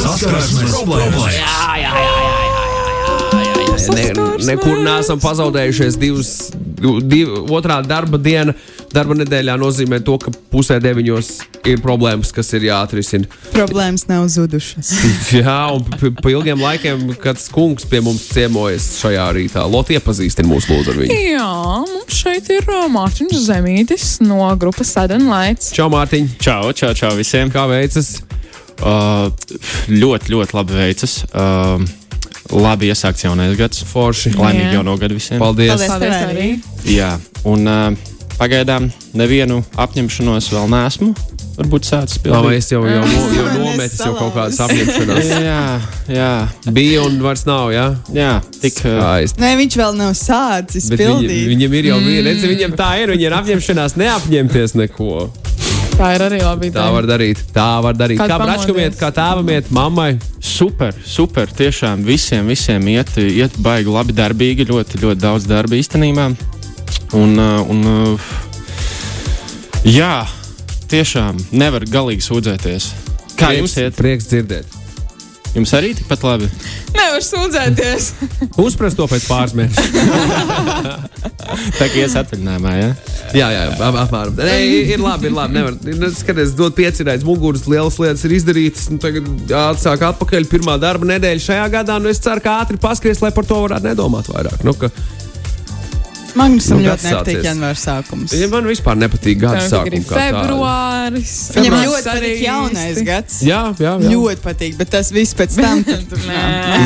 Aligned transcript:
Saskarsmes 0.00 0.72
problēmas. 0.74 1.34
Jā, 1.34 1.76
jā, 1.76 1.90
jā, 1.90 1.92
jā, 1.92 2.10
jā, 2.16 2.32
jā, 2.32 2.46
jā. 2.46 2.66
Ne, 3.90 4.04
nekur 4.46 4.80
neesam 4.84 5.18
pazaudējušies. 5.22 5.96
Divas, 6.00 6.30
div, 7.10 7.30
otrā 7.56 7.78
darba 7.86 8.18
diena, 8.20 8.52
darba 8.92 9.16
nedēļā 9.18 9.54
nozīmē 9.60 9.98
to, 10.04 10.16
ka 10.20 10.32
pusē 10.52 10.76
deviņos 10.84 11.30
ir 11.70 11.80
problēmas, 11.84 12.30
kas 12.36 12.52
ir 12.56 12.66
jāatrisina. 12.68 13.28
Problēmas 13.54 14.04
nav 14.10 14.26
zudušas. 14.32 14.92
Jā, 15.40 15.56
un 15.74 15.84
p- 15.96 16.12
pa 16.20 16.32
ilgiem 16.32 16.60
laikiem, 16.64 17.06
kad 17.20 17.40
kungs 17.54 17.88
pie 17.88 18.00
mums 18.04 18.28
ciemojas 18.32 18.90
šajā 19.00 19.26
rītā, 19.36 19.64
Lotte 19.70 19.96
iepazīstina 19.98 20.48
mūs 20.52 20.68
lūdzu 20.70 20.94
ar 20.94 21.00
viņu. 21.02 21.18
Jā, 21.34 21.50
mums 21.90 22.20
šeit 22.22 22.50
ir 22.56 22.68
Mārtiņš 22.94 23.36
Zemītis 23.48 24.08
no 24.24 24.42
grupas 24.60 24.92
Suddenlights. 24.96 25.72
Čau, 25.76 25.88
Mārtiņ! 25.92 26.34
Čau, 26.40 26.72
čau, 26.76 26.92
čau 26.96 27.14
visiem! 27.18 27.52
Kā 27.52 27.66
veicas? 27.70 28.18
Uh, 28.80 29.28
ļoti, 29.92 30.32
ļoti 30.32 30.56
labi 30.56 30.78
veicas. 30.78 31.18
Uh, 31.30 31.82
labi 32.50 32.90
iesākts 32.90 33.26
jaunais 33.26 33.56
gads. 33.58 33.82
Forši. 33.90 34.32
Laimīgi 34.38 34.78
jauno 34.78 34.96
gadu 35.00 35.18
visiem. 35.18 35.40
Paldies! 35.42 35.74
Paldies. 35.74 35.92
Paldies 35.92 36.16
arī. 36.30 36.48
Jā, 36.88 37.12
un 37.48 37.68
uh, 37.68 38.14
pagaidām 38.40 38.88
nevienu 39.16 39.60
apņemšanos 39.80 40.48
vēl 40.54 40.72
neesmu. 40.72 41.12
Varbūt 41.60 41.84
sācis 41.84 42.16
Labi, 42.24 42.30
pildīt. 42.30 42.56
es 42.56 42.70
jau, 42.72 42.80
jau, 42.88 43.02
jau 43.36 43.46
Mēs 43.50 43.58
nometu 43.58 43.98
jau 44.06 44.12
kaut 44.16 44.32
kādas 44.32 44.60
apņemšanās. 44.64 45.26
Jā, 45.50 45.64
jā, 46.08 46.30
Bija 46.72 47.02
un 47.04 47.18
vairs 47.20 47.44
nav, 47.44 47.68
jā? 47.74 47.84
jā 48.16 48.30
tik. 48.62 48.78
Skaisti. 48.80 49.42
Nē, 49.42 49.50
viņš 49.60 49.76
vēl 49.82 49.98
nav 49.98 50.14
sācis 50.16 50.88
pildīt. 50.94 51.50
viņam 51.52 51.76
ir 51.82 51.90
jau 51.90 52.00
bija, 52.06 52.24
redzi, 52.30 52.48
viņam 52.54 52.78
tā 52.80 52.90
ir, 53.02 53.12
viņi 53.12 53.28
ir 53.28 53.36
apņemšanās 53.42 53.98
neapņemties 54.00 54.76
neko. 54.80 55.26
Tā 55.96 56.10
ir 56.16 56.24
arī 56.24 56.40
labi. 56.42 56.70
Tā 56.74 56.86
var 56.94 57.06
darīt, 57.08 57.42
tā 57.54 57.68
var 57.84 57.96
darīt. 57.98 58.20
Kad 58.20 58.32
Kā 58.32 58.38
bračkam 58.40 58.78
iet, 58.78 58.94
pamodies. 58.94 59.00
kā 59.00 59.10
tēvam 59.16 59.52
iet, 59.52 59.70
mammai. 59.74 60.10
Super, 60.40 60.96
super. 61.04 61.50
Tiešām 61.60 62.04
visiem, 62.06 62.48
visiem 62.50 62.88
iet, 62.92 63.12
iet 63.20 63.58
baigi 63.60 63.92
labi 63.92 64.16
darbīgi. 64.16 64.68
Ļoti, 64.70 65.02
ļoti 65.04 65.20
daudz 65.20 65.48
darba 65.50 65.78
īstenībā. 65.78 66.30
Un, 67.18 67.36
uh, 67.36 67.60
un 67.70 67.86
uh, 67.90 68.28
jā, 69.84 70.24
tiešām 70.90 71.38
nevar 71.52 71.86
galīgi 71.88 72.26
sūdzēties. 72.26 72.92
Kā 73.40 73.54
jums 73.56 73.76
iet? 73.80 73.96
Prieks 73.98 74.28
dzirdēt. 74.30 74.79
Jums 75.50 75.72
arī 75.74 75.90
tikpat 75.98 76.22
labi. 76.22 76.46
Nevar 76.94 77.24
sūdzēties. 77.26 78.04
Uzprast 78.64 78.98
to 78.98 79.06
pēc 79.10 79.24
pāris 79.26 79.54
mēnešiem. 79.58 81.00
Tā 81.80 81.88
kā 81.90 81.96
ies 81.98 82.14
atvaļinājumā, 82.20 82.72
ja? 82.78 82.90
jā, 83.34 83.48
jā, 83.56 83.64
ap- 83.82 83.98
apmēram. 84.04 84.36
Nē, 84.38 84.56
ir 84.94 85.02
labi, 85.02 85.26
ir 85.26 85.34
labi. 85.34 85.56
Nevar, 85.58 85.78
nu, 85.82 86.10
skaties, 86.14 86.54
dot 86.58 86.76
piecīrājas 86.78 87.26
muguras, 87.26 87.66
lielas 87.70 87.98
lietas 88.02 88.22
ir 88.28 88.36
izdarītas. 88.38 88.86
Nu, 88.92 89.00
tagad 89.02 89.26
atsāk 89.64 90.04
atpakaļ 90.12 90.46
pirmā 90.52 90.76
darba 90.82 91.08
nedēļa 91.10 91.46
šajā 91.48 91.66
gadā. 91.74 91.98
Nu, 92.02 92.12
es 92.12 92.22
ceru, 92.22 92.44
ka 92.44 92.60
ātri 92.62 92.78
paskries, 92.80 93.22
lai 93.24 93.32
par 93.34 93.48
to 93.48 93.58
varētu 93.66 93.90
nedomāt 93.90 94.30
vairāk. 94.30 94.62
Nu, 94.66 94.76
ka, 94.78 94.92
Magnusam 96.38 96.78
Nu, 96.80 96.86
ļoti 96.88 97.08
nepatīk 97.10 97.44
janvāra 97.44 97.78
sākums. 97.80 98.32
ja 98.36 98.48
man 98.52 98.64
vispār 98.68 98.96
nepatīk 99.00 99.38
gada 99.42 99.60
sākums. 99.66 100.06
februāris. 100.10 101.32
Viņam 101.56 101.76
ļoti 101.84 102.02
patīk 102.06 102.42
jaunais 102.44 103.00
gads. 103.06 103.40
Jā, 103.46 103.60
jā, 103.78 103.94
jā. 104.00 104.10
Ļoti 104.14 104.44
patīk, 104.44 104.76
bet 104.80 104.90
tas 104.94 105.10
viss 105.14 105.34
pēc 105.34 105.56
tam. 105.60 105.84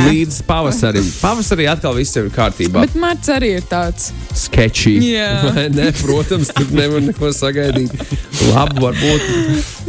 Līdz 0.09 0.41
pavasarim. 0.49 1.07
Pavasarī 1.21 1.69
atkal 1.71 1.95
viss 1.99 2.17
ir 2.21 2.31
kārtībā. 2.35 2.85
Bet 2.87 2.97
Mārts 3.01 3.29
arī 3.35 3.55
ir 3.59 3.67
tāds. 3.71 4.11
sketchy. 4.35 4.97
Jā. 5.15 5.31
Ne, 5.75 5.91
protams, 5.99 6.49
tur 6.55 6.69
nevar 6.77 7.01
neko 7.03 7.31
sagaidīt. 7.35 7.91
Labi, 8.53 8.81
varbūt 8.85 9.29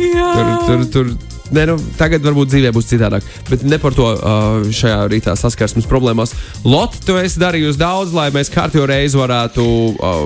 Jā. 0.01 0.27
tur, 0.35 0.55
tur, 0.65 0.85
tur. 0.93 1.34
Ne, 1.53 1.65
nu, 1.69 1.75
tagad 1.99 2.25
varbūt 2.25 2.49
dzīvē 2.53 2.71
būs 2.73 2.87
citādāk. 2.89 3.25
Bet 3.49 3.65
ne 3.67 3.77
par 3.81 3.93
to 3.97 4.07
uh, 4.15 4.63
šajā 4.73 5.03
rītā 5.11 5.35
saskarsmes 5.37 5.85
problēmās. 5.89 6.33
Lotte, 6.65 7.03
tu 7.05 7.19
esi 7.21 7.41
darījusi 7.41 7.81
daudz, 7.81 8.15
lai 8.17 8.31
mēs 8.35 8.49
kārtībā 8.53 8.87
reizi 8.95 9.19
varētu 9.19 9.67
uh, 9.93 10.25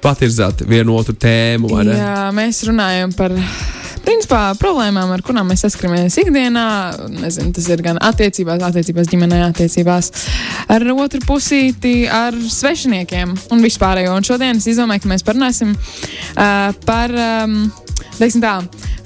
patirzēt 0.00 0.64
vienu 0.70 0.96
otru 1.00 1.16
tēmu. 1.20 1.74
Jā, 1.90 2.30
mēs 2.36 2.64
runājam 2.68 3.14
par. 3.16 3.36
Principā 4.04 4.40
problēmām, 4.58 5.10
ar 5.12 5.22
kurām 5.24 5.50
mēs 5.50 5.64
saskaramies 5.66 6.16
ikdienā, 6.22 6.66
nezinu, 7.20 7.52
tas 7.56 7.68
ir 7.68 7.82
gan 7.84 8.00
attiecībās, 8.00 8.62
attiecībās 8.70 9.10
ģimenē, 9.10 9.42
attiecībās 9.50 10.10
ar 10.72 10.86
otru 10.94 11.20
pusīti, 11.26 11.94
ar 12.08 12.36
svešiniekiem 12.36 13.36
un 13.52 13.64
vispārējo. 13.64 14.16
Un 14.16 14.26
šodien 14.26 14.60
es 14.60 14.68
izdomāju, 14.72 15.04
ka 15.04 15.12
mēs 15.12 15.26
parunāsim 15.26 15.74
uh, 15.76 16.70
par, 16.86 17.12
um, 17.12 17.58
teiksim 18.16 18.44
tā, 18.44 18.56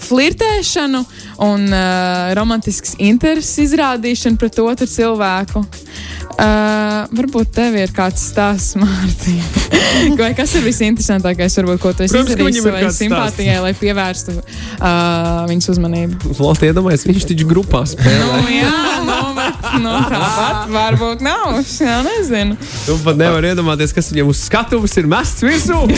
flirtēšanu 0.05 1.03
un 1.47 1.67
uh, 1.73 2.35
romantisks 2.39 2.95
intereses 3.03 3.57
izrādīšanu 3.67 4.41
pret 4.41 4.63
otru 4.63 4.91
cilvēku. 4.91 5.65
Uh, 5.65 6.14
varbūt 7.15 7.53
tev 7.55 7.77
ir 7.79 7.93
kāds 7.95 8.23
stāsts, 8.31 8.77
Mārtiņ. 8.81 10.17
Vai 10.19 10.33
kas 10.37 10.55
ir 10.59 10.65
visinteresantākais, 10.67 11.57
varbūt, 11.61 11.81
ko 11.83 11.93
tu 11.97 12.07
esi 12.07 12.19
izdarījis 12.19 12.61
savai 12.65 12.83
simpātijai, 12.95 13.59
lai 13.63 13.73
pievērstu 13.79 14.35
uh, 14.37 15.45
viņas 15.51 15.71
uzmanību? 15.75 16.35
Lotte, 16.41 16.71
iedomājies, 16.71 17.07
viņš 17.09 17.29
taču 17.31 17.49
grupā 17.51 17.85
spēlē. 17.89 18.41
Nu, 18.43 18.51
jā, 18.53 18.75
nu, 19.07 19.21
bet, 19.39 19.69
nu, 19.85 19.95
tāpat 20.11 20.75
varbūt 20.75 21.25
nav. 21.25 21.61
Es 21.63 21.79
Jā, 21.85 22.01
nezinu. 22.07 22.59
Tu 22.87 22.97
pat 23.05 23.19
nevar 23.21 23.45
iedomāties, 23.45 23.93
kas 23.95 24.11
viņam 24.13 24.31
uz 24.33 24.43
skatuves 24.47 24.95
ir 25.01 25.11
mests 25.11 25.45
virsū. 25.45 25.85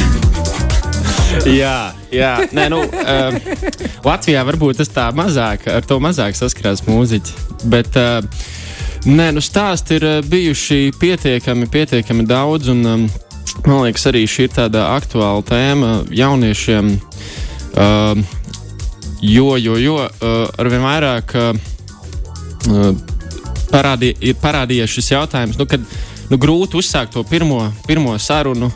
Jā, 1.44 1.92
jā. 2.14 2.30
Nē, 2.54 2.68
nu, 2.72 2.78
uh, 2.86 3.34
Latvijā 4.06 4.40
varbūt 4.46 4.78
tas 4.80 4.90
tā 4.94 5.08
mazāk, 5.16 5.66
ar 5.68 5.84
to 5.84 5.98
mazāk 6.00 6.38
saskarās 6.38 6.84
mūziķi. 6.86 7.34
Bet, 7.68 7.98
uh, 7.98 8.22
nē, 9.06 9.30
nu, 9.36 9.42
stāsti 9.42 9.96
ir 10.00 10.04
uh, 10.06 10.16
bijuši 10.26 10.92
pietiekami, 11.00 11.68
pietiekami 11.70 12.26
daudz. 12.26 12.70
Un, 12.72 12.82
um, 12.86 13.06
man 13.66 13.84
liekas, 13.84 14.06
arī 14.10 14.24
šī 14.28 14.48
ir 14.48 14.54
tāda 14.56 14.88
aktuāla 14.96 15.44
tēma 15.46 15.92
jauniešiem. 16.10 16.90
Uh, 17.76 18.18
jo, 19.22 19.56
jo, 19.56 19.76
jo 19.80 19.98
uh, 20.02 20.34
arvien 20.58 20.84
vairāk 20.84 21.36
uh, 21.38 21.52
uh, 22.72 22.90
parādī, 23.70 24.12
ir 24.20 24.38
parādījies 24.42 24.96
šis 24.98 25.12
jautājums, 25.14 25.58
nu, 25.60 25.68
kad 25.70 25.82
nu, 26.30 26.38
grūti 26.40 26.78
uzsākt 26.80 27.14
to 27.14 27.24
pirmo, 27.28 27.62
pirmo 27.86 28.16
sarunu. 28.18 28.72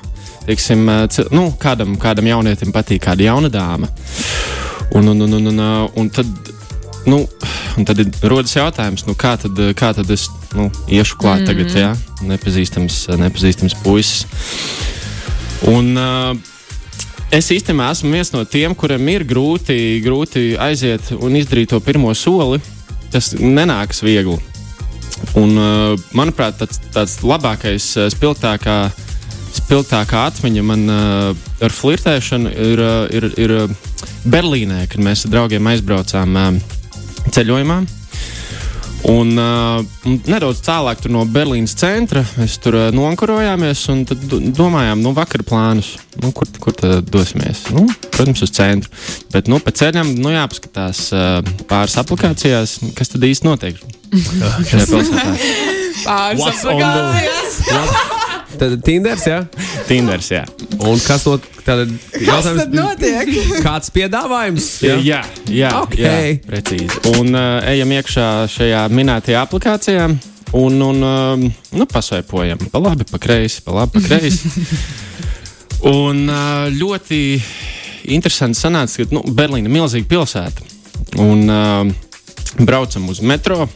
Teiksim, 0.47 0.87
uh, 0.89 1.25
nu, 1.35 1.51
kādam, 1.61 1.97
kādam 2.01 2.31
jaunietim 2.31 2.73
patīk 2.75 3.05
kāda 3.09 3.29
jauna 3.29 3.51
dāma. 3.53 3.91
Un, 4.95 5.07
un, 5.12 5.27
un, 5.27 5.39
un, 5.39 5.51
un, 5.53 5.61
uh, 5.65 5.99
un 6.01 6.09
tad, 6.11 6.31
nu, 7.07 7.25
un 7.81 7.89
tad 7.89 8.01
rodas 8.29 8.53
jautājums, 8.57 9.07
nu, 9.09 9.17
kā, 9.19 9.35
tad, 9.41 9.57
kā 9.79 9.95
tad 9.97 10.11
es 10.13 10.29
nu, 10.57 10.69
iešu 10.93 11.17
klāt 11.21 11.45
mm. 11.45 11.49
tagad, 11.49 11.75
ja 11.79 11.91
nepazīstams, 12.29 13.03
nepazīstams 13.21 13.79
puisis. 13.85 14.27
Un, 15.71 15.93
uh, 15.97 16.37
Es 17.31 17.47
īstenībā 17.55 17.93
esmu 17.95 18.09
viens 18.11 18.33
no 18.35 18.41
tiem, 18.43 18.73
kuriem 18.75 19.07
ir 19.13 19.23
grūti, 19.23 20.01
grūti 20.03 20.57
aiziet 20.59 21.13
un 21.15 21.37
izdarīt 21.39 21.71
to 21.71 21.79
pirmo 21.79 22.11
soli. 22.11 22.59
Tas 23.15 23.29
nenāks 23.39 24.03
viegli. 24.03 24.35
Un, 25.39 25.55
uh, 25.55 25.95
manuprāt, 26.11 26.59
tāds, 26.59 26.81
tāds 26.91 27.15
labākais, 27.23 27.87
spilgtākā, 28.17 28.75
spilgtākā 29.61 30.25
atmiņa 30.33 30.67
man 30.67 30.83
uh, 30.91 31.47
ar 31.62 31.77
flirtēšanu 31.77 32.51
ir, 32.51 32.85
ir, 33.15 33.29
ir 33.39 33.57
Berlīnē, 34.27 34.89
kad 34.91 35.07
mēs 35.07 35.29
ar 35.29 35.37
draugiem 35.37 35.71
aizbraucām 35.71 36.35
uh, 36.35 36.79
ceļojumā. 37.28 37.81
Un, 39.08 39.32
uh, 39.41 39.81
nedaudz 40.28 40.60
tālāk 40.60 41.06
no 41.08 41.22
Berlīnas 41.25 41.72
centra 41.81 42.20
mēs 42.36 42.58
tur 42.60 42.76
uh, 42.76 42.82
nonkurojāmies 42.92 43.86
un 43.94 44.03
domājām, 44.04 45.00
nu, 45.00 45.14
vakar 45.16 45.44
plānus, 45.48 45.94
nu, 46.20 46.34
kur, 46.36 46.50
kur 46.60 46.76
tad 46.76 47.08
dosimies. 47.08 47.64
Nu, 47.72 47.86
protams, 48.10 48.44
uz 48.44 48.53
centru. 48.53 48.92
Bet 49.32 49.48
nu, 49.48 49.60
pa 49.64 49.72
ceļam 49.72 50.12
nu, 50.20 50.34
jāpaskatās 50.34 51.06
uh, 51.16 51.41
pāris 51.70 51.97
aplikācijās, 52.03 52.76
kas 52.98 53.14
tad 53.14 53.25
īsti 53.31 53.49
notiek. 53.49 53.81
šajā 54.69 54.87
pilsētā. 54.93 55.37
Pāris 56.05 56.49
aplikācijas. 56.52 58.19
Tad 58.58 58.81
Tinders, 58.85 59.26
jā. 59.29 59.38
Tinders, 59.88 60.31
jā. 60.32 60.43
Un 60.87 60.99
kas 61.05 61.26
no 61.29 61.37
tāda 61.64 61.87
Kas 62.12 62.49
tad 62.49 62.75
notiek? 62.75 63.31
Kāds 63.67 63.93
piedāvājums? 63.94 64.67
Jā, 64.85 64.97
jā, 65.05 65.20
jā, 65.47 65.70
Ok. 65.85 65.97
jā 66.00 66.17
precīzi. 66.47 67.00
Un 67.14 67.35
uh, 67.35 67.61
ejam 67.70 67.94
iekšā 67.99 68.26
šajā 68.50 68.85
minētajā 68.94 69.44
aplikācijā. 69.47 70.08
Un, 70.58 70.81
un 70.82 71.05
um, 71.06 71.44
nu, 71.47 71.87
pasveipojam 71.87 72.58
pa 72.73 72.81
labi, 72.82 73.06
pa 73.06 73.20
kreisi, 73.23 73.62
pa 73.62 73.76
labi, 73.76 74.00
pa 74.00 74.02
kreisi. 74.08 74.50
un 76.00 76.25
uh, 76.26 76.67
ļoti 76.75 77.20
interesanti 78.11 78.58
sanāca, 78.58 79.05
ka 79.05 79.14
nu, 79.14 79.23
Berlīna 79.31 79.70
ir 79.70 79.76
milzīga 79.76 80.11
pilsēta. 80.11 80.67
Un 81.23 81.47
uh, 81.47 81.85
braucam 82.67 83.06
uz 83.12 83.23
metro, 83.23 83.69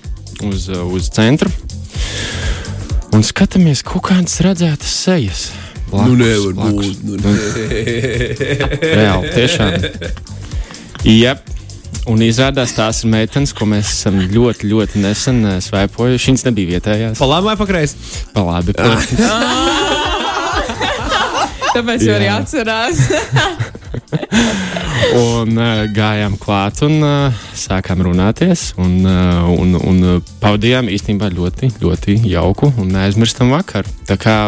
uz, 0.43 0.67
uh, 0.73 0.83
uz 0.91 1.13
centru. 1.15 1.53
Un 3.15 3.23
skatāmies, 3.23 3.79
kaut 3.87 4.03
kādas 4.09 4.41
redzētas 4.43 4.91
sejas. 5.05 5.45
Blakus, 5.91 6.09
Nu, 6.11 6.15
nevar 6.19 6.53
blakus. 6.59 6.87
būt. 6.99 7.05
Nu, 7.05 7.13
Reāli, 8.83 9.29
tiešām. 9.37 9.71
Yep. 11.05 11.39
Un 12.11 12.19
izrādās, 12.21 12.73
tās 12.77 13.05
ir 13.05 13.09
meitenes, 13.15 13.53
ko 13.57 13.65
mēs 13.71 13.87
esam 13.95 14.15
ļoti, 14.19 14.67
ļoti 14.69 14.99
nesen 15.01 15.39
uh, 15.47 15.53
svēpojuši. 15.65 16.27
Viņas 16.33 16.45
nebija 16.51 16.67
vietējās. 16.75 17.19
Pa 17.23 17.27
labi 17.31 17.47
vai 17.49 17.57
pa 17.57 17.67
kreisi? 17.71 17.95
Pa 18.35 18.41
labi, 18.45 18.71
protams. 18.77 19.09
Tāpēc 21.75 22.01
jau 22.07 22.15
arī 22.19 22.29
atcerās. 22.35 22.97
Un 25.19 25.57
uh, 25.59 25.85
gājām 25.95 26.37
klāt 26.41 26.83
un 26.87 27.01
uh, 27.03 27.43
sākām 27.59 28.05
runāties. 28.07 28.73
Un, 28.81 29.01
uh, 29.07 29.49
un, 29.55 29.75
un 29.79 30.23
pavadījām 30.43 30.91
īstenībā 30.93 31.33
ļoti, 31.35 31.75
ļoti 31.83 32.21
jauku 32.31 32.73
un 32.79 32.95
neaizmirstam 32.95 33.53
vakaru. 33.55 33.91
Tā 34.09 34.19
kā 34.21 34.39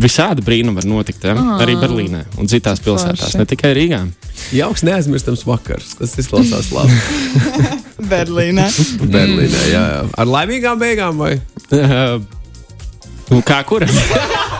visādi 0.00 0.42
brīnumi 0.44 0.80
var 0.80 0.86
notikt 0.88 1.24
ja? 1.24 1.34
Ah. 1.38 1.60
arī 1.62 1.76
Berlīnē 1.80 2.24
un 2.40 2.48
citās 2.50 2.82
pilsētās, 2.84 3.36
ne 3.38 3.46
tikai 3.48 3.72
Rīgā. 3.76 4.00
Jauks, 4.56 4.82
neaizmirstams 4.86 5.44
vakars. 5.46 5.94
Tas 6.00 6.16
izklausās 6.20 6.72
labi. 6.74 6.96
Berlīnē. 8.12 8.66
Berlīnē, 9.04 9.62
jā, 9.70 9.84
jā. 9.94 10.02
Ar 10.18 10.30
laimīgām 10.34 10.80
beigām 10.80 11.20
vai? 11.20 11.36
Uh, 11.70 12.18
kā 13.50 13.62
kuram? 13.68 13.94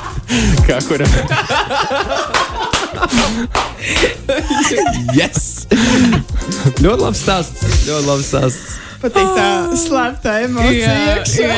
kā 0.69 0.79
kuram? 0.87 2.49
Yes! 5.19 5.67
ļoti 6.81 7.03
labs 7.03 7.21
stāsts. 7.25 7.61
Ļoti 7.89 8.07
labs 8.07 8.27
stāsts. 8.31 8.77
Patīk 9.01 9.29
tā 9.37 9.49
slēpta 9.81 10.31
emocija. 10.45 10.93
iekšā. 11.17 11.49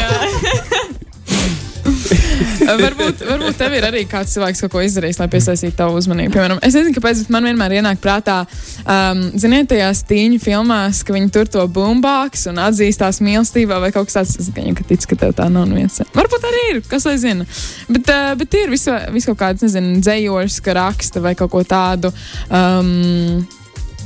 varbūt, 2.84 3.22
varbūt 3.26 3.58
tev 3.58 3.74
ir 3.76 3.86
arī 3.86 4.02
kāds 4.10 4.34
cilvēks, 4.36 4.64
ko 4.72 4.82
izdarījis, 4.84 5.20
lai 5.20 5.28
piesaistītu 5.32 5.76
tavu 5.78 5.98
uzmanību. 6.00 6.32
Piemēram, 6.34 6.60
es 6.64 6.76
nezinu, 6.76 6.94
kāpēc, 6.96 7.22
bet 7.24 7.32
man 7.34 7.48
vienmēr 7.48 7.76
ienāk 7.78 8.02
prātā, 8.02 8.42
um, 8.82 9.22
ziniet, 9.38 9.70
tajās 9.72 10.04
tīņu 10.08 10.40
filmās, 10.42 11.02
ka 11.06 11.16
viņi 11.16 11.32
tur 11.34 11.50
to 11.52 11.64
bumbāks 11.72 12.46
un 12.50 12.60
atzīstās 12.62 13.22
mīlestībā 13.24 13.80
vai 13.82 13.92
kaut 13.94 14.10
kas 14.10 14.20
tāds. 14.20 14.36
Es 14.42 14.50
gan 14.54 14.76
ka 14.78 14.86
ticu, 14.88 15.12
ka 15.12 15.20
tev 15.24 15.34
tā 15.38 15.48
nav 15.52 15.68
neviens. 15.70 16.00
Varbūt 16.16 16.46
arī 16.50 16.62
ir, 16.74 16.82
kas 16.88 17.06
lai 17.08 17.16
zina. 17.22 17.48
Bet, 17.88 18.12
uh, 18.12 18.32
bet 18.38 18.58
ir 18.58 18.72
vis, 18.72 18.86
vis 19.14 19.28
kaut 19.30 19.40
kāds, 19.42 19.64
nezinu, 19.66 19.98
dzējošs, 20.02 20.60
ka 20.64 20.76
raksta 20.78 21.24
vai 21.24 21.34
kaut 21.38 21.52
ko 21.54 21.66
tādu. 21.66 22.12
Um, 22.50 23.42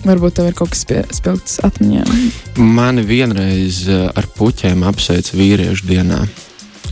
Varbūt 0.07 0.37
tev 0.39 0.47
ir 0.47 0.55
kaut 0.55 0.71
kas 0.71 0.85
spilgts 1.17 1.57
atmiņā. 1.67 2.05
Mani 2.63 3.03
vienreiz 3.07 3.81
uh, 3.91 4.05
ar 4.15 4.29
puķiem 4.37 4.85
apsveica 4.87 5.35
vīriešu 5.35 5.89
dienā. 5.89 6.21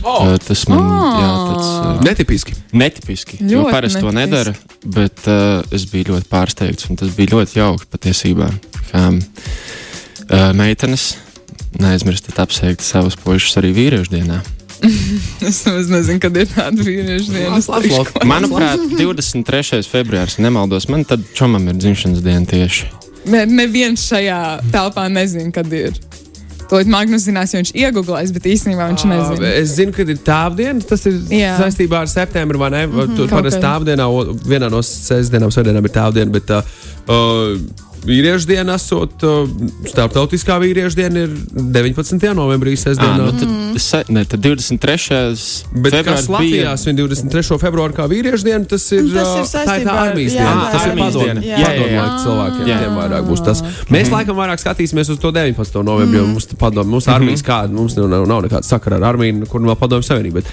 Oh, 0.05 0.27
Uh, 0.29 0.37
tas 0.37 0.67
man 0.69 0.79
Oh. 0.79 1.17
jā, 1.17 1.29
tāds, 1.49 1.67
uh, 1.67 2.01
netipiski. 2.05 2.53
netipiski. 2.77 3.39
Jo 3.41 3.63
Ļoti 3.63 3.71
parasti 3.73 4.01
to 4.05 4.11
nedara, 4.13 4.53
bet 4.85 5.23
uh, 5.27 5.63
es 5.73 5.85
biju 5.89 6.11
ļoti 6.13 6.29
pārsteigts. 6.29 6.89
un 6.89 6.95
Tas 7.01 7.09
bija 7.17 7.33
ļoti 7.33 7.57
jauki 7.57 7.87
patiesībā. 7.89 8.51
Kā 8.91 9.07
uh, 9.09 10.51
meitenes 10.53 11.15
neaizmirstat 11.81 12.37
apsveikt 12.39 12.85
savus 12.85 13.17
puikas 13.19 13.57
arī 13.59 13.73
vīriešu 13.75 14.13
dienā. 14.13 14.41
Es 15.49 15.63
nezinu, 15.65 16.19
kad 16.21 16.35
ir 16.37 16.45
tāda 16.51 16.83
vīriešu 16.85 17.33
diena. 17.33 17.57
Manuprāt, 18.27 18.81
23. 18.93 19.81
februāris, 19.89 20.37
ja 20.37 20.45
nemaldos, 20.45 20.85
man 20.91 21.03
tad 21.07 21.23
čomam 21.33 21.65
ir 21.71 21.79
dzimšanas 21.81 22.21
diena 22.25 22.45
tieši. 22.45 22.91
Ne, 23.31 23.45
neviens 23.49 24.03
šajā 24.05 24.37
telpā 24.69 25.07
nezina, 25.09 25.49
kad 25.55 25.71
ir. 25.73 25.95
To 26.69 26.79
Magnus 26.89 27.27
zinās, 27.27 27.53
jo 27.53 27.61
viņš 27.61 27.71
iegūlēs, 27.77 28.31
bet 28.35 28.47
īstenībā 28.49 28.87
viņš 28.89 29.05
nezina. 29.11 29.51
Es 29.61 29.75
zinu, 29.77 29.93
ka 29.93 30.01
ir 30.05 30.21
tāpdiena. 30.25 30.81
Tas 30.89 31.05
ir 31.09 31.19
Jā. 31.29 31.55
saistībā 31.61 32.01
ar 32.01 32.09
ne? 32.73 32.85
Mm 32.87 32.99
-hmm, 32.99 33.15
Tur 33.19 33.29
parasti 33.29 33.61
tāpdienā, 33.61 34.07
vienā 34.49 34.69
no 34.73 34.81
sestdienām, 34.81 35.53
svētdienām 35.53 35.85
ir 35.85 35.93
tāpdiena. 35.93 36.31
Bet, 36.31 36.49
uh, 36.49 36.63
Vīriešu 38.05 38.45
diena, 38.45 38.75
esot 38.77 39.23
starptautiskā 39.89 40.59
vīriešu 40.61 40.97
diena, 40.99 41.23
ir 41.25 41.31
19. 41.73 42.33
novembrī, 42.37 42.75
Ah, 42.77 42.81
sestdienā. 42.83 43.17
nu 43.17 43.31
tad, 43.39 43.81
se, 43.81 44.03
ne, 44.13 44.23
tad 44.29 44.39
23. 44.45 45.63
Bet 45.73 45.97
kas 46.05 46.27
Latvijā 46.29 46.69
bija- 46.69 46.77
svin 46.77 46.95
23. 46.99 47.57
februāru 47.57 47.93
kā 47.97 48.05
vīriešu 48.11 48.43
diena, 48.45 48.65
tas 48.65 48.85
ir, 48.91 49.03
Nu, 49.03 49.13
tas 49.13 49.27
ir 49.27 49.41
uh, 49.41 49.41
tā 49.41 49.41
ir 49.41 49.49
saistībā 49.55 49.89
tā 49.89 49.95
ar- 49.95 50.11
armijas 50.11 50.33
jā, 50.33 50.45
diena. 50.45 50.69
Tas 50.71 50.85
ir 50.85 50.93
diena. 50.95 51.41
Jā, 51.41 51.57
laiku 51.97 52.19
cilvēkiem. 52.27 52.67
Jā. 52.69 52.77
Tiem 52.83 52.95
vairāk 53.01 53.25
būs 53.31 53.43
tas. 53.45 53.61
Mēs 53.89 54.09
laikam 54.13 54.35
vairāk 54.37 54.61
skatīsimies 54.61 55.09
uz 55.09 55.17
to 55.19 55.31
19. 55.31 55.83
novembri, 55.83 56.17
jo 56.17 56.27
mums 56.27 56.45
padomu, 56.45 56.89
mums 56.91 57.07
armijas 57.07 57.41
kāda, 57.41 57.71
mums 57.73 57.95
nav, 57.97 58.09
nav 58.27 58.41
nekāda 58.45 58.63
sakara 58.63 58.97
ar 59.01 59.13
armiju, 59.15 59.47
kur 59.49 59.61
vēl 59.61 59.75
padomu 59.75 60.03
savienība. 60.05 60.33
bet 60.43 60.45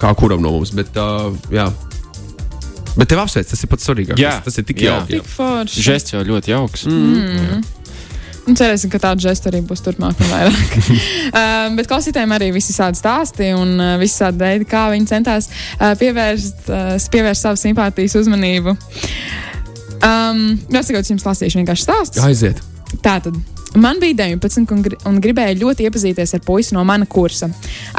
Kā 0.00 0.14
kuram 0.16 0.40
no 0.40 0.50
mums, 0.54 0.70
bet 0.70 0.96
uh, 0.96 1.28
jā. 1.52 1.66
Bet 3.00 3.08
tev 3.08 3.22
apsveic, 3.22 3.48
tas 3.48 3.64
ir 3.64 3.70
pats 3.72 3.86
svarīgākais. 3.88 4.20
Jā. 4.20 4.38
Tas 4.44 4.60
ir 4.60 4.66
tik 4.68 4.82
jauki. 4.84 5.22
Žests 5.72 6.12
jau 6.12 6.24
ļoti 6.26 6.52
jauks. 6.52 6.88
Un 8.48 8.56
cerēsim, 8.58 8.90
ka 8.90 8.98
tāda 8.98 9.22
žesta 9.22 9.50
arī 9.50 9.60
būs 9.64 9.82
turpmāk 9.84 10.20
un 10.24 10.30
vairāk. 10.32 10.72
um, 11.40 11.76
bet 11.78 11.88
klausītājiem 11.90 12.34
arī 12.34 12.48
visi 12.56 12.74
tādi 12.74 12.98
stāsti 12.98 13.52
un 13.54 13.76
uh, 13.76 13.92
visi 14.00 14.18
tādi 14.22 14.40
veidi, 14.42 14.66
kā 14.68 14.88
viņi 14.94 15.06
centās 15.10 15.50
uh, 15.52 15.92
pievērst, 16.00 16.66
uh, 16.72 16.96
pievērst 17.14 17.46
savu 17.46 17.60
simpātijas 17.60 18.16
uzmanību. 18.20 18.74
Um, 20.00 20.44
Jāsaka, 20.72 21.04
jums 21.12 21.28
lasīšu 21.28 21.60
vienkārši 21.60 21.86
stāstu. 21.86 22.24
Aiziet. 22.26 22.64
Tātad. 23.04 23.36
Man 23.74 24.00
bija 24.00 24.14
19 24.14 24.72
un, 24.72 24.82
gri 24.82 24.96
un 25.06 25.18
gribēju 25.22 25.60
ļoti 25.60 25.84
iepazīties 25.86 26.34
ar 26.34 26.40
puisi 26.42 26.74
no 26.74 26.82
mana 26.86 27.06
kursa. 27.06 27.46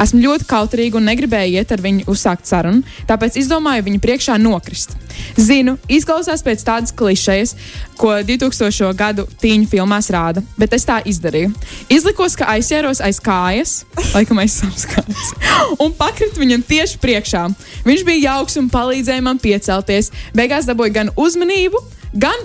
Esmu 0.02 0.20
ļoti 0.20 0.44
kautrīga 0.50 0.98
un 1.00 1.06
negribēju 1.08 1.56
iet 1.56 1.72
ar 1.72 1.80
viņu 1.80 2.04
uzsākt 2.12 2.44
sarunu, 2.48 2.82
tāpēc 3.08 3.38
izdomāju 3.40 3.86
viņu 3.86 4.02
priekšā 4.04 4.36
nokrist. 4.42 4.92
Zinu, 5.40 5.78
izklausās 5.88 6.44
pēc 6.44 6.64
tādas 6.66 6.92
klišejas, 6.96 7.54
ko 7.96 8.12
2000. 8.20 8.90
gadu 8.98 9.24
tīņu 9.40 9.70
filmās 9.72 10.10
rāda, 10.12 10.42
bet 10.60 10.76
es 10.76 10.84
tā 10.88 10.98
izdarīju. 11.08 11.54
Izlikos, 11.92 12.36
ka 12.36 12.50
aizsēros 12.52 13.00
aiz 13.04 13.20
kājas, 13.24 13.74
laikam 14.12 14.42
aiz 14.44 14.58
savas 14.60 14.84
kājas, 14.92 15.32
un 15.80 15.96
pakritu 15.96 16.44
viņam 16.44 16.66
tieši 16.68 17.00
priekšā. 17.00 17.46
Viņš 17.88 18.06
bija 18.08 18.34
jauks 18.34 18.60
un 18.60 18.68
palīdzēja 18.72 19.24
man 19.24 19.40
piecelties. 19.40 20.12
Beigās 20.36 20.68
dabūju 20.68 20.98
gan 21.00 21.12
uzmanību, 21.16 21.80
gan 21.80 22.01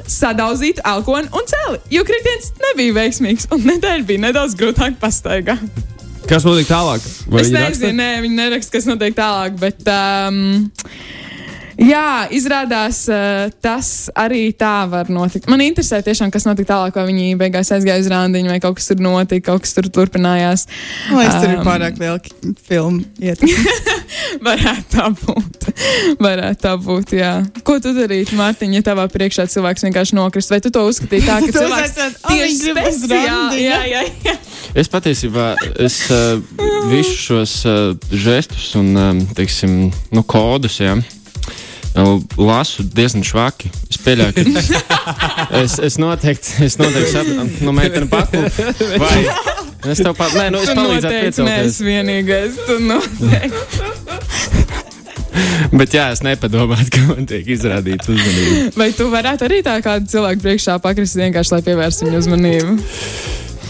sadauzītu 0.08 0.82
elkoni 0.88 1.28
un 1.36 1.48
celi, 1.50 1.80
jo 1.92 2.04
kritiens 2.08 2.54
nebija 2.70 2.94
veiksmīgs 3.02 3.50
un 3.52 3.66
nedēļa 3.68 4.06
bija 4.08 4.24
nedaudz 4.30 4.56
grūtāk 4.60 4.96
pastaigāt. 5.02 5.84
Kas 6.28 6.44
notiek 6.48 6.68
tālāk? 6.68 7.04
Vai 7.32 7.42
Es 7.42 7.52
nezinu, 7.52 7.68
raksta? 7.68 7.92
nē, 7.96 8.08
viņi 8.26 8.36
neraksta, 8.36 8.72
kas 8.78 8.88
notiek 8.90 9.14
tālāk, 9.16 9.56
bet. 9.62 9.84
Um, 9.88 10.72
Jā, 11.78 12.26
izrādās, 12.34 13.04
uh, 13.12 13.52
tas 13.62 14.10
arī 14.18 14.48
tā 14.58 14.88
var 14.90 15.12
notikt. 15.14 15.46
Man 15.52 15.62
interesē, 15.62 16.00
tiešām, 16.02 16.32
kas 16.34 16.48
notika 16.48 16.72
tālāk, 16.74 16.96
vai 16.98 17.06
viņi 17.12 17.36
beigās 17.38 17.70
aizgāja 17.76 18.02
uz 18.02 18.10
rāndiņu, 18.10 18.50
vai 18.50 18.58
kaut 18.64 18.80
kas 18.80 18.90
tur 18.90 19.04
notika, 19.06 19.52
kaut 19.52 19.66
kas 19.66 19.76
tur 19.78 19.90
turpinājās. 19.94 20.66
Man 21.12 21.22
liekas, 21.22 21.38
tur 21.44 21.52
ir 21.54 21.60
Um, 21.62 21.66
pārāk 21.68 22.00
liela 22.02 22.18
filmu 22.66 23.04
ietekme. 23.22 23.76
Varētu 24.48 24.88
tā 24.96 25.06
būt. 25.22 25.68
Varētu 26.24 26.62
tā 26.66 26.74
būt, 26.82 27.14
jā. 27.18 27.32
Ko 27.68 27.78
tu 27.84 27.94
darītu, 27.98 28.38
Mārtiņ, 28.40 28.74
ja 28.80 28.86
tavā 28.90 29.06
priekšā 29.14 29.46
cilvēks 29.52 29.86
vienkārši 29.88 30.18
nokrist? 30.18 30.54
Vai 30.54 30.60
tu 30.64 30.72
to 30.74 30.82
uzskatīji 30.90 31.28
tā, 31.28 31.38
ka 31.46 31.52
cilvēks 31.60 31.94
uzaicināt, 31.94 32.18
"O, 32.24 32.38
viņš 32.42 32.64
grib 32.64 32.82
uz 32.82 32.98
speciāli- 33.04 33.30
randiņu." 33.30 33.68
Jā, 33.68 33.80
jā, 33.92 34.04
jā. 34.26 34.36
Es 34.78 34.90
patiesībā 34.92 35.46
es, 35.78 36.00
uh, 36.10 36.42
visus 36.90 37.22
šos 37.28 37.54
uh, 37.70 38.10
žestus 38.12 38.74
un 38.80 38.92
um, 38.98 39.22
teiksim, 39.38 39.78
nu, 40.14 40.26
kodus 40.28 40.82
ja, 40.82 40.98
uh, 40.98 41.17
lasu 42.38 42.86
diezgan 42.94 43.24
švaki. 43.26 43.72
Es 43.90 44.00
pieļauju, 44.06 44.34
ka 44.38 44.46
es, 45.64 45.78
es 45.84 45.98
noteikti, 46.02 46.58
es 46.68 46.78
noteikti 46.82 47.14
saprotu, 47.14 47.66
nu, 47.66 47.74
meitene 47.76 48.10
paklup. 48.12 48.62
Vai 49.02 49.24
es 49.94 50.04
tev 50.04 50.14
pat, 50.18 50.36
nē, 50.38 50.50
nu, 50.54 50.62
es 50.62 50.74
noteikti 50.78 51.14
piecelties. 51.14 51.46
neesi 51.48 51.88
vienīgais. 51.88 52.62
Tu 52.68 52.80
noteikti. 52.86 53.96
Bet 55.78 55.94
jā, 55.94 56.08
es 56.14 56.24
nepadomāju, 56.26 56.88
ka 56.94 57.02
man 57.10 57.28
tiek 57.30 57.48
izrādīta 57.54 58.10
uzmanība. 58.14 58.72
Vai 58.80 58.90
tu 58.96 59.10
varētu 59.12 59.48
arī 59.48 59.60
tā 59.66 59.78
kādu 59.86 60.10
cilvēku 60.12 60.46
priekšā 60.46 60.78
pakrist 60.84 61.18
vienkārši, 61.20 61.54
lai 61.56 61.62
pievērstu 61.68 62.08
viņu 62.08 62.22
uzmanību? 62.24 62.78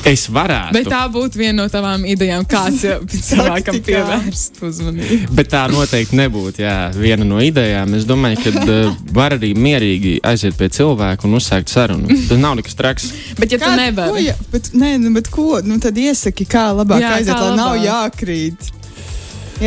Es 0.07 0.23
varētu. 0.31 0.71
Bet 0.77 0.87
tā 0.87 1.01
būtu 1.11 1.39
viena 1.41 1.63
no 1.63 1.65
tavām 1.71 2.05
idejām, 2.07 2.45
kāds 2.47 2.83
cilvēkam 3.27 3.79
pievērst 3.83 4.61
uzmanību. 4.63 5.33
Bet 5.35 5.49
tā 5.51 5.65
noteikti 5.71 6.15
nebūtu 6.19 6.63
jā, 6.63 6.75
viena 6.95 7.25
no 7.27 7.41
idejām. 7.43 7.91
Es 7.97 8.05
domāju, 8.07 8.39
ka 8.45 8.63
uh, 8.63 8.95
var 9.17 9.35
arī 9.35 9.51
mierīgi 9.57 10.13
aiziet 10.27 10.55
pie 10.59 10.69
cilvēka 10.77 11.27
un 11.27 11.35
uzsākt 11.41 11.73
sarunu. 11.73 12.07
Tas 12.29 12.39
nav 12.39 12.55
nekas 12.61 12.77
traks. 12.79 13.09
Bet 13.39 13.51
ja 13.51 13.59
tu 13.59 13.67
Ko, 13.67 13.75
nevari, 13.75 14.25
ja, 14.29 14.37
bet, 14.53 14.71
nē, 14.77 14.93
nu, 15.03 15.11
bet 15.17 15.27
ko? 15.33 15.57
Nu, 15.67 15.75
tad 15.83 15.97
iesaki, 15.99 16.47
kā 16.47 16.69
labāk 16.77 17.03
Jā, 17.03 17.11
aiziet, 17.19 17.33
kā 17.35 17.49
lai 17.49 17.57
nav 17.59 17.75
labāk. 17.75 17.87
jākrīt. 17.89 18.71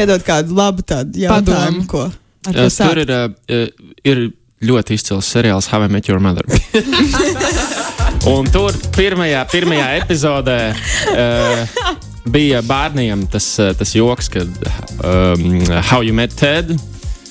Iedod 0.00 0.22
kādu 0.24 0.54
labu 0.56 0.84
tādu 0.86 1.20
jautājumu, 1.26 1.84
ko. 1.90 2.06
Ar 2.46 2.54
ko 2.56 2.62
Uh, 2.64 2.70
sākt. 2.72 2.88
tur 2.88 2.98
ir, 3.02 3.10
uh, 3.12 3.90
ir 4.08 4.20
ļoti 4.64 4.96
izcils 4.96 5.28
seriāls 5.34 5.66
How 5.68 5.82
I 5.84 5.88
Met 5.92 6.08
Your 6.08 6.20
Mother. 6.24 6.46
Un 8.28 8.48
tur 8.52 8.76
pirmajā, 8.92 9.40
pirmajā 9.48 9.88
epizodē 10.02 10.58
uh, 10.74 11.80
bija 12.28 12.60
bērniem 12.66 13.24
tas, 13.32 13.46
uh, 13.62 13.72
tas 13.76 13.94
joks, 13.96 14.28
ka 14.32 14.44
um, 14.44 15.62
How 15.88 16.04
You 16.04 16.12
Met 16.16 16.36
Ted. 16.36 16.74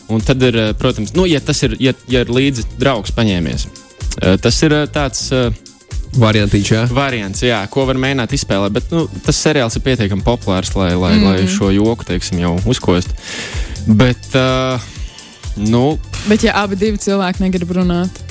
Un 0.10 0.24
tad 0.26 0.42
ir, 0.42 0.58
uh, 0.58 0.72
protams, 0.74 1.14
nu, 1.14 1.28
ja 1.30 1.42
tas 1.46 1.62
ir, 1.68 1.76
ja, 1.78 1.94
ja 2.10 2.24
ir 2.26 2.32
līdzi 2.34 2.66
draugs 2.82 3.14
paņēmies. 3.14 3.68
Uh, 3.70 4.38
tas 4.42 4.58
ir 4.66 4.74
tāds 4.94 5.28
uh, 5.36 5.54
Variantiņš, 6.18 6.70
jā. 6.74 6.84
variants, 6.90 7.44
jā, 7.46 7.60
ko 7.70 7.84
var 7.86 8.00
mēģināt 8.02 8.32
izspēlēt. 8.34 8.74
Bet 8.74 8.88
nu, 8.90 9.04
tas 9.22 9.38
seriāls 9.38 9.78
ir 9.78 9.84
pietiekami 9.86 10.26
populārs, 10.26 10.72
lai, 10.74 10.96
lai, 10.98 11.12
mm. 11.20 11.28
lai 11.28 11.44
šo 11.54 11.70
joku 11.70 12.08
teiksim, 12.08 12.42
jau 12.42 12.56
uzkostu. 12.70 13.14
Bet, 13.86 14.32
uh, 14.34 14.82
nu, 15.62 16.00
Bet, 16.26 16.44
ja 16.44 16.58
abi 16.64 16.80
divi 16.80 16.98
cilvēki 17.00 17.46
negrib 17.46 17.78
runāt, 17.78 18.24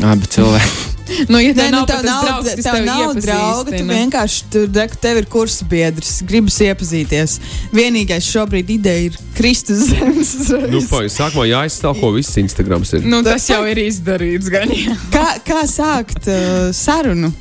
abi 0.00 0.32
cilvēki. 0.32 0.90
nu, 1.32 1.40
ja 1.42 1.52
Nē, 1.56 1.68
nu, 1.70 1.76
nav 1.76 1.86
tev 1.90 2.02
nav, 2.06 2.24
draugs, 2.24 2.54
kas 2.56 2.64
tev 2.64 2.76
tev 2.76 2.86
nav 2.86 3.14
drauga. 3.18 3.74
Tu 3.74 3.84
vienkārši 3.88 4.48
tur 4.52 4.66
reku, 4.78 4.98
tev 5.02 5.20
ir 5.20 5.28
kursa 5.32 5.66
biedrs, 5.68 6.14
gribas 6.28 6.58
iepazīties. 6.64 7.36
Vienīgais 7.74 8.28
šobrīd 8.32 8.72
ideja 8.76 9.10
ir 9.10 9.20
Kristus 9.36 9.88
zemes. 9.90 10.34
Nu, 10.72 10.80
pagaidi, 10.88 11.12
sākumā 11.12 11.46
jāizstāko 11.50 12.12
viss 12.16 12.38
Instagrams. 12.40 12.94
Ir. 12.96 13.06
Nu, 13.08 13.22
tas 13.26 13.44
jau 13.50 13.62
ir 13.68 13.82
izdarīts. 13.82 14.50
Gan, 14.52 14.72
jā. 14.72 14.96
kā, 15.12 15.26
kā 15.46 15.64
sākt 15.68 16.28
uh, 16.30 16.70
sarunu? 16.76 17.32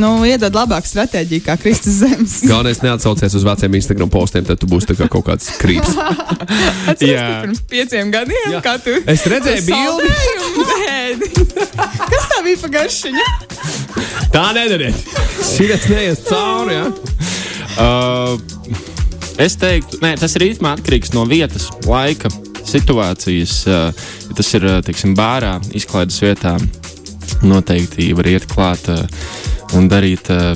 Nu, 0.00 0.14
iedod 0.24 0.54
labāku 0.56 0.88
stratēģiju 0.88 1.44
kā 1.44 1.56
Kristus 1.60 1.98
zemes. 2.00 2.38
Galvenais 2.48 2.80
neatsaucies 2.84 3.36
uz 3.36 3.44
veciem 3.44 3.76
Instagram 3.76 4.10
postiem, 4.12 4.46
tad 4.48 4.60
tu 4.60 4.68
būsi 4.70 4.96
kā 4.96 5.08
kaut 5.12 5.26
kāds 5.26 5.50
krīps. 5.60 5.92
Ka 5.92 6.96
pirms 6.96 7.60
pieciem 7.68 8.12
gadiem, 8.14 8.56
Jā. 8.56 8.62
kā 8.64 8.78
tu 8.82 8.96
Es 9.10 9.26
redzēju 9.28 9.66
bildi. 9.68 10.12
Bildi. 11.20 11.66
Kas 12.12 12.28
tā 12.30 12.40
bija 12.44 12.60
pa 12.62 12.70
garšiņu? 12.78 13.26
Tā 14.32 14.44
nedariet. 14.56 14.96
Šis 15.44 15.88
neies 15.90 16.22
cauri. 16.28 16.78
Ja? 16.78 16.86
Uh, 17.82 18.36
es 19.40 19.56
teiktu, 19.60 20.00
nē, 20.04 20.14
tas 20.20 20.36
ir 20.36 20.46
īstenībā 20.50 20.74
atkarīgs 20.76 21.12
no 21.16 21.24
vietas, 21.28 21.68
laika, 21.88 22.30
situācijas. 22.68 23.62
Uh, 23.68 24.04
ja 24.28 24.38
tas 24.38 24.52
ir, 24.58 24.68
uh, 24.68 24.80
teiksim, 24.84 25.16
bārā, 25.18 25.56
izklaides 25.76 26.20
vietā, 26.24 26.56
noteikti 27.44 28.12
var 28.16 28.28
iet 28.32 28.48
klāt 28.50 28.90
uh, 28.92 29.02
un 29.78 29.88
darīt. 29.92 30.32
Uh, 30.32 30.52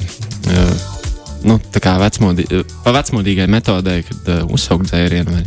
uh, 0.52 0.92
Nu, 1.46 1.60
tā 1.70 1.78
kā 1.78 1.92
vecmodī, 2.00 2.42
uh, 2.50 2.64
pa 2.82 2.90
vecmodīgai 2.96 3.44
metodei, 3.46 4.00
kad 4.08 4.30
uh, 4.32 4.38
uzsaukt 4.50 4.88
dzērienu 4.88 5.30
vai 5.36 5.44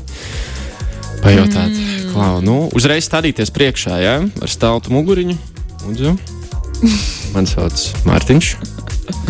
pajautāt, 1.19 1.73
mm. 1.73 1.98
Klau, 2.13 2.39
nu, 2.45 2.57
uzreiz 2.75 3.07
stādīties 3.09 3.51
priekšā, 3.55 3.99
ja, 4.03 4.15
ar 4.25 4.49
stāvu 4.51 4.91
muguriņu. 4.93 5.37
Lūdzu. 5.87 6.15
Man 7.35 7.47
sauc 7.49 7.75
Mārtiņš. 8.07 8.53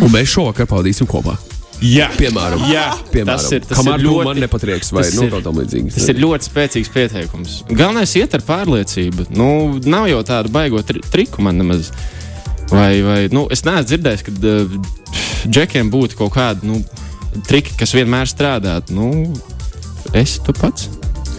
Un 0.03 0.11
mēs 0.13 0.31
šovakar 0.33 0.67
pavadīsim 0.69 1.07
kopā. 1.09 1.37
Jā, 1.79 2.09
Piemēram, 2.19 2.59
Jā, 2.67 2.89
piemēram 3.07 3.37
tas 3.39 3.45
ir- 3.55 3.63
tas 3.63 3.77
kamēr 3.79 4.01
ir 4.01 4.03
tu 4.03 4.09
ļoti- 4.11 4.25
man 4.27 4.39
nepatrieks 4.43 4.89
vai 4.91 5.03
nu, 5.15 5.27
kaut 5.31 5.43
tam 5.45 5.55
līdzīgs. 5.61 5.93
Tas 5.95 6.09
ir 6.11 6.17
ļoti 6.19 6.47
spēcīgs 6.49 6.89
pieteikums. 6.91 7.53
Galvenais 7.71 8.15
ir 8.19 8.25
iet 8.25 8.33
ar 8.35 8.43
pārliecību. 8.43 9.29
Nu, 9.31 9.79
nav 9.87 10.09
jau 10.11 10.19
tāda 10.27 10.51
baigot 10.51 10.85
tri 10.91 10.99
triku 10.99 11.41
man 11.41 11.55
nemaz. 11.61 11.91
Vai, 12.69 12.99
vai, 13.01 13.21
nu, 13.31 13.47
es 13.49 13.63
neesmu 13.63 13.87
dzirdējis, 13.87 14.25
ka 14.27 14.31
uh, 14.35 14.75
džekiem 15.47 15.87
būtu 15.89 16.19
kaut 16.19 16.33
kādi 16.35 16.67
nu, 16.67 16.83
triki, 17.47 17.71
kas 17.79 17.95
vienmēr 17.95 18.27
strādātu. 18.27 18.91
Nu, 18.99 19.07
es 20.13 20.35
tu 20.43 20.51
pats. 20.53 20.89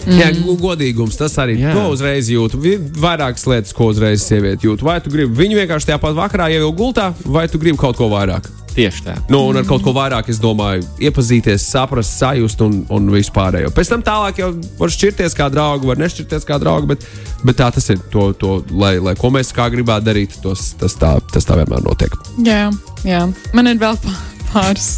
Jā, 0.07 0.31
gu- 0.41 0.57
godīgums 0.61 1.19
tas 1.21 1.35
arī 1.43 1.59
Jā. 1.61 1.75
to 1.77 1.89
uzreiz 1.93 2.31
jūtu. 2.33 2.61
Vairākas 3.01 3.45
lietas, 3.51 3.75
ko 3.77 3.91
uzreiz 3.93 4.23
sieviete 4.25 4.65
jūt. 4.69 4.83
Vai 4.87 5.01
tu 5.05 5.11
gribi 5.13 5.35
viņu 5.43 5.59
vienkārši 5.61 5.91
tajā 5.91 6.01
pat 6.01 6.17
vakarā 6.17 6.49
jau 6.55 6.73
gultā, 6.73 7.11
vai 7.25 7.47
tu 7.49 7.59
gribi 7.59 7.77
kaut 7.79 7.97
ko 8.01 8.09
vairāk? 8.13 8.49
Tieši 8.71 9.03
tā. 9.03 9.17
Nu, 9.29 9.41
un 9.51 9.57
ar 9.59 9.65
kaut 9.67 9.83
ko 9.83 9.91
vairāk, 9.93 10.29
es 10.31 10.39
domāju, 10.39 10.85
iepazīties, 11.03 11.65
saprast, 11.73 12.15
sajust 12.21 12.61
un, 12.63 12.85
un 12.89 13.09
vispārējo. 13.11 13.73
Pēc 13.75 13.89
tam 13.91 14.03
tālāk 14.07 14.39
jau 14.39 14.53
var 14.79 14.89
šķirties 14.95 15.35
kā 15.35 15.49
draugi, 15.51 15.89
var 15.91 15.99
nešķirties 15.99 16.47
kā 16.47 16.57
draugi, 16.63 16.87
bet, 16.95 17.05
bet 17.45 17.59
tā 17.59 17.67
tas 17.75 17.91
ir. 17.91 17.99
To, 18.15 18.31
to, 18.33 18.53
lai, 18.71 18.95
lai 19.03 19.17
ko 19.19 19.33
mēs 19.35 19.51
kā 19.53 19.67
gribētu 19.75 20.07
darīt, 20.07 20.39
tos, 20.41 20.71
tas, 20.79 20.95
tā, 20.95 21.17
tas 21.35 21.45
tā 21.45 21.59
vienmēr 21.59 21.83
notiek. 21.83 22.15
Jā, 22.47 22.71
jā. 23.05 23.25
Man 23.53 23.67
ir 23.67 23.83
vēl 23.83 23.99
pā- 24.07 24.17
pāris, 24.55 24.89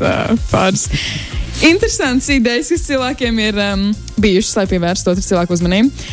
pāris 0.52 0.86
interesantas 1.66 2.28
idejas, 2.34 2.70
kas 2.72 2.86
cilvēkiem 2.88 3.40
ir 3.42 3.58
um, 3.62 3.88
bijušas, 4.20 4.56
lai 4.60 4.68
pievērstu 4.70 5.14
otru 5.14 5.24
cilvēku 5.24 5.56
uzmanību. 5.58 6.06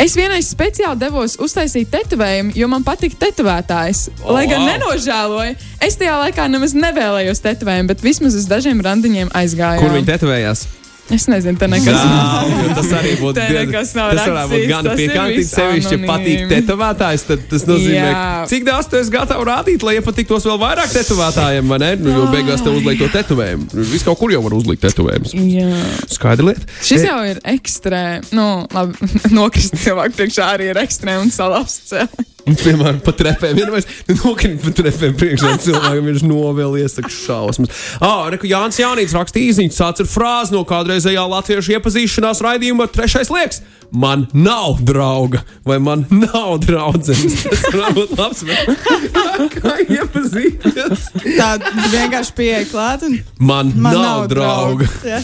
Es 0.00 0.16
vienreiz 0.16 0.48
speciāli 0.50 0.98
devos 0.98 1.36
uztaisīt 1.42 1.90
tetovējumu, 1.92 2.54
jo 2.58 2.68
man 2.72 2.84
patīk 2.86 3.14
tetovētājs. 3.20 4.06
O, 4.24 4.32
Lai 4.34 4.46
gan 4.50 4.64
wow. 4.64 4.70
nenožēloju, 4.72 5.56
es 5.84 5.98
tajā 6.00 6.16
laikā 6.24 6.48
nemaz 6.50 6.74
nevēlējos 6.74 7.44
tetovējumu, 7.44 7.92
bet 7.92 8.04
vismaz 8.04 8.38
uz 8.38 8.48
dažiem 8.50 8.80
randiņiem 8.82 9.34
aizgāju. 9.36 9.84
Kur 9.84 9.94
viņi 9.94 10.08
tetovējās? 10.14 10.64
Es 11.12 11.26
nezinu, 11.28 11.58
te 11.60 11.68
nekas 11.68 11.98
nav. 12.08 12.48
Jo 12.62 12.68
tas 12.78 12.90
arī 12.98 13.12
būtu 13.22 13.36
diezgan- 13.36 13.90
nav 13.98 14.12
Tas 14.16 14.28
varētu 14.28 14.52
būt 14.52 15.12
gan 15.12 15.28
viss 15.32 15.52
sevišķi, 15.56 15.96
ja 15.98 16.08
patīk 16.08 16.44
tetovētājs. 16.52 17.26
Tad 17.28 17.44
tas 17.50 17.66
nozīmē, 17.68 18.08
Jā. 18.08 18.22
cik 18.50 18.64
daudz 18.68 18.88
tu 18.90 18.96
esi 19.00 19.12
gatavs 19.12 19.46
rādīt, 19.48 19.84
lai 19.86 19.96
iepatiktos 19.98 20.46
vēl 20.48 20.58
vairāk 20.62 20.92
tetovētājiem, 20.96 21.68
vai 21.74 21.78
ne? 21.84 21.90
Nu, 22.00 22.14
jo 22.16 22.26
beigās 22.32 22.64
tev 22.64 22.78
uzliek 22.80 22.98
to 23.04 23.10
tetovējumu. 23.12 23.68
Nu, 23.76 23.86
Viss 23.92 24.06
kaut 24.08 24.18
kur 24.22 24.32
jau 24.32 24.42
var 24.46 24.56
uzlikt 24.56 24.82
tetovējumus. 24.86 25.34
Jā. 25.36 25.68
Skaidra 26.16 26.48
lieta. 26.52 26.68
Šis 26.82 27.04
jau 27.08 27.20
ir 27.28 27.42
ekstrēms. 27.54 28.32
Nu, 28.36 28.48
labi, 28.72 29.12
nokrist 29.38 29.76
cilvēku 29.84 30.16
priekšā 30.22 30.48
arī 30.56 30.72
ir 30.72 30.80
ekstrēms 30.82 31.28
un 31.28 31.34
cēlē. 31.36 32.06
Un, 32.42 32.56
Piemēram, 32.58 32.98
pat 33.06 33.20
trepēm. 33.20 33.54
Vienmēr 33.54 33.84
nokrīt 34.18 34.62
pat 34.64 34.74
trepēm 34.80 35.12
priekšā 35.20 35.52
cilvēkam, 35.62 36.08
viņš 36.10 36.24
novēl 36.26 36.78
iesaka 36.82 37.10
šausmas. 37.12 37.70
Ah, 38.02 38.24
reku 38.34 38.50
Jānis 38.50 38.80
Jānīts 38.82 39.14
rakstīja 39.14 39.52
īziņu, 39.52 39.74
sāc 39.76 40.02
ar 40.02 40.10
frāzi 40.10 40.56
no 40.56 40.64
kādreizējā 40.66 41.22
latviešu 41.36 41.76
iepazīšanās 41.78 42.42
raidījuma 42.42 42.88
trešais 42.90 43.30
liekas. 43.30 43.62
Man 43.92 44.24
nav 44.32 44.78
drauga, 44.88 45.42
vai 45.68 45.76
man 45.84 46.06
nav 46.08 46.54
draudzenes. 46.64 47.42
Tas 47.44 47.66
var 47.76 47.92
būt 47.92 48.14
labs. 48.16 48.40
bet 48.48 49.52
Kā 49.52 49.74
iepazīties? 49.84 51.02
Tā 51.36 51.48
vienkārši 51.92 52.32
pieeja 52.38 52.62
klāt 52.70 53.04
un 53.04 53.18
Man, 53.36 53.74
man 53.76 53.98
nav, 53.98 54.04
nav 54.06 54.30
drauga. 54.32 54.88
Jā. 55.04 55.20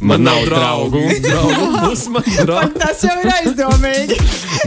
Man 0.00 0.24
nav 0.26 0.42
draugu. 0.48 1.04
draugu. 1.22 1.68
Būs 1.84 2.02
man 2.10 2.26
draugs. 2.34 2.74
Tas 2.82 3.04
jau 3.06 3.14
ir 3.22 3.30
aizdomīgi. 3.36 4.18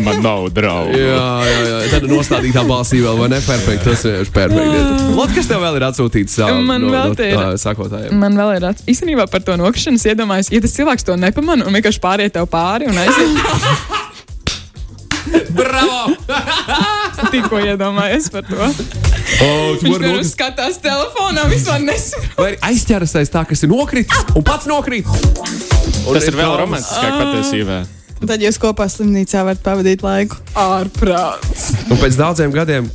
Man 0.06 0.24
nav 0.24 0.48
draugu. 0.56 0.96
Jā, 0.96 1.28
jā, 1.50 1.60
jā. 1.68 1.83
Tad 1.92 2.04
nostādītā 2.10 2.62
balsī 2.68 2.98
vēl, 3.04 3.16
vai 3.20 3.28
ne? 3.34 3.40
Perfekti. 3.44 3.84
Tas 3.90 4.02
ir 4.10 4.26
perfekti. 4.34 4.78
Lūdzu, 5.18 5.34
kas 5.36 5.48
tev 5.52 5.60
vēl 5.66 5.76
ir 5.80 5.84
atsūtīts? 5.90 6.34
ā, 6.46 6.48
Man 6.64 6.82
no, 6.86 6.90
vēl 6.94 7.08
no, 7.12 7.16
ir- 7.18 7.22
tā, 7.38 7.46
Sakotājiem. 7.64 8.12
Man 8.22 8.34
vēl 8.40 8.50
ir 8.58 8.64
ats- 8.72 8.86
īstenībā 8.90 9.24
par 9.32 9.42
to 9.46 9.54
nokrišanu. 9.60 9.98
Es 10.02 10.06
iedomājos, 10.14 10.48
ja 10.54 10.60
tas 10.64 10.74
cilvēks 10.78 11.04
to 11.08 11.14
nepamanā 11.20 11.64
un 11.68 11.74
vienkārši 11.78 12.02
pāriet 12.04 12.32
tev 12.38 12.46
pāri 12.52 12.84
un 12.92 12.96
aiziet. 12.98 13.32
Bravo! 15.54 16.02
Tikko 17.32 17.58
iedomājos 17.64 18.28
par 18.34 18.44
to. 18.46 18.58
Oh, 18.60 18.74
tu 19.80 19.88
Viņš 19.88 19.96
tur 19.96 20.04
nokrist. 20.04 20.34
skatās 20.36 20.76
telefonā, 20.84 21.42
vispār 21.50 21.80
nesaprot. 21.82 22.36
Vai 22.38 22.52
aizķeras 22.70 23.14
aiz 23.22 23.30
tā, 23.34 23.42
kas 23.48 23.64
ir 23.66 23.70
nokritis 23.72 24.20
un 24.38 24.44
pats 24.46 24.68
nokrīt? 24.70 25.08
Un 25.10 25.14
Tas 26.18 26.28
ir 26.28 26.36
vēl 26.38 26.54
romantiskāk 26.60 27.14
patiesībā. 27.22 27.78
Tad 28.24 28.44
jūs 28.44 28.60
kopā 28.62 28.88
slimnīcā 28.92 29.44
varat 29.44 29.64
pavadīt 29.64 30.04
laiku. 30.06 30.40
Ārprāts. 30.60 31.72
Un 31.92 32.00
pēc 32.00 32.18
daudziem 32.20 32.54
gadiem, 32.56 32.90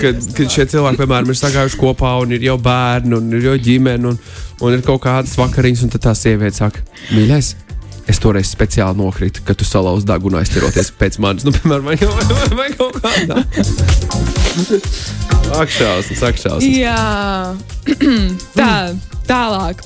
kad, 0.00 0.20
kad 0.36 0.52
šie 0.52 0.66
cilvēki, 0.72 1.00
piemēram, 1.02 1.30
ir 1.30 1.38
sagājuši 1.38 1.80
kopā 1.80 2.16
un 2.22 2.34
ir 2.34 2.46
jau 2.48 2.56
bērni 2.60 3.18
un 3.18 3.32
ir 3.36 3.50
jau 3.50 3.56
ģimene 3.68 4.10
un, 4.10 4.20
un 4.60 4.76
ir 4.76 4.84
kaut 4.86 5.02
kādas 5.06 5.36
vakariņas, 5.38 5.84
un 5.86 5.92
tad 5.94 6.08
tā 6.08 6.14
sieviete 6.18 6.62
saka, 6.62 6.82
mīļais. 7.14 7.54
Es 8.10 8.18
toreiz 8.18 8.48
speciāli 8.50 8.98
nokritu, 8.98 9.44
kad 9.46 9.58
tu 9.60 9.66
salauzi 9.68 10.08
degunu 10.08 10.40
aizķeroties 10.40 10.88
pēc 10.98 11.20
manis. 11.22 11.44
Nu, 11.46 11.52
piemēram, 11.54 11.86
vai, 11.86 11.94
vai, 12.00 12.48
vai 12.58 12.68
kaut 12.74 12.98
kādā. 13.04 13.44
Akšķausmas, 15.60 16.24
akšķausmas. 16.32 16.66
Jā, 16.74 17.54
tā, 18.58 18.72
tālāk. 19.30 19.84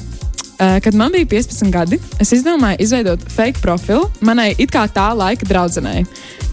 Eh, 0.58 0.80
Kad 0.80 0.94
man 0.94 1.12
bija 1.12 1.26
15 1.26 1.70
gadi, 1.70 1.98
es 2.20 2.32
izdomāju 2.32 2.76
izveidot 2.78 3.20
fake 3.36 3.58
profilu 3.62 4.06
manai 4.20 4.52
it 4.58 4.70
kā 4.70 4.86
tā 4.86 5.08
laika 5.16 5.46
draudzenei. 5.48 6.04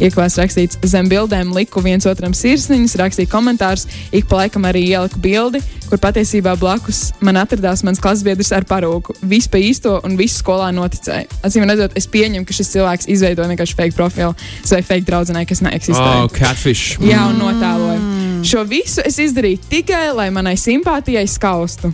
Iekvās 0.02 0.40
rakstīts 0.40 0.80
zem 0.90 1.10
bildēm, 1.10 1.52
liku 1.54 1.84
viens 1.86 2.08
otram 2.10 2.34
sirsniņas, 2.34 2.96
rakstīju 2.98 3.30
komentārus, 3.30 3.86
ik 4.12 4.26
pa 4.26 4.40
laikam 4.42 4.66
arī 4.66 4.82
ieliku 4.90 5.22
bildi, 5.22 5.62
kur 5.90 6.02
patiesībā 6.02 6.56
blakus 6.58 7.12
man 7.22 7.38
atradās 7.38 7.84
mans 7.86 8.02
klasbiedrs 8.02 8.50
ar 8.58 8.66
parūku. 8.66 9.14
Viss 9.22 9.52
pa 9.52 9.62
īsto 9.62 10.00
un 10.08 10.18
viss 10.18 10.42
skolā 10.42 10.72
noticēja. 10.74 11.28
Acīm 11.46 11.68
redzot, 11.70 11.94
es 12.00 12.10
pieņemu, 12.10 12.48
ka 12.48 12.58
šis 12.58 12.74
cilvēks 12.74 13.10
izveidoja 13.14 13.52
vienkārši 13.54 13.78
fake 13.78 13.98
profilu 13.98 14.34
savai 14.64 14.82
fake 14.88 15.06
draudzenei, 15.06 15.46
kas 15.46 15.62
neeksistē. 15.62 16.08
Oh, 16.24 16.32
catfish. 16.34 16.98
Jā, 17.06 17.28
un 17.30 17.38
notēloju. 17.44 18.42
Šo 18.50 18.66
visu 18.66 19.06
es 19.06 19.22
izdarīju 19.22 19.62
tikai, 19.70 20.08
lai 20.18 20.32
manai 20.34 20.56
simpātijai 20.58 21.28
skaustu. 21.30 21.94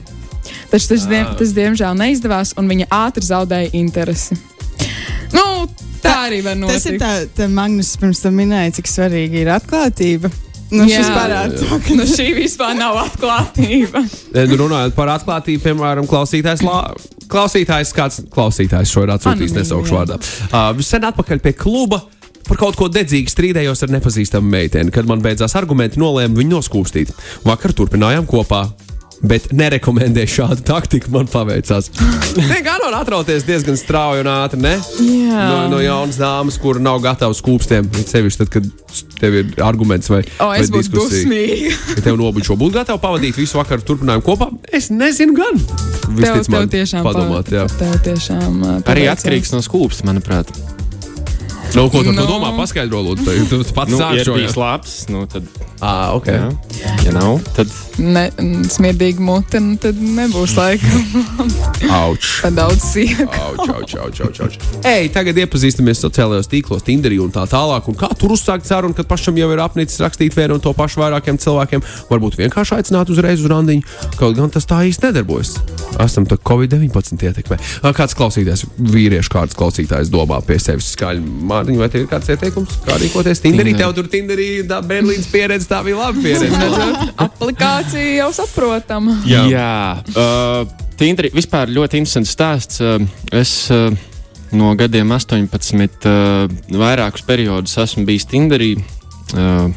Taču 0.71 0.93
tas, 0.93 1.05
diem, 1.09 1.29
tas 1.39 1.53
diemžēl 1.57 1.97
neizdevās, 1.99 2.55
un 2.59 2.71
viņa 2.71 2.89
ātri 3.03 3.27
zaudēja 3.27 3.73
interesi. 3.77 4.37
Nu, 5.35 5.67
tā 6.03 6.15
arī 6.27 6.41
var 6.45 6.57
notikt. 6.59 6.75
Tas 6.75 6.89
ir 6.91 6.99
tā, 7.01 7.13
tā 7.35 7.47
Magnus 7.51 7.95
pirms 7.99 8.23
tam 8.23 8.37
minēja, 8.39 8.77
cik 8.79 8.91
svarīgi 8.91 9.43
ir 9.43 9.53
atklātība. 9.57 10.31
Nu, 10.67 10.83
šis 10.83 11.07
parāda 11.15 11.55
to, 11.55 11.77
ka 11.79 11.95
nu, 11.95 12.03
šī 12.07 12.25
vispār 12.35 12.73
nav 12.75 12.97
atklātība. 13.05 14.01
Nu, 14.35 14.57
Runājot 14.59 14.97
par 14.97 15.13
atklātību, 15.13 15.61
piemēram, 15.63 16.07
klausītājs, 16.11 16.63
lā, 16.67 16.81
klausītājs 17.31 17.93
kāds 17.95 18.19
klausītājs 18.33 18.91
šo 18.91 19.05
ir 19.07 19.13
atsūtījis, 19.15 19.55
nesaukšu 19.61 19.95
jā. 19.95 20.01
vārdā. 20.01 20.19
Uh, 20.51 20.83
sen 20.83 21.07
atpakaļ 21.07 21.43
pie 21.45 21.55
kluba. 21.57 22.03
Par 22.47 22.55
kaut 22.55 22.77
ko 22.79 22.85
dedzīgi 22.87 23.27
strīdējos 23.27 23.81
ar 23.83 23.91
nepazīstamu 23.91 24.47
meiteni. 24.47 24.91
Kad 24.95 25.07
man 25.09 25.19
beidzās 25.23 25.55
argumenti, 25.59 25.99
nolēmu 25.99 26.39
viņu 26.39 26.53
noskūpstīt. 26.53 27.11
Vakar 27.43 27.73
turpinājām 27.75 28.27
kopā. 28.29 28.61
Bet 29.25 29.47
nerekomendēju 29.55 30.29
šādu 30.29 30.63
taktiku. 30.67 31.09
Man 31.15 31.29
paveicās. 31.31 31.89
Nē, 32.37 32.59
gan 32.65 32.83
var 32.83 32.99
atrauties 32.99 33.45
diezgan 33.47 33.79
strauji 33.79 34.21
un 34.21 34.29
ātri. 34.29 34.59
Ne? 34.61 34.75
Jā. 35.01 35.47
No, 35.49 35.57
no 35.73 35.81
jaunas 35.81 36.19
dāmas, 36.21 36.59
kur 36.61 36.77
nav 36.83 37.01
gatava 37.05 37.33
skūpstiem. 37.37 37.89
Sevišķi 37.97 38.43
tad, 38.43 38.53
kad 38.53 39.03
tev 39.17 39.39
ir 39.41 39.51
arguments 39.65 40.11
vai, 40.13 40.21
O, 40.43 40.51
es 40.53 40.69
vai 40.69 40.83
diskusija. 40.83 41.73
Ja 41.97 42.05
tev 42.05 42.19
nobuļo, 42.21 42.59
būtu 42.59 42.77
gatava 42.77 43.01
pavadīt 43.01 43.41
visu 43.41 43.57
vakaru 43.57 43.85
turpinājumu 43.87 44.25
kopā. 44.27 44.51
Es 44.69 44.91
nezinu, 44.93 45.33
gan. 45.37 45.57
Tev, 45.57 46.17
Visticamāk, 46.21 46.67
tev 46.67 46.73
tiešām 46.77 47.07
padomāt. 47.07 47.53
Tev 47.81 48.01
tiešām 48.05 48.61
uh, 48.61 48.81
Arī 48.93 49.09
atkarīgs 49.11 49.55
no 49.55 49.65
skūpstas, 49.65 50.05
manuprāt. 50.07 50.53
Nu, 51.75 51.89
ko 51.91 52.03
tu 52.03 52.11
no. 52.11 52.21
Nu. 52.21 52.27
domā? 52.29 52.53
Paskaidro, 52.57 53.01
lūdzu. 53.03 53.25
Tu 53.49 53.63
tu 53.63 53.73
pats 53.75 53.91
Nu, 53.91 53.97
sāki 53.99 54.23
šo. 54.25 54.37
labs, 54.59 55.05
nu, 55.09 55.25
tad, 55.29 55.43
Ah, 55.81 56.15
ok. 56.15 56.25
jā. 56.25 56.47
ja 57.05 57.11
nav, 57.13 57.39
tad 57.55 57.67
Ne, 57.97 58.29
smirdīgi 58.69 59.17
mute, 59.25 59.57
nu 59.59 59.73
tad 59.81 59.97
nebūs 59.97 60.51
laika 60.53 60.85
Auč. 61.89 62.27
pa 62.43 62.49
daudz 62.53 62.83
sīkāk. 62.93 63.37
Auč, 63.41 63.69
auč, 63.73 63.95
auč, 63.97 64.19
auč, 64.21 64.39
auč. 64.45 64.57
Ej, 64.85 65.09
tagad 65.15 65.37
iepazīstamies 65.41 66.01
sociālajos 66.05 66.49
tīklos, 66.51 66.83
Tinderī 66.85 67.17
un 67.23 67.31
tā 67.33 67.47
tālāk. 67.49 67.87
Un 67.89 67.97
kā 67.97 68.09
tur 68.17 68.35
uzsākt 68.35 68.69
sarunu, 68.69 68.93
kad 68.97 69.09
pašam 69.09 69.37
jau 69.41 69.49
ir 69.53 69.61
apnicis 69.63 69.97
rakstīt 70.03 70.37
vienu 70.37 70.57
un 70.59 70.61
to 70.61 70.73
pašu 70.77 71.01
vairākiem 71.01 71.39
cilvēkiem? 71.41 71.81
Varbūt 72.11 72.37
vienkārši 72.37 72.77
aicināt 72.77 73.09
uzreiz 73.13 73.41
uz 73.41 73.49
randiņu, 73.49 73.81
kaut 74.19 74.37
gan 74.37 74.53
tas 74.53 74.69
tā 74.69 74.83
īsti 74.89 75.09
nedarbojas. 75.09 75.55
Esam 76.03 76.27
tā 76.29 76.37
Covid-19 76.37 77.25
ietekmē. 77.31 77.57
Kāds 77.97 78.13
klausītājs, 78.17 78.67
vīriešu 78.77 79.33
kāds 79.33 79.57
klausītājs 79.57 80.13
domā 80.13 80.37
pie 80.45 80.59
sevis 80.61 80.91
skaļi. 80.93 81.23
Mārtiņ, 81.57 81.77
vai 81.81 81.87
tev 81.91 82.03
ir 82.03 82.09
kāds 82.11 82.29
ieteikums? 82.33 82.75
Kā 82.85 82.97
rīkoties 83.01 83.41
Tinderī? 83.41 83.73
Tinder. 83.73 83.87
Tev 83.87 83.95
tur 83.97 84.09
Tinderī, 84.13 84.47
tā 84.69 84.77
Berlīnas 84.85 85.29
pieredze, 85.31 85.67
tā 85.69 85.81
bija 85.85 85.97
laba 85.99 86.21
pieredze. 86.21 86.89
Aplikācija 87.27 88.11
jau 88.19 88.27
saprotama. 88.37 89.17
Jā. 89.27 89.41
Jā, 89.51 89.71
uh, 90.13 90.85
Tindri, 90.99 91.31
vispār 91.33 91.71
ļoti 91.73 92.01
interesants 92.01 92.35
stāsts. 92.37 92.81
Uh, 92.83 93.01
es 93.35 93.55
uh, 93.73 93.89
no 94.53 94.73
gadiem 94.77 95.11
18, 95.17 96.07
uh, 96.07 96.59
vairākus 96.77 97.25
periodus 97.25 97.77
esmu 97.81 98.05
bijis 98.07 98.29
Tinderī. 98.29 98.75
Uh, 99.33 99.67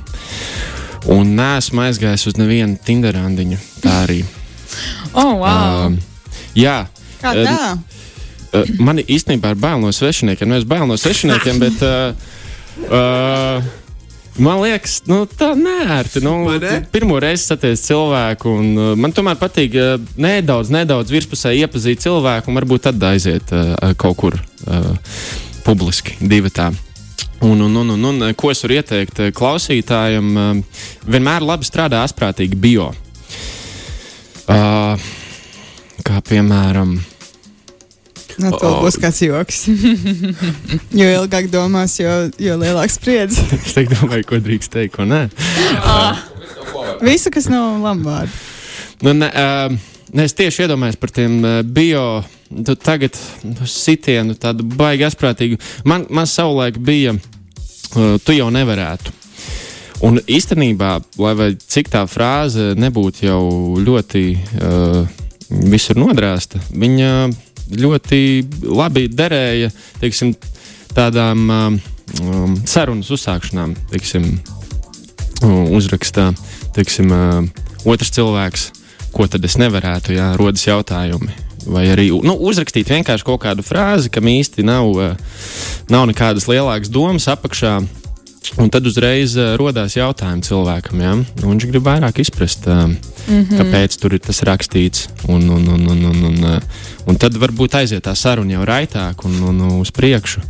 un 1.11 1.35
neesmu 1.37 1.87
aizgājis 1.87 2.29
uz 2.31 2.39
nevienu 2.41 2.77
Tinderandiņu. 2.85 3.61
Tā 3.85 4.03
arī. 4.05 4.23
Oh, 5.11 5.41
wow. 5.43 5.89
Um, 5.89 5.97
jā, 6.55 6.85
Kā 7.19 7.33
tā? 7.35 7.55
Uh, 8.53 8.73
man 8.83 9.03
īstenībā 9.03 9.55
ir 9.55 9.61
bail 9.61 9.83
no 9.83 9.93
svešiniekiem. 9.95 10.57
Es 10.59 10.67
bail 10.69 10.87
no 10.91 10.99
svešiniekiem, 11.01 11.61
bet. 11.67 11.85
Uh, 11.85 12.89
uh, 12.89 13.77
Man 14.41 14.61
liekas, 14.63 15.01
nu, 15.11 15.25
tā 15.27 15.51
nērti. 15.59 16.21
Nu, 16.25 16.47
pirmo 16.95 17.19
reizi 17.21 17.51
satiek 17.51 17.77
cilvēku, 17.77 18.53
un 18.61 18.69
uh, 18.79 18.93
man 18.97 19.13
tomēr 19.13 19.37
patīk 19.37 19.75
uh, 19.77 19.97
nedaudz, 20.17 20.71
nedaudz 20.73 21.13
virspusē 21.13 21.53
iepazīt 21.59 22.01
cilvēku, 22.05 22.49
un 22.49 22.61
varbūt 22.61 22.87
tad 22.87 23.05
aiziet 23.11 23.51
uh, 23.53 23.75
kaut 24.01 24.17
kur 24.23 24.39
uh, 24.39 24.95
publiski, 25.67 26.17
divi 26.23 26.53
tā. 26.55 26.71
Un, 27.45 27.61
un, 27.67 27.77
un, 27.83 27.93
un, 27.99 28.07
un 28.07 28.35
ko 28.39 28.53
es 28.55 28.63
varu 28.65 28.79
ieteikt 28.79 29.21
klausītājiem? 29.37 30.31
Uh, 30.33 30.83
vienmēr 31.11 31.45
labi 31.45 31.69
strādā 31.69 32.05
asprātīgi 32.07 32.57
bio. 32.61 32.91
Uh, 34.47 35.11
kā 36.07 36.23
piemēram, 36.31 36.97
Nu, 38.41 38.51
to 38.57 38.71
būs 38.81 38.97
kāds 39.01 39.21
joks. 39.25 39.65
jo 41.01 41.09
ilgāk 41.09 41.51
domās, 41.53 41.99
jo, 42.01 42.15
jo 42.41 42.57
lielāks 42.61 42.97
spriedzes. 43.01 43.53
es 43.59 43.77
teiktu, 43.77 43.99
domāju, 44.01 44.27
ko 44.31 44.41
drīkst 44.43 44.73
teikt, 44.75 44.97
ko 44.97 45.07
nē. 45.09 45.27
Visu, 47.05 47.33
kas 47.33 47.49
nav 47.53 47.81
lambārdi. 47.85 48.33
Nu, 49.05 49.15
ne, 49.17 49.29
uh, 49.29 49.97
ne, 50.13 50.27
es 50.27 50.37
tieši 50.37 50.67
iedomājos 50.67 50.99
par 51.01 51.13
tiem 51.17 51.41
uh, 51.45 51.61
bio. 51.65 52.23
Tu 52.51 52.75
tagad 52.83 53.15
nu, 53.47 53.69
sitienu 53.69 54.35
tādu 54.41 54.67
baigi 54.67 55.07
asprātīgu. 55.07 55.61
Man, 55.87 56.09
man 56.11 56.27
savulaik 56.29 56.81
bija, 56.83 57.15
uh, 57.15 58.17
tu 58.25 58.37
jau 58.37 58.51
nevarētu. 58.53 59.17
Un 60.07 60.17
īstenībā, 60.25 60.95
lai 61.21 61.35
vai 61.37 61.51
cik 61.61 61.91
tā 61.93 62.07
frāze 62.09 62.73
nebūtu 62.81 63.27
jau 63.27 63.43
ļoti 63.85 64.25
uh, 64.33 65.03
visur 65.51 65.99
nodrāsta, 66.01 66.61
viņa 66.73 67.11
ļoti 67.79 68.21
labi 68.67 69.07
derēja 69.13 69.71
teiksim, 70.01 70.35
tādām 70.97 71.45
um, 71.51 71.79
um, 72.25 72.57
sarunas 72.67 73.11
uzsākšanām. 73.15 73.77
Teiksim, 73.93 74.27
uzrakstā, 75.47 76.31
teiksim, 76.77 77.13
uh, 77.15 77.45
otrs 77.89 78.13
cilvēks, 78.17 78.67
ko 79.15 79.27
tad 79.31 79.45
es 79.47 79.57
nevarētu, 79.61 80.15
ja 80.17 80.35
rodas 80.41 80.67
jautājumi. 80.67 81.33
Vai 81.71 81.85
arī 81.93 82.09
nu, 82.25 82.35
uzrakstīt 82.49 82.89
vienkārši 82.89 83.27
kaut 83.27 83.43
kādu 83.45 83.65
frāzi, 83.65 84.11
kam 84.13 84.29
īsti 84.31 84.65
nav, 84.67 84.91
uh, 84.97 85.49
nav 85.93 86.09
nekādas 86.11 86.49
lielākas 86.51 86.93
domas 86.93 87.29
apakšā. 87.31 87.79
Un 88.61 88.69
tad 88.73 88.87
uzreiz 88.89 89.37
uh, 89.39 89.53
radās 89.61 89.95
jautājums 89.99 90.49
cilvēkam, 90.49 90.99
ja? 91.05 91.13
Un 91.15 91.25
viņš 91.45 91.65
grib 91.71 91.85
vairāk 91.87 92.17
izprast, 92.23 92.63
mm 92.67 92.97
-hmm. 93.29 93.59
kāpēc 93.61 93.91
tur 94.01 94.11
ir 94.17 94.23
tas 94.25 94.43
rakstīts. 94.43 95.09
Un, 95.29 95.43
un, 95.49 95.69
un, 95.69 95.83
un, 95.93 96.01
un, 96.11 96.19
un, 96.31 96.37
uh, 96.45 96.59
un 97.07 97.17
tad 97.17 97.37
varbūt 97.37 97.75
aiziet 97.83 98.07
tā 98.07 98.15
saruna 98.17 98.53
jau 98.53 98.65
raitāk 98.65 99.25
un, 99.25 99.43
un, 99.43 99.61
un 99.61 99.81
uz 99.81 99.91
priekšu. 99.91 100.41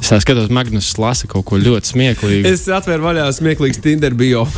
Es 0.00 0.08
skatos, 0.22 0.48
Magnus 0.48 0.98
lasa 0.98 1.26
kaut 1.28 1.44
ko 1.44 1.56
ļoti 1.60 1.86
smieklīgu. 1.92 2.48
Es 2.48 2.68
atvēru 2.72 3.04
vaļā 3.04 3.32
smieklīgs 3.36 3.78
Tinder 3.84 4.14
bio. 4.14 4.48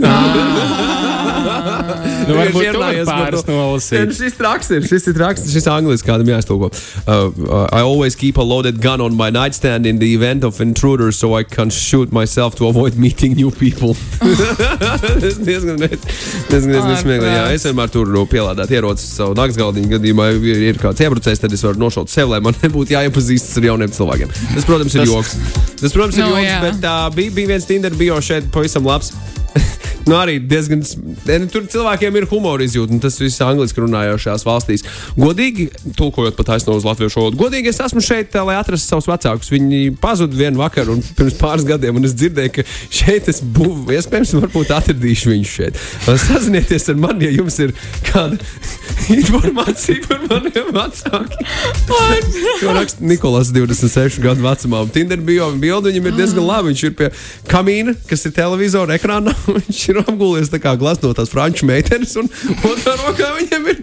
nu, 2.30 2.38
varbūt 2.38 2.66
tur 2.70 2.80
par 2.80 3.00
pāris 3.10 3.44
nolasīt. 3.48 4.14
Šis 4.20 4.36
traks 4.38 4.70
ir, 4.76 4.86
šis 4.88 5.08
ir 5.10 5.16
traks, 5.18 5.46
šis 5.52 5.68
angliski 5.70 6.10
kādam 6.10 6.30
jāiztulko. 6.32 6.70
Uh, 6.70 7.30
uh, 7.46 7.66
I 7.74 7.82
always 7.82 8.16
keep 8.18 8.38
a 8.40 8.46
loaded 8.46 8.80
gun 8.82 9.00
on 9.04 9.16
my 9.18 9.30
nightstand 9.30 9.86
in 9.86 9.98
the 10.02 10.12
event 10.14 10.44
of 10.44 10.60
intruders 10.60 11.18
so 11.18 11.34
I 11.34 11.44
can 11.44 11.70
shoot 11.70 12.12
myself 12.12 12.56
to 12.60 12.68
avoid 12.68 12.96
meeting 12.96 13.34
new 13.36 13.50
people. 13.50 13.96
Tas 15.20 15.38
diezgan, 15.40 15.80
diezgan, 15.80 16.72
diezgan 16.74 16.96
smieklīgi. 17.00 17.34
Jā, 17.34 17.44
es 17.54 17.66
vienmēr 17.68 17.92
turu 17.92 18.24
pielādēt 18.30 18.72
ierocis 18.74 19.10
savu 19.18 19.36
naktsgaldiņu 19.38 19.92
gadījumā, 19.96 20.30
ja 20.30 20.40
ir, 20.54 20.62
ir 20.72 20.80
kāds 20.80 21.02
iebrucējs, 21.04 21.42
tad 21.42 21.54
es 21.56 21.64
varu 21.66 21.80
nošaut 21.82 22.12
sev, 22.12 22.30
lai 22.32 22.40
man 22.44 22.56
nebūtu 22.64 22.96
jāiepazīstas 22.96 23.60
ar 23.60 23.68
jauniem 23.70 23.92
cilvēkiem. 23.96 24.32
Tas, 24.54 24.68
protams, 24.68 24.96
ir 24.96 25.08
joks. 25.08 25.36
Tas, 25.80 25.92
protams, 25.92 26.18
ir 26.18 26.24
Nu, 26.24 26.34
joks, 26.36 26.46
jā. 26.46 26.60
bet 26.66 26.84
uh, 26.86 27.08
bija, 27.14 27.34
bija 27.34 27.54
viens 27.54 27.68
Tinder 27.68 27.96
bio 27.98 28.20
šeit 28.24 28.50
pavisam 28.54 28.86
labs. 28.86 29.14
Nu, 30.08 30.14
arī 30.16 30.38
diezgan. 30.48 30.80
s- 30.82 30.96
ne, 31.28 31.34
Tur 31.52 31.66
cilvēkiem 31.70 32.14
ir 32.16 32.24
humora 32.30 32.64
izjūta, 32.64 32.90
un 32.96 33.02
tas 33.04 33.18
viss 33.20 33.36
angliski 33.44 33.82
runājošās 33.84 34.42
valstīs. 34.48 34.82
Godīgi, 35.14 35.66
tulkojot 35.94 36.34
pat 36.38 36.48
aizsno 36.56 36.72
uz 36.74 36.86
latviešu 36.88 37.20
valodu, 37.20 37.36
godīgi 37.38 37.68
es 37.70 37.78
esmu 37.84 38.00
šeit, 38.02 38.32
eh, 38.34 38.40
lai 38.48 38.56
atrastu 38.58 38.88
savus 38.94 39.06
vecākus. 39.06 39.50
Viņi 39.52 39.92
pazuda 40.00 40.34
vienu 40.40 40.62
vakaru 40.62 40.96
un 40.96 41.04
pirms 41.18 41.36
pāris 41.38 41.66
gadiem, 41.68 42.00
un 42.00 42.08
es 42.08 42.16
dzirdēju, 42.16 42.52
ka 42.56 42.64
šeit 42.90 43.28
es 43.30 43.42
būšu, 43.44 43.92
iespējams, 43.98 44.32
varbūt 44.40 44.72
atradīšu 44.80 45.34
viņus 45.34 45.52
šeit. 45.58 45.78
Sazinieties 46.08 46.88
ar 46.90 46.98
mani, 47.04 47.28
ja 47.28 47.36
jums 47.36 47.60
ir 47.62 47.76
kāda 48.08 48.40
informācija 49.18 50.00
par 50.08 50.24
maniem 50.30 50.72
vecākiem. 50.74 51.46
To 51.90 52.72
raksta 52.74 53.04
Nikolas, 53.04 53.52
26 53.54 54.18
gadu 54.24 54.42
vecumā. 54.48 54.82
Tinder 54.96 55.20
bio 55.22 55.52
bildi 55.60 55.92
viņam 55.92 56.08
ir 56.10 56.18
diezgan 56.18 56.46
labi. 56.48 56.72
Viņš 56.72 56.84
ir 56.88 56.96
pie 56.98 57.12
kamīna, 57.52 57.94
kas 58.08 58.24
ir 58.28 58.34
televizora 58.36 58.96
ekrānā. 58.98 59.36
Viņš 59.56 59.80
ir 59.92 60.00
apgūlies 60.04 60.50
tā 60.52 60.60
kā 60.62 60.74
glasnotās 60.80 61.30
franču 61.32 61.66
meitenes, 61.68 62.14
un 62.20 62.28
otrā 62.70 62.94
rokā 63.00 63.30
viņam 63.38 63.68
ir 63.72 63.80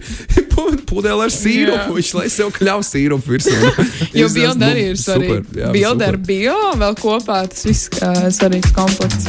pu- 0.52 0.78
pudele 0.88 1.26
ar 1.26 1.32
sīrupu. 1.34 1.96
Viņš 1.98 2.12
lai 2.18 2.26
sev 2.32 2.52
kļauj 2.56 2.86
sīrupu 2.92 3.34
virsū. 3.36 3.56
Jo 4.18 4.26
Viņš 4.28 4.34
bilde 4.38 4.64
nu, 4.64 4.70
arī 4.72 4.84
ir 4.92 4.98
svarīga. 5.00 5.72
Bilde 5.74 6.06
ar 6.08 6.16
bio 6.28 6.56
vēl 6.80 6.96
kopā, 6.98 7.42
tas 7.52 7.66
viss 7.68 7.90
uh, 8.00 8.28
svarīgs 8.34 8.72
komplekts. 8.76 9.28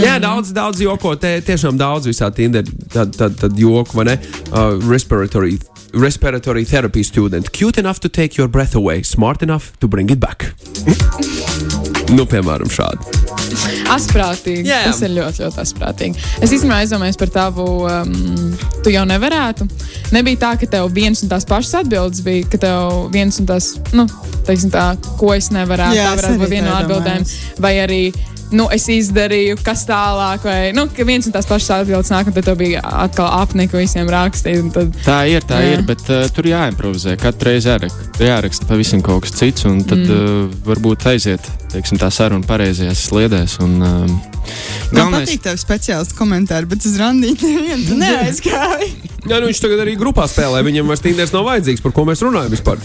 Jā, 0.00 0.18
daudz, 0.22 0.54
daudz 0.56 0.80
joko. 0.84 1.16
Te 1.20 1.36
tiešām 1.44 1.78
daudz 1.80 2.08
visā 2.10 2.30
Tinder 2.34 2.64
tad, 2.92 3.12
tad, 3.16 3.36
tad 3.40 3.58
joku, 3.58 4.00
vai 4.00 4.10
ne? 4.12 4.16
Uh, 4.50 4.78
respiratory. 4.90 5.58
Respiratory 5.92 6.64
therapy 6.64 7.02
student. 7.02 7.50
Cute 7.52 7.78
enough 7.78 8.00
to 8.00 8.08
take 8.08 8.36
your 8.36 8.48
breath 8.48 8.74
away, 8.74 9.02
smart 9.02 9.42
enough 9.42 9.72
to 9.80 9.88
bring 9.88 10.10
it 10.10 10.20
back. 10.20 10.54
nu, 12.16 12.26
piemēram, 12.30 12.70
šādi. 12.70 13.06
Asprātīgi. 13.90 14.68
Jā, 14.68 14.84
jā. 14.84 14.90
Tas 14.90 15.02
ir 15.02 15.12
ļoti, 15.16 15.42
ļoti 15.44 15.60
asprātīgi. 15.64 16.24
Es 16.42 16.54
īstenībā 16.54 16.80
aizdomājos 16.84 17.18
par 17.18 17.32
tavu. 17.34 17.66
Um, 17.90 18.54
tu 18.84 18.92
jau 18.94 19.02
nevarētu. 19.08 19.66
Nebija 20.14 20.42
tā, 20.44 20.52
ka 20.60 20.70
tev 20.70 20.90
viens 20.94 21.24
un 21.24 21.30
tās 21.32 21.46
pašas 21.48 21.82
atbildes 21.82 22.22
bija, 22.26 22.46
ka 22.50 22.60
tev 22.62 23.10
viens 23.14 23.40
un 23.42 23.50
tās, 23.50 23.72
nu, 23.96 24.06
teiksim 24.46 24.72
tā, 24.74 24.92
ko 25.20 25.34
es 25.34 25.50
nevarētu. 25.54 25.98
Jā, 25.98 26.10
tā 26.10 26.20
varētu 26.22 26.42
būt 26.44 26.54
viena 26.54 26.70
no 26.70 26.78
atbildēm. 26.84 27.26
Vai 27.62 27.74
arī 27.82 28.02
nu, 28.56 28.66
es 28.74 28.86
izdarīju, 28.90 29.58
kas 29.64 29.84
tālāk, 29.88 30.44
vai 30.46 30.58
nu, 30.76 30.86
viens 31.06 31.26
un 31.28 31.34
tās 31.34 31.48
pašas 31.48 31.80
atbildes 31.80 32.10
nāk, 32.12 32.30
un 32.30 32.36
tad 32.36 32.50
bija 32.60 32.82
atkal 32.82 33.30
apnika 33.40 33.78
visiem 33.80 34.10
rakstīt. 34.10 34.60
un 34.64 34.72
Tad, 34.74 34.92
Tā 35.04 35.20
ir, 35.30 35.44
tā 35.46 35.60
Jā. 35.62 35.76
ir, 35.76 35.84
bet 35.86 36.04
uh, 36.10 36.26
tur 36.34 36.48
jāimprovizē. 36.50 37.16
Katru 37.20 37.50
reizi 37.50 37.70
jāraksta, 37.70 38.24
jāraksta 38.24 38.68
pavisam 38.70 39.02
kaut 39.06 39.26
kas 39.26 39.36
cits, 39.38 39.66
un 39.68 39.82
tad 39.86 40.02
mm. 40.02 40.50
uh, 40.50 40.62
varbūt 40.66 41.08
aiziet 41.10 41.46
teiksim, 41.70 42.00
tā 42.00 42.10
saruna 42.14 42.46
pareizajās 42.46 43.06
sliedēs. 43.10 43.58
Un, 43.64 43.78
um, 43.84 44.18
Man 44.96 45.14
patīk 45.14 45.44
tev 45.44 45.58
speciālists 45.60 46.16
komentāri, 46.18 46.66
bet 46.70 46.86
uz 46.88 46.96
randīti 46.98 47.50
nevienu 47.52 47.98
neaizgāju. 48.00 48.90
Jā, 49.28 49.36
nu 49.36 49.50
viņš 49.50 49.60
tagad 49.62 49.84
arī 49.84 49.94
grupā 50.00 50.26
spēlē. 50.30 50.62
Viņam 50.66 50.90
vairs 50.90 51.04
tīndēs 51.04 51.34
nav 51.34 51.46
vajadzīgs, 51.46 51.84
par 51.84 51.94
ko 51.94 52.06
mēs 52.08 52.24
runājam 52.24 52.54
vispār. 52.54 52.80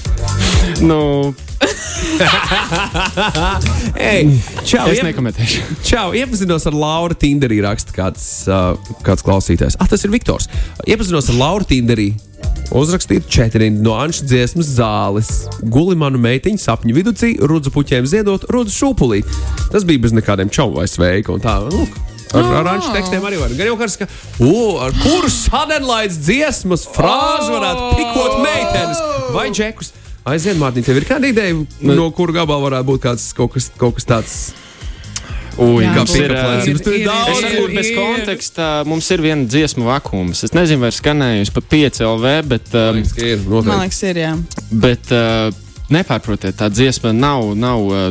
nu, 0.86 0.99
Ei, 4.12 4.28
čau, 4.67 4.86
es 4.91 5.01
nekomentēšu. 5.06 5.63
Čau, 5.86 6.13
iepazinos 6.17 6.67
ar 6.69 6.78
Lauru 6.78 7.17
Tinderī, 7.19 7.60
raksta 7.65 7.95
kāds, 7.95 8.23
uh, 8.49 8.75
kāds 9.06 9.25
klausītājs. 9.25 9.78
Ah, 9.80 9.89
tas 9.91 10.06
ir 10.06 10.13
Viktors. 10.13 10.49
Iepazinos 10.88 11.30
ar 11.34 11.39
Lauru 11.39 11.67
Tinderī. 11.69 12.13
Uzrakstīt 12.75 13.28
četri 13.30 13.69
no 13.73 13.93
Anšas 13.99 14.25
dziesmas 14.30 14.71
zāles. 14.78 15.30
Guli 15.62 15.97
manu 15.99 16.19
meitiņu 16.21 16.62
sapņu 16.62 16.95
vidū, 16.97 17.13
rudzu 17.45 17.73
puķiem 17.73 18.08
ziedot, 18.10 18.47
rudzu 18.51 18.73
šūpulī. 18.80 19.21
Tas 19.73 19.86
bija 19.88 20.01
bez 20.08 20.15
nekādiem 20.17 20.51
čau 20.54 20.71
vai 20.75 20.88
sveika 20.89 21.36
un 21.36 21.43
tā. 21.43 21.60
Lūk. 21.69 22.01
Ar, 22.36 22.47
ar 22.60 22.71
Anšas 22.73 22.91
tekstiem 22.95 23.23
arī 23.28 23.38
var. 23.39 23.54
Gan 23.56 23.69
jau 23.69 23.78
kāds, 23.80 23.99
ka, 24.01 24.10
uh, 24.43 24.82
ar 24.88 24.95
kuru 25.04 25.30
sadenlaids 25.32 26.17
dziesmas 26.25 26.88
frāzi 26.95 27.54
varētu 27.54 27.91
pikot 27.99 28.41
meitenes 28.43 29.04
vai 29.36 29.51
džekus. 29.54 29.94
Aiziet, 30.25 30.57
Mārtiņ, 30.57 30.85
tev 30.88 30.97
ir 30.97 31.05
kāda 31.05 31.29
ideja, 31.29 31.55
no 31.85 32.07
kura 32.15 32.33
gabala 32.39 32.63
varētu 32.65 32.88
būt 32.88 33.03
kāds, 33.03 33.25
kaut, 33.38 33.51
kas, 33.53 33.67
kaut 33.77 33.99
kas 33.99 34.07
tāds? 34.09 34.38
Ui, 35.61 35.83
Jā, 35.85 35.91
kāds 35.95 36.11
būs. 36.11 36.17
ir, 36.19 36.31
ir 36.33 37.05
daudz. 37.05 37.38
Ir, 37.38 37.45
varbūt 37.45 37.75
bez 37.77 37.91
konteksta 37.95 38.65
mums 38.89 39.07
ir 39.13 39.21
viena 39.23 39.45
dziesmu 39.47 39.85
vakums. 39.88 40.41
Es 40.43 40.51
nezinu, 40.57 40.81
vai 40.81 40.89
ir 40.91 40.97
skanējusi 40.97 41.53
pa 41.55 41.63
5 41.71 42.01
LV, 42.09 42.33
bet, 42.51 42.73
um, 42.73 42.97
Liekas, 42.97 43.13
ka 43.15 43.23
ir, 43.29 43.45
Man 43.45 43.53
noteikti. 43.53 43.77
liekas, 43.85 44.01
ir 44.09 44.19
jā. 44.19 44.33
bet 44.83 45.13
uh, 45.15 45.61
nepārprotiet, 45.95 46.57
tā 46.59 46.67
dziesma 46.73 47.13
nav, 47.15 47.53
nav 47.55 47.85
uh, 47.88 48.09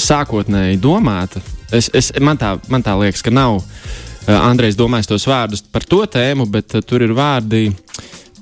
sākotnēji 0.00 0.78
domāta. 0.80 1.42
Es, 1.74 1.90
es, 1.92 2.12
man, 2.22 2.38
tā, 2.40 2.54
man 2.72 2.86
tā 2.86 2.94
liekas, 3.02 3.26
ka 3.26 3.34
nav. 3.34 3.58
Uh, 3.58 4.38
Andrejs 4.38 4.78
domājis 4.78 5.10
tos 5.10 5.26
vārdus 5.28 5.60
par 5.70 5.84
to 5.86 6.00
tēmu, 6.10 6.48
bet 6.50 6.78
uh, 6.78 6.82
tur 6.82 7.04
ir 7.04 7.12
vārdi, 7.14 7.68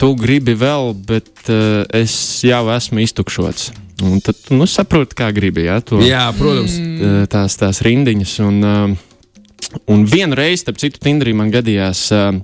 tu 0.01 0.13
gribi 0.19 0.55
vēl, 0.59 0.93
bet 1.07 1.49
uh, 1.49 1.83
es 1.95 2.15
jau 2.47 2.65
esmu 2.75 3.03
iztukšots. 3.05 3.73
Un 4.05 4.19
tad 4.25 4.39
tu 4.43 4.57
nu, 4.59 4.67
saproti, 4.69 5.15
kā 5.19 5.29
gribi. 5.35 5.69
Ja, 5.69 5.79
to, 5.85 6.01
Jā, 6.03 6.27
protams. 6.37 6.75
uh, 6.81 7.25
tās, 7.31 7.55
tās 7.61 7.81
rindiņas. 7.87 8.33
Un, 8.45 8.59
uh, 8.67 9.14
Un 9.91 10.05
vienu 10.09 10.37
reizi, 10.39 10.63
starp 10.63 10.79
citu, 10.81 11.01
Tinderī 11.03 11.33
man 11.37 11.51
gadījās, 11.53 12.01
uh, 12.15 12.37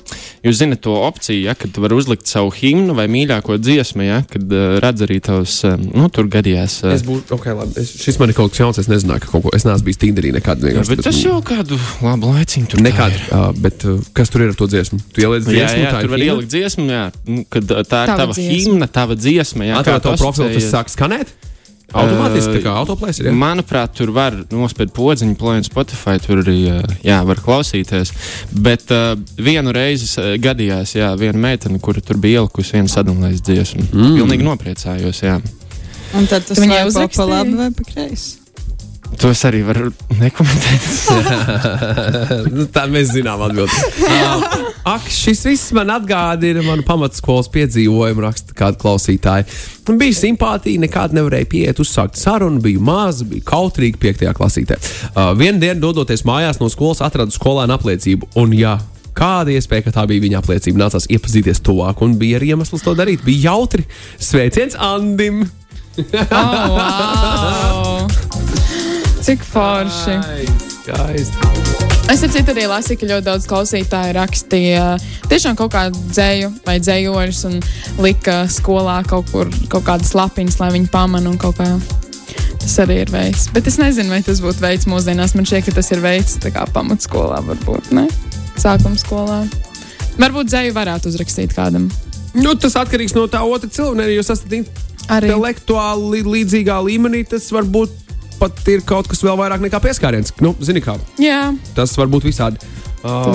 jūs 0.46 0.58
zināt, 0.60 0.80
to 0.84 0.94
opciju, 1.06 1.42
ja, 1.46 1.54
kad 1.58 1.76
var 1.80 1.92
uzlikt 1.96 2.26
savu 2.30 2.50
himnu 2.56 2.94
vai 2.98 3.06
mīļāko 3.12 3.58
dziesmu, 3.62 4.02
ja, 4.06 4.20
kad 4.30 4.44
uh, 4.50 4.78
redz 4.82 5.04
arī 5.06 5.18
tavs, 5.24 5.58
uh, 5.68 5.76
nu, 5.78 6.08
tur 6.12 6.28
gadījās. 6.32 6.78
Uh, 6.84 6.94
Es 6.96 7.04
būšu, 7.06 7.28
ok, 7.36 7.46
labi. 7.60 7.76
Es, 7.84 7.92
šis 8.02 8.18
man 8.20 8.32
ir 8.32 8.38
kaut 8.38 8.52
kas 8.54 8.62
jauns. 8.64 8.80
Es 8.82 8.88
nezināju, 8.90 9.24
ka 9.26 9.32
kaut 9.34 9.46
ko 9.46 9.54
es 9.56 9.66
neesmu 9.68 9.86
bijis 9.90 10.00
Tinderī 10.02 10.32
nekad. 10.36 10.64
jā, 10.64 10.82
bet 10.90 11.04
tas 11.06 11.20
jau 11.22 11.38
kādu 11.46 11.78
labu 12.02 12.32
laiciņu 12.34 12.72
tur 12.74 12.82
Nekad. 12.84 13.14
Uh, 13.30 13.50
bet 13.60 13.84
uh, 13.88 14.00
kas 14.16 14.32
tur 14.32 14.46
ir 14.46 14.54
ar 14.54 14.58
to 14.58 14.66
dziesmu? 14.70 14.98
Tu 15.14 15.24
ieliec 15.26 15.44
Jā, 15.46 15.52
dziesmu, 15.52 15.84
jā, 15.84 15.92
tā 15.94 16.00
tur 16.04 16.14
var 16.14 16.18
himna? 16.24 16.32
ielikt 16.34 16.50
dziesmu, 16.56 16.88
jā, 16.90 17.04
nu, 17.28 17.44
kad 17.52 17.64
uh, 17.76 17.84
tā 17.84 18.02
ir 18.04 18.10
Tava 18.10 18.18
tava 18.24 18.34
dziesma. 18.38 18.56
himna, 18.72 18.90
tava 18.90 19.16
dziesma. 19.20 19.68
Jā, 19.70 19.78
Atvērta 19.84 20.08
to 20.08 20.16
tu 20.16 20.24
profilu, 20.24 20.50
tas 20.56 20.68
sāk 20.72 20.90
skanēt. 20.92 21.30
Automātiski, 21.90 22.52
tā 22.58 22.62
kā 22.64 22.74
autoplēs 22.78 23.18
ir. 23.20 23.28
jā? 23.30 23.34
Manuprāt, 23.34 23.94
tur 23.98 24.12
var 24.14 24.36
nospiest 24.54 24.92
podziņu, 24.96 25.34
plānot 25.40 25.66
Spotify. 25.66 26.18
Tur 26.22 26.42
arī 26.44 26.58
uh, 26.70 26.82
jā, 27.06 27.20
var 27.26 27.40
klausīties. 27.42 28.12
Bet 28.54 28.90
uh, 28.94 29.14
vienu 29.38 29.72
reizi 29.74 30.10
gadījās, 30.42 30.94
jā, 30.98 31.10
viena 31.18 31.38
meitene, 31.48 31.80
kura 31.82 32.00
tur 32.04 32.20
bija 32.22 32.40
ielikusi 32.44 32.76
vienu 32.78 32.92
sadalījumu 32.92 33.40
dziesmu. 33.42 33.88
Mm. 33.92 34.14
Pilnīgi 34.20 34.46
nopriecājos. 34.46 35.22
Jā. 35.26 35.38
Un 36.18 36.26
tad 36.26 36.42
tas 36.46 36.58
Tu 36.58 36.62
viņai 36.64 36.84
vai 36.90 37.08
pa- 37.08 37.26
labi 37.30 37.56
vai 37.58 37.70
pa 37.74 37.86
kreisi. 37.86 38.39
To 39.18 39.30
es 39.32 39.40
arī 39.48 39.62
varu 39.66 39.90
nekomentēt. 40.20 40.86
Nu, 42.54 42.66
Tā 42.72 42.84
mēs 42.90 43.10
zinām 43.14 43.40
atbildēt. 43.44 44.04
Uh, 44.06 44.44
ak, 44.94 45.08
šis 45.12 45.42
viss 45.48 45.72
man 45.76 45.90
atgādina 45.92 46.62
manu 46.64 46.84
pamatskolas 46.86 47.50
piedzīvojumu, 47.52 48.22
raksta 48.24 48.54
kāda 48.56 48.78
klausītāja. 48.80 49.46
Man 49.88 49.98
bija 50.00 50.16
simpātija, 50.16 50.80
nekāda 50.84 51.18
nevarēja 51.18 51.48
pieiet, 51.50 51.82
uzsākt 51.82 52.18
sarunu, 52.20 52.62
biju 52.62 52.82
maza, 52.86 53.26
biju 53.28 53.44
kautrīga 53.48 54.00
5. 54.02 54.24
klasītē. 54.38 54.78
Uh, 55.10 55.32
Vienu 55.38 55.62
dienu, 55.62 55.80
dodoties 55.82 56.24
mājās 56.28 56.62
no 56.62 56.70
skolas, 56.72 57.02
atradu 57.04 57.34
skolēnu 57.34 57.76
apliecību. 57.76 58.32
Un, 58.40 58.54
jā, 58.56 58.78
Kāda 59.20 59.50
iespēja, 59.52 59.88
ka 59.88 59.92
tā 59.98 60.04
bija 60.08 60.22
viņa 60.22 60.38
apliecība? 60.38 60.84
Nācās 60.84 61.08
iepazīties 61.10 61.60
tuvāk, 61.66 61.98
un 62.06 62.14
bija 62.20 62.38
arī 62.38 62.54
iemesls 62.54 62.84
to 62.86 62.94
darīt. 62.96 63.24
Bija 63.26 63.50
jautri. 63.50 63.84
Sveiciens 64.22 64.78
Andim! 64.78 65.42
Oh, 65.98 66.76
wow. 66.78 68.06
Cik 69.20 69.42
forši. 69.44 70.16
Skaisti. 70.80 71.48
Es 72.10 72.22
ar 72.26 72.32
citu 72.32 72.50
arī 72.50 72.64
lasīju, 72.66 72.98
ka 72.98 73.06
ļoti 73.06 73.26
daudz 73.28 73.44
klausītāju 73.46 74.14
rakstīja 74.16 74.86
tiešām 75.30 75.54
kaut 75.58 75.70
kādu 75.76 76.00
dzēju 76.10 76.48
vai 76.66 76.78
dzējoļus 76.82 77.42
un 77.50 77.60
lika 78.02 78.40
skolā 78.50 78.96
kaut 79.06 79.30
kur 79.30 79.52
kaut 79.70 79.84
kādas 79.86 80.10
lapiņas, 80.18 80.58
lai 80.62 80.72
viņi 80.74 80.90
pamana 80.90 81.30
un 81.30 81.38
kaut 81.38 81.60
kā. 81.60 81.68
Tas 82.60 82.74
arī 82.82 82.98
ir 83.04 83.12
veids. 83.14 83.46
Bet 83.54 83.68
es 83.70 83.78
nezinu, 83.80 84.10
vai 84.12 84.20
tas 84.26 84.42
būtu 84.42 84.60
veids 84.64 84.88
mūsdienās. 84.90 85.36
Man 85.38 85.46
šķiet, 85.48 85.68
ka 85.68 85.76
tas 85.78 85.92
ir 85.94 86.02
veids 86.04 86.36
kā 86.42 86.66
pamatskolā, 86.74 87.38
varbūt 87.46 87.92
ne? 87.96 88.08
Sākuma 88.60 88.98
skolā. 89.00 89.40
Varbūt 90.20 90.50
dzēju 90.50 90.74
varētu 90.76 91.12
uzrakstīt 91.12 91.54
kādam. 91.56 91.86
Nu, 92.34 92.52
tas 92.58 92.76
atkarīgs 92.78 93.14
no 93.16 93.24
tā 93.30 93.40
otra 93.46 93.70
cilvēka. 93.70 94.08
Ja 94.10 94.18
jūs 94.18 94.32
esat 94.34 94.52
Arī 95.10 95.30
intelektuāli 95.32 96.10
li- 96.20 96.26
līdzīgā 96.36 96.76
līmenī, 96.86 97.24
tas 97.26 97.48
varbūt 97.50 97.99
pat 98.40 98.60
ir 98.72 98.84
kaut 98.86 99.10
kas 99.10 99.22
vēl 99.24 99.38
vairāk 99.40 99.64
nekā 99.64 99.82
pieskāriens. 99.84 100.34
Nu, 100.44 100.54
zini, 100.64 100.82
kā 100.84 100.98
Jā, 101.20 101.50
tas 101.76 101.96
var 102.00 102.10
būt 102.12 102.28
visādi. 102.30 102.60
Uh, 103.00 103.32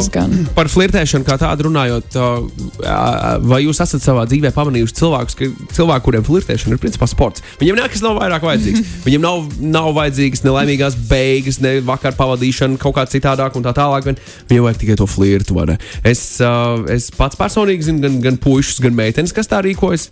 par 0.54 0.68
flirtēšanu 0.70 1.26
kā 1.26 1.40
tādu 1.42 1.66
runājot, 1.66 2.16
uh, 2.22 3.40
vai 3.50 3.64
jūs 3.64 3.80
esat 3.82 4.04
savā 4.04 4.28
dzīvē 4.30 4.52
pamanījuši 4.54 4.94
cilvēkus, 5.00 5.38
ka 5.40 5.48
cilvēki, 5.74 6.06
kuriem 6.06 6.26
flirtēšana 6.28 6.78
ir 6.78 6.82
principā 6.84 7.08
sports, 7.10 7.42
viņiem 7.58 7.80
nekas 7.80 8.04
nav 8.06 8.20
vairāk 8.20 8.46
vajadzīgs. 8.46 8.84
Viņiem 9.08 9.26
nav, 9.26 9.48
nav 9.66 9.90
vajadzīgas 9.98 10.46
ne 10.46 10.54
laimīgās 10.54 11.00
beigas, 11.10 11.58
ne 11.66 11.80
vakar 11.86 12.14
pavadīšana 12.18 12.78
kaut 12.82 12.94
kā 13.00 13.08
citādāk 13.10 13.58
un 13.58 13.66
tā 13.66 13.74
tālāk. 13.74 14.12
Viņiem 14.52 14.68
vajag 14.68 14.84
tikai 14.84 15.00
to 15.02 15.10
flirtu. 15.10 15.58
Es, 16.06 16.22
uh, 16.46 16.86
es 16.94 17.10
pats 17.18 17.40
personīgi 17.40 17.90
zinu 17.90 18.06
gan, 18.06 18.22
gan 18.22 18.38
puikas, 18.42 18.78
gan 18.86 18.94
meitenes, 18.98 19.34
kas 19.34 19.50
tā 19.50 19.66
rīkojas. 19.66 20.12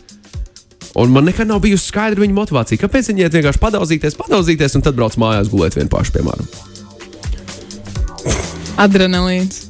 Un 1.00 1.14
man 1.14 1.26
nekad 1.26 1.50
nav 1.50 1.62
bijusi 1.64 1.90
skaidra 1.90 2.22
viņa 2.22 2.36
motivācija. 2.38 2.82
Kāpēc 2.84 3.10
viņi 3.10 3.26
iet 3.26 3.34
vienkārši 3.34 3.62
padauzīties, 3.62 4.18
padauzīties 4.20 4.78
un 4.78 4.86
tad 4.86 4.98
brauc 4.98 5.18
mājās 5.18 5.50
gulēt 5.50 5.78
vien 5.78 5.90
paši, 5.90 6.14
piemēram? 6.20 6.50
Adrenalīns. 8.84 9.64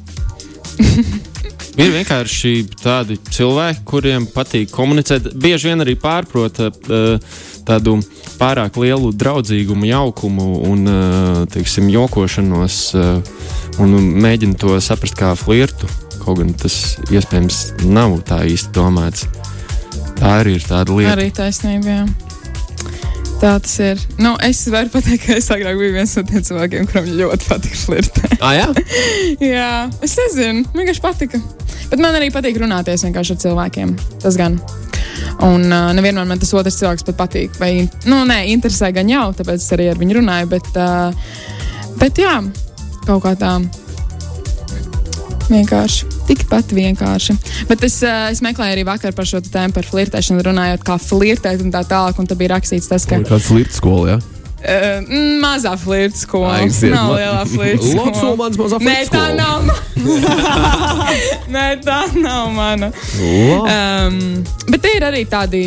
Ir 1.74 1.90
vienkārši 1.90 2.52
tādi 2.78 3.16
cilvēki, 3.34 3.80
kuriem 3.88 4.28
patīk 4.30 4.70
komunicēt. 4.70 5.32
Bieži 5.42 5.72
vien 5.72 5.82
arī 5.82 5.96
pārprota 5.98 6.68
uh, 6.70 7.40
tādu 7.66 7.96
pārāk 8.38 8.78
lielu 8.78 9.10
draudzīgumu, 9.10 9.88
jaukumu 9.90 10.46
un 10.68 10.86
uh, 10.86 11.40
teiksim, 11.50 11.88
jokošanos, 11.90 12.78
uh, 12.94 13.18
un 13.82 13.96
mēģina 14.22 14.60
to 14.60 14.78
saprast 14.78 15.18
kā 15.18 15.32
flirtu. 15.38 15.90
Kaut 16.22 16.38
gan 16.38 16.54
tas 16.54 16.78
iespējams 17.10 17.64
nav 17.90 18.20
tā 18.28 18.44
īsti 18.54 18.70
domāts. 18.76 19.26
Tā 20.20 20.38
arī 20.40 20.58
ir 20.58 20.64
tāda 20.66 20.94
lieta. 20.94 21.16
Arī 21.16 21.28
taisnība. 21.34 21.98
Jā. 21.98 22.34
Tā 23.42 23.56
tas 23.60 23.74
ir. 23.82 24.00
Nu, 24.22 24.34
es 24.46 24.62
varu 24.72 24.88
pateikt, 24.92 25.26
ka 25.26 25.34
es 25.36 25.50
agrāk 25.52 25.76
biju 25.76 25.92
viens 25.96 26.14
no 26.16 26.22
tiem 26.28 26.44
cilvēkiem, 26.46 26.86
kuriem 26.88 27.10
ļoti 27.18 27.48
patīk 27.50 27.74
flirtēt. 27.76 28.36
Ah, 28.38 28.54
jā? 28.56 28.68
Jā, 29.56 29.72
es 30.06 30.14
nezinu, 30.20 30.62
man 30.70 30.80
vienkārši 30.80 31.04
patika. 31.04 31.40
Bet 31.90 32.00
man 32.00 32.16
arī 32.16 32.30
patīk 32.32 32.56
runāties 32.62 33.04
vienkārši 33.04 33.34
ar 33.34 33.42
cilvēkiem. 33.44 33.94
Tas 34.22 34.38
gan. 34.40 34.56
Un 35.44 35.66
uh, 35.68 35.90
nevienmēr 35.96 36.28
man 36.30 36.40
tas 36.40 36.54
otrs 36.56 36.78
cilvēks 36.80 37.04
pat 37.10 37.20
patīk. 37.24 37.58
Vai, 37.60 37.72
nu, 38.08 38.22
nē, 38.28 38.44
interesē 38.54 38.92
gan 38.96 39.10
jau, 39.12 39.26
tāpēc 39.36 39.60
es 39.60 39.76
arī 39.76 39.90
ar 39.92 40.00
viņu 40.00 40.20
runāju. 40.20 40.50
Bet, 40.54 40.70
uh, 40.78 41.96
bet 42.00 42.22
jā, 42.22 42.38
kaut 43.04 43.26
kā 43.26 43.34
tā. 43.40 43.58
Vienkārši. 45.50 46.06
Tikpat 46.28 46.70
vienkārši. 46.72 47.34
Bet 47.68 47.82
es, 47.84 47.98
uh, 48.06 48.28
es 48.32 48.40
meklēju 48.44 48.76
arī 48.78 48.84
vakar 48.88 49.12
par 49.16 49.26
šo 49.28 49.42
tēmu, 49.44 49.74
par 49.76 49.84
flirtēšanu, 49.88 50.44
runājot, 50.46 50.84
kā 50.86 50.96
flirtēt 51.02 51.60
un 51.64 51.72
tā 51.74 51.82
tālāk. 51.88 52.18
Un 52.22 52.26
tad 52.30 52.38
bija 52.40 52.54
rakstīts 52.56 52.88
tas, 52.88 53.04
ka 53.08 53.18
Kāda 53.20 53.40
flirta 53.44 53.76
skola, 53.76 54.14
jā? 54.14 54.16
uh, 54.64 55.12
mazā 55.44 55.74
flirta 55.80 56.16
skola. 56.22 56.54
Aiziet, 56.62 56.94
Nav 56.94 57.10
ma- 57.12 57.18
lielā 57.20 57.44
flirta 57.52 57.90
skola. 57.90 58.32
Ulmans 58.32 58.56
mazā 58.62 58.80
Nē, 58.80 58.96
flirta 58.96 59.12
tā 59.12 59.24
skola. 59.24 59.36
nav 59.42 59.58
mana. 59.68 59.74
Nē, 61.54 61.66
tā 61.84 62.00
nav 62.16 62.50
mana. 62.56 62.90
Um, 63.20 64.18
bet 64.70 64.82
te 64.84 64.94
ir 64.96 65.04
arī 65.06 65.24
tādi, 65.30 65.62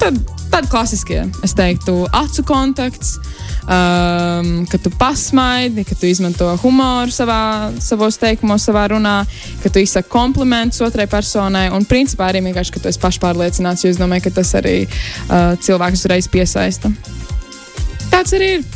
tā, 0.00 0.12
tādi 0.52 0.70
klasiskie, 0.72 1.24
es 1.46 1.56
teiktu, 1.56 2.02
acu 2.12 2.44
kontakts. 2.48 3.16
Um, 3.66 4.62
ka 4.70 4.78
tu 4.78 4.92
pasmaidi, 4.94 5.82
ka 5.82 5.96
tu 5.98 6.06
izmanto 6.06 6.46
humoru 6.62 7.10
savā, 7.10 7.72
savos 7.82 8.14
teikumos, 8.22 8.62
savā 8.68 8.84
runā, 8.92 9.16
ka 9.64 9.72
tu 9.74 9.82
izsaki 9.82 10.06
komplimentus 10.12 10.84
otrai 10.86 11.08
personai. 11.10 11.66
Un, 11.74 11.82
principā, 11.88 12.28
arī 12.30 12.44
vienkārši, 12.46 12.76
ka 12.76 12.84
tu 12.84 12.92
esi 12.92 13.02
pašpārliecināts, 13.02 13.82
jo 13.82 13.90
es 13.90 13.98
domāju, 13.98 14.28
ka 14.28 14.36
tas 14.38 14.54
arī 14.60 14.76
uh, 14.86 15.56
cilvēkus 15.58 16.06
uzreiz 16.06 16.30
piesaista. 16.30 16.92
Tāds 18.12 18.38
arī 18.38 18.56
ir. 18.60 18.66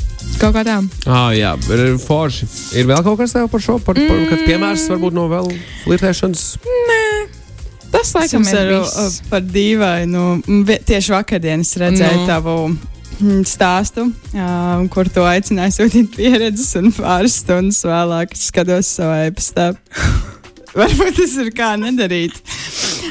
Kaut 0.41 0.55
kā 0.57 0.67
tā. 0.67 0.77
Ah, 1.07 1.31
jā, 1.37 1.55
ir 1.75 1.97
forši. 2.03 2.51
Ir 2.81 2.91
vēl 2.91 3.03
kaut 3.07 3.19
kas 3.21 3.35
tev 3.37 3.47
par 3.53 3.63
šo, 3.63 3.79
par, 3.85 3.99
par 3.99 4.19
mm. 4.19 4.45
piemērs 4.47 4.87
varbūt 4.91 5.17
no 5.17 5.27
vēl 5.31 5.51
flirtēšanas. 5.85 6.45
Tas 7.91 8.13
laikam 8.15 8.43
Jums 8.43 8.53
ir 8.55 8.73
uh, 8.77 9.19
par 9.31 9.43
dīvainu. 9.45 10.25
Tieši 10.87 11.15
vakardienas 11.15 11.75
redzēju 11.83 12.23
Nu. 12.23 12.27
tavu 12.29 12.57
stāstu, 13.49 14.07
uh, 14.11 14.83
kur 14.93 15.09
tu 15.13 15.25
aicināji 15.27 15.77
sūtīt 15.77 16.17
pieredzes, 16.17 16.73
un 16.81 16.91
pāris 16.97 17.41
stundas 17.43 17.83
vēlāk 17.87 18.35
skatos 18.39 18.91
savā 18.99 19.27
e-pastā. 19.29 19.71
Varbūt 20.81 21.19
tas 21.19 21.37
ir 21.43 21.51
kā 21.57 21.75
nedarīt. 21.81 22.37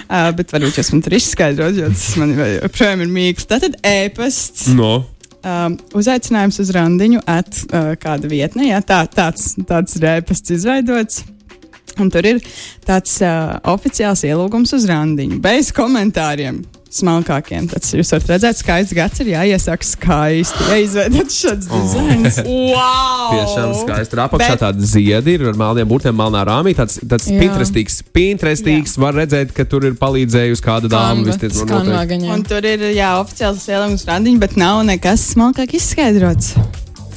Uh, 0.09 0.29
bet 0.33 0.53
varbūt 0.53 0.79
jūs 0.79 0.89
man 0.93 1.01
tur 1.05 1.15
izskaidrot, 1.17 1.75
jo 1.77 1.89
tas 1.91 2.05
man 2.17 2.31
joprojām 2.33 3.03
ir 3.03 3.09
mīkls. 3.13 3.49
Tātad 3.49 3.75
e-pasts. 3.85 4.69
No. 4.73 5.03
Um, 5.39 5.75
uzaicinājums 5.95 6.57
uz 6.63 6.71
randiņu 6.75 7.21
at 7.29 7.61
uh, 7.67 7.91
kāda 7.99 8.31
vietne. 8.31 8.69
Jā, 8.71 8.79
tā, 8.83 9.03
tāds, 9.11 9.53
tāds 9.69 9.99
ir 9.99 10.07
e-pasts 10.15 10.55
izveidots. 10.55 11.21
Un 11.99 12.09
tur 12.13 12.25
ir 12.27 12.39
tāds 12.87 13.17
uh, 13.25 13.59
oficiāls 13.69 14.23
ielūgums 14.27 14.73
uz 14.77 14.87
randiņu, 14.87 15.39
bez 15.43 15.73
komentāriem. 15.75 16.63
Smalkākiem. 16.89 17.67
Tas 17.69 17.91
jūs 17.93 18.09
varat 18.15 18.31
redzēt, 18.33 18.57
skaists 18.63 18.95
gads 18.97 19.19
ir 19.21 19.27
jāiesaka 19.35 19.85
skaisti. 19.85 20.63
Ja 20.71 20.77
izveidot 20.81 21.29
šāds 21.29 21.67
Oh. 21.69 21.83
dizains. 21.83 22.39
Wow! 22.49 23.29
Tiešām 23.35 23.73
skaisti. 23.83 24.09
Tur 24.15 24.21
apakšā 24.25 24.47
Bet- 24.55 24.63
tāda 24.63 24.87
ziedi 24.89 25.35
ir 25.37 25.43
ar 25.51 25.53
melniem 25.59 25.87
burtiem, 25.89 26.15
melnā 26.17 26.41
rāmī. 26.49 26.73
Tāds, 26.77 26.97
tāds 27.05 27.29
Jā. 27.29 27.37
pinterestīgs, 27.43 27.99
pinterestīgs. 28.15 28.97
Var 28.97 29.13
redzēt, 29.21 29.53
ka 29.53 29.65
tur 29.69 29.85
ir 29.85 29.93
palīdzējusi 30.01 30.65
kāda 30.65 30.89
dāma. 30.89 31.21
Un 32.33 32.43
tur 32.43 32.65
ir 32.65 32.79
jā, 32.97 33.11
oficiāls 33.21 33.65
ielūgums 33.69 34.01
uz 34.01 34.09
randiņu, 34.09 34.39
bet 34.41 34.57
nav 34.57 34.81
nekas 34.89 35.29
smalkāk 35.35 35.73
izskaidrots. 35.77 36.55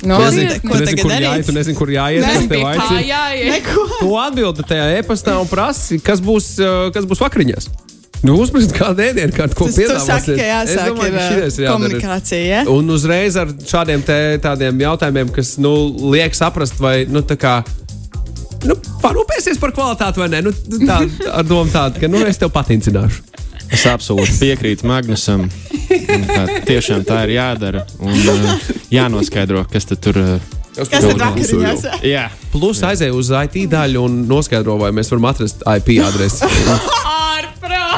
No, 0.03 0.17
Ko 0.19 0.25
Tu 0.27 0.35
nezini, 0.35 0.49
zini, 0.49 0.61
tu 0.61 0.69
ko 0.69 0.75
nezini, 0.75 0.87
tagad 0.87 1.03
kur 1.05 1.13
jāiet, 1.23 1.47
tu 1.47 1.53
nezini, 1.55 1.77
kur 1.79 1.91
jāiet. 1.95 2.25
Es 2.27 2.47
tev 2.51 2.65
aicinu. 2.67 3.03
jāiet? 3.07 3.69
Tu 4.01 4.09
atbildi 4.19 4.65
tajā 4.67 4.87
e-pastā 4.99 5.37
un 5.41 5.47
prasi, 5.47 6.01
kas 6.03 6.21
būs, 6.21 6.49
uh, 6.59 6.91
kas 6.91 7.07
būs 7.07 7.23
vakariņās. 7.23 7.69
Nu, 8.23 8.37
uzmanīgi, 8.39 8.77
kāda 8.77 9.09
ēdiena, 9.09 9.35
kādu 9.35 9.57
ko 9.59 9.67
ka 9.67 9.73
Es 10.63 10.77
domāju, 10.79 11.11
ir 11.11 11.17
ka 11.17 11.25
šitais 11.27 11.57
ir 11.59 11.69
komunikācija. 11.73 12.43
Ja? 12.47 12.61
Un 12.71 12.91
uzreiz 12.95 13.39
ar 13.41 13.51
šādiem 13.51 14.05
te, 14.07 14.19
tādiem 14.43 14.79
jautājumiem, 14.85 15.33
kas 15.35 15.57
nu, 15.63 15.73
liek 16.15 16.37
saprast, 16.39 16.79
vai 16.83 17.03
nu, 17.11 17.25
tā 17.27 17.35
kā. 17.41 17.57
Nu, 18.63 18.77
parūpēsies 19.03 19.59
par 19.59 19.75
kvalitāti 19.75 20.23
vai 20.23 20.31
nē. 20.31 20.45
Nu, 20.47 20.55
tā, 20.87 21.01
ar 21.35 21.47
domu 21.49 21.75
tādu, 21.75 21.99
ka 21.99 22.11
nu, 22.11 22.23
es 22.29 22.39
tev 22.39 22.55
patincināšu. 22.55 23.27
Es 23.73 23.87
absolūti 23.89 24.37
piekrītu 24.39 24.87
Magnusam. 24.87 25.49
Tā, 25.89 26.43
tiešām 26.69 27.03
tā 27.09 27.25
ir 27.27 27.39
jādara. 27.41 27.87
Un 28.05 28.15
uh, 28.15 28.67
jānoskaidro, 28.93 29.65
kas 29.73 29.89
tad 29.89 30.03
tur 30.05 30.21
uh, 30.21 30.51
Kas 30.77 30.89
tad 30.93 31.19
vakariņās? 31.21 31.89
Jā, 32.07 32.29
Plus 32.53 32.81
aizēju 32.87 33.17
uz 33.19 33.33
IT 33.43 33.65
daļu 33.73 34.05
un 34.07 34.23
noskaidro, 34.29 34.79
vai 34.81 34.93
mēs 34.95 35.11
varam 35.13 35.33
atrast 35.33 35.65
IP 35.67 35.99
adresi. 36.05 36.49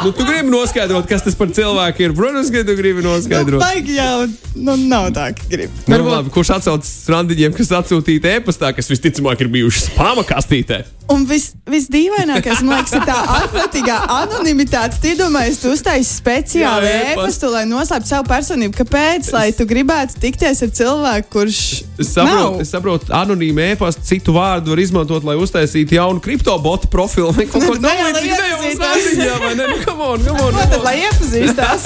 Nu, 0.03 0.11
tu 0.13 0.25
gribi 0.27 0.51
noskaidrot, 0.51 1.07
kas 1.09 1.23
tas 1.23 1.37
par 1.39 1.53
cilvēku 1.55 2.03
ir. 2.09 2.15
Protams, 2.17 2.51
ka 2.51 2.65
tu 2.67 2.75
gribi 2.79 3.05
Nu, 3.05 3.13
noskaidrot. 3.15 3.61
baigi 3.63 3.95
jau, 3.99 4.27
nu, 4.57 4.75
nav 4.91 5.11
tā, 5.15 5.29
ka 5.37 5.47
grib. 5.53 5.71
Nu, 5.87 6.01
labi, 6.09 6.33
kurš 6.35 6.51
atsaucas 6.59 6.91
randiņiem, 7.13 7.55
kas 7.57 7.71
atsūtīti 7.79 8.35
e-pastā, 8.39 8.73
kas 8.75 8.91
visticamāk 8.91 9.41
ir 9.47 9.53
bijuši 9.55 9.87
spāma 9.91 10.25
kastītē? 10.27 10.83
Un 11.13 11.27
vis, 11.29 11.51
visdīvainākais, 11.69 12.63
man 12.65 12.79
liekas, 12.79 12.95
ir 12.97 13.03
tā 13.05 13.15
ārprātīgā 13.39 13.97
anonimitāte. 14.09 14.97
Tu 15.03 15.11
iedomājies, 15.13 15.59
tu 15.61 15.69
uztaisīji 15.75 16.07
speciāli 16.09 16.89
e-pastu. 17.13 17.51
lai 17.53 17.67
noslēptu 17.69 18.09
savu 18.09 18.25
personību. 18.31 18.73
Kāpēc? 18.79 19.29
Lai 19.35 19.51
tu 19.53 19.67
gribētu 19.69 20.17
tikties 20.23 20.63
ar 20.65 20.73
cilvēku, 20.73 21.29
kurš. 21.35 21.59
Es 22.01 22.09
saprotu, 22.17 22.63
es 22.65 22.73
saprotu 22.73 23.13
anonīmu 23.15 23.61
e-pastu, 23.69 24.01
citu 24.09 24.33
vārdu 24.33 24.73
var 24.73 24.81
izmantot, 24.81 25.27
lai 25.29 25.37
uztaisītu 25.37 25.99
jaunu 25.99 26.25
kriptobotu 26.25 26.89
profilu 26.89 27.35
kaut 27.37 27.53
ko 27.53 27.77
Nu, 27.85 27.89
lai 27.93 28.13
tādu. 28.17 28.25
Ne 28.25 28.49
jau 28.49 28.57
uz 28.57 28.65
iepazītos. 28.73 28.81
randiņā, 28.81 29.37
vai 29.45 29.55
ne? 29.61 29.69
Nu, 29.85 29.93
come 29.93 30.03
on, 30.03 30.25
come 30.25 30.41
on, 30.41 30.53
Ko 30.55 30.65
tad, 30.71 30.81
lai 30.85 30.95
iepazīstās? 31.03 31.85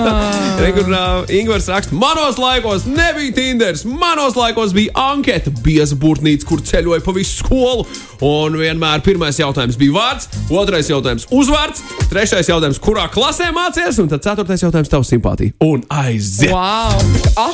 Rekur, 0.64 0.90
uh, 0.90 1.30
Ingūns 1.32 1.68
raksta, 1.70 1.96
manos 1.96 2.36
laikos 2.40 2.84
nebija 2.88 3.32
Tinders, 3.36 3.84
manos 3.88 4.36
laikos 4.36 4.74
bija 4.76 4.92
anketa, 5.08 5.52
bieza 5.64 5.96
burtnīca, 6.00 6.44
kur 6.48 6.60
ceļoja 6.64 7.00
pa 7.04 7.14
visu 7.16 7.40
skolu. 7.40 7.86
Un 8.20 8.58
vienmēr 8.60 9.00
pirmais 9.00 9.38
jautājums 9.40 9.78
bija 9.80 9.94
vārds, 9.96 10.28
otrais 10.52 10.90
jautājums 10.90 11.24
uzvārds, 11.32 11.80
trešais 12.10 12.50
jautājums, 12.50 12.80
kurā 12.82 13.06
klasē 13.12 13.48
mācījies, 13.56 14.02
un 14.02 14.10
tad 14.12 14.26
ceturtais 14.26 14.60
jautājums 14.66 14.92
tavs 14.92 15.12
simpātija. 15.14 15.54
Un 15.64 15.86
aiziet! 15.88 16.52
Wow! 16.52 17.00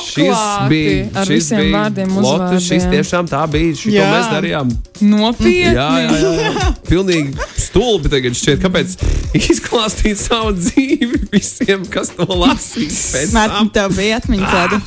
Šis 0.03 0.27
Atklāti 0.27 0.67
bija 0.73 1.05
ar 1.21 1.29
šis 1.29 1.37
visiem 1.37 1.63
bija 1.63 1.77
vārdiem, 1.77 2.17
Lotte, 2.25 2.59
šis 2.65 2.89
tiešām 2.91 3.31
tā 3.31 3.45
bija. 3.53 3.77
Šito 3.79 3.95
Jā. 3.95 4.09
mēs 4.11 4.27
darījām. 4.33 4.75
Nopietni! 5.07 5.77
Jā, 5.77 5.87
jā, 6.03 6.19
jā, 6.19 6.33
jā. 6.43 6.67
Pilnīgi 6.89 7.47
stulbi 7.63 8.11
tagad 8.11 8.35
šķiet, 8.35 8.59
kāpēc 8.65 8.97
izklāstīt 9.77 10.17
savu 10.17 10.53
dzīvi 10.57 11.19
visiem, 11.31 11.83
kas 11.91 12.09
to 12.15 12.25
lasīs. 12.25 12.97
Mārtiņ, 13.33 13.69
tev 13.75 13.93
bija 13.93 14.17
atmiņa 14.17 14.47
tāda. 14.49 14.79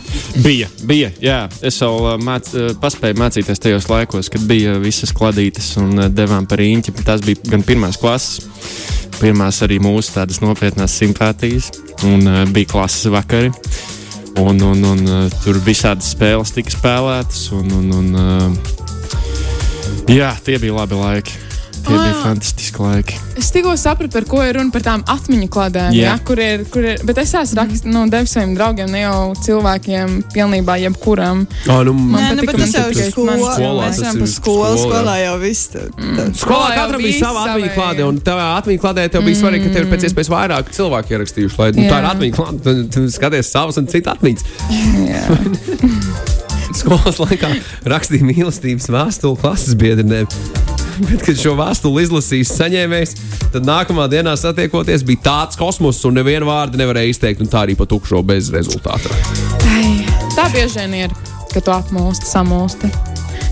bija, 0.42 0.68
bija. 0.87 1.11
Jā. 1.22 1.48
Es 1.62 1.79
uh, 1.87 2.16
māc, 2.18 2.48
paspēju 2.83 3.18
mācīties 3.20 3.62
tajos 3.62 3.87
laikos, 3.90 4.31
kad 4.33 4.42
bija 4.50 4.79
visas 4.83 5.12
kladītes 5.14 5.76
un 5.81 5.94
devām 6.14 6.48
par 6.50 6.62
īņķi. 6.64 6.96
Tas 7.05 7.22
bija 7.22 7.53
gan 7.53 7.62
pirmās 7.66 8.00
klases, 8.00 8.40
pirmās 9.20 9.62
arī 9.66 9.79
mūsu 9.83 10.16
tādas 10.16 10.40
nopietnās 10.42 10.96
simpātijas, 10.98 11.70
un 12.09 12.26
uh, 12.26 12.42
bija 12.50 12.72
klases 12.74 13.11
vakari. 13.14 13.53
Un, 14.40 14.61
un, 14.62 14.85
un 14.87 15.07
uh, 15.07 15.38
tur 15.44 15.59
visādas 15.66 16.11
spēles 16.14 16.55
tika 16.57 16.74
spēlētas. 16.74 17.46
Un, 17.55 17.70
un, 17.79 17.94
un, 18.00 18.11
uh, 18.18 18.50
jā, 20.11 20.35
tie 20.46 20.59
bija 20.59 20.81
labi 20.83 20.98
laiki. 20.98 21.50
Tie 21.81 21.97
Ah. 21.97 22.03
bija 22.05 22.16
fantastiski 22.23 22.79
laiki. 22.83 23.14
Es 23.40 23.49
tikko 23.51 23.73
sapratu, 23.81 24.12
par 24.12 24.25
ko 24.29 24.43
ir 24.45 24.55
runa 24.59 24.71
par 24.71 24.83
tām 24.85 25.03
atmiņu 25.09 25.49
kladēm. 25.49 25.93
Jā. 25.97 26.03
Ja, 26.11 26.19
kur 26.19 26.38
ir, 26.38 26.64
kur 26.71 26.85
ir, 26.85 26.99
bet 27.09 27.19
es 27.19 27.33
esmu 27.35 27.57
rakst, 27.57 27.85
nu, 27.88 28.03
devis 28.12 28.35
saviem 28.37 28.55
draugiem, 28.55 28.90
ne 28.93 29.01
jau 29.07 29.33
cilvēkiem, 29.47 30.19
pilnībā 30.35 30.77
jebkuram. 30.85 31.47
Ā, 31.66 31.79
nu, 31.88 31.95
Man 31.95 32.21
Nē, 32.23 32.37
nu, 32.37 32.47
bet 32.47 32.57
tas 32.61 32.73
jau 32.77 32.85
tikai 32.90 33.07
ir 33.07 33.12
Skolā 33.12 33.37
Mēs 33.81 33.99
esam 34.03 34.19
par 34.21 34.29
skolu, 34.29 34.77
skolā. 34.85 35.16
jau 35.25 35.38
viss. 35.40 35.69
tā- 35.73 35.88
tā- 35.88 36.29
Skolā 36.37 36.45
Skolā 36.45 36.69
jau 36.69 36.77
katram 36.85 37.03
bija 37.03 37.19
sava 37.19 37.47
atmiņu 37.49 37.73
klāte, 37.75 38.05
un 38.09 38.21
tavā 38.21 38.47
atmiņu 38.61 38.81
klādē 38.85 39.09
tev 39.11 39.23
bija 39.25 39.37
svarīgi, 39.40 39.64
ka 39.66 39.75
tev 39.75 39.87
ir 39.87 39.90
pēc 39.97 40.05
iespējas 40.11 40.31
vairāk 40.37 40.71
cilvēku 40.77 41.09
ierakstījuši. 41.16 41.59
Lai, 41.59 41.71
nu, 41.73 41.83
tā 41.88 41.97
ir 41.97 42.05
Jā. 42.05 42.12
atmiņa 42.14 42.35
klāte, 42.37 42.62
tu, 42.62 42.85
tu 42.88 43.07
skaties 43.11 43.51
savas 43.51 43.77
un 43.79 43.87
citu 43.87 44.11
atmiņas. 44.11 44.43
Jā. 45.09 45.25
Skolas 46.81 47.19
laikā 47.19 47.51
rakstīja 47.85 48.23
mīlestības 48.29 48.87
vēstuli 48.95 49.40
klases 49.43 49.75
biedrinēm. 49.75 50.29
Bet, 51.09 51.25
kad 51.25 51.39
šo 51.41 51.57
vēstuli 51.59 52.05
izlasīs 52.05 52.53
saņēmējs, 52.59 53.17
tad 53.55 53.67
nākamā 53.69 54.07
dienā 54.13 54.37
satiekoties 54.39 55.05
bija 55.09 55.25
tāds 55.31 55.61
kosmos, 55.61 56.03
un 56.09 56.21
nevienu 56.21 56.51
vārdu 56.51 56.81
nevarēja 56.81 57.17
izteikt, 57.17 57.45
un 57.45 57.51
tā 57.51 57.65
arī 57.65 57.79
pa 57.79 57.89
tukšo 57.89 58.21
bez 58.27 58.53
rezultāta. 58.55 59.13
Ai, 59.71 60.01
Tā 60.31 60.47
bieži 60.55 60.79
vien 60.79 60.93
ir, 60.95 61.15
ka 61.51 61.61
tu 61.61 61.73
apmūsti, 61.75 62.29
samūsti. 62.31 62.89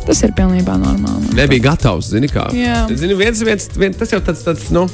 Tas 0.07 0.23
ir 0.25 0.31
pilnībā 0.37 0.77
normāli. 0.81 1.35
Nebija 1.37 1.67
gatavs, 1.67 2.13
zini 2.15 2.31
kā. 2.33 2.47
Jā. 2.57 2.85
Zini, 2.97 3.17
viens, 3.19 3.43
viens, 3.45 3.67
viens, 3.77 3.99
tas 3.99 4.15
jau 4.15 4.21
tāds, 4.25 4.45
tāds, 4.47 4.69
nu, 4.73 4.87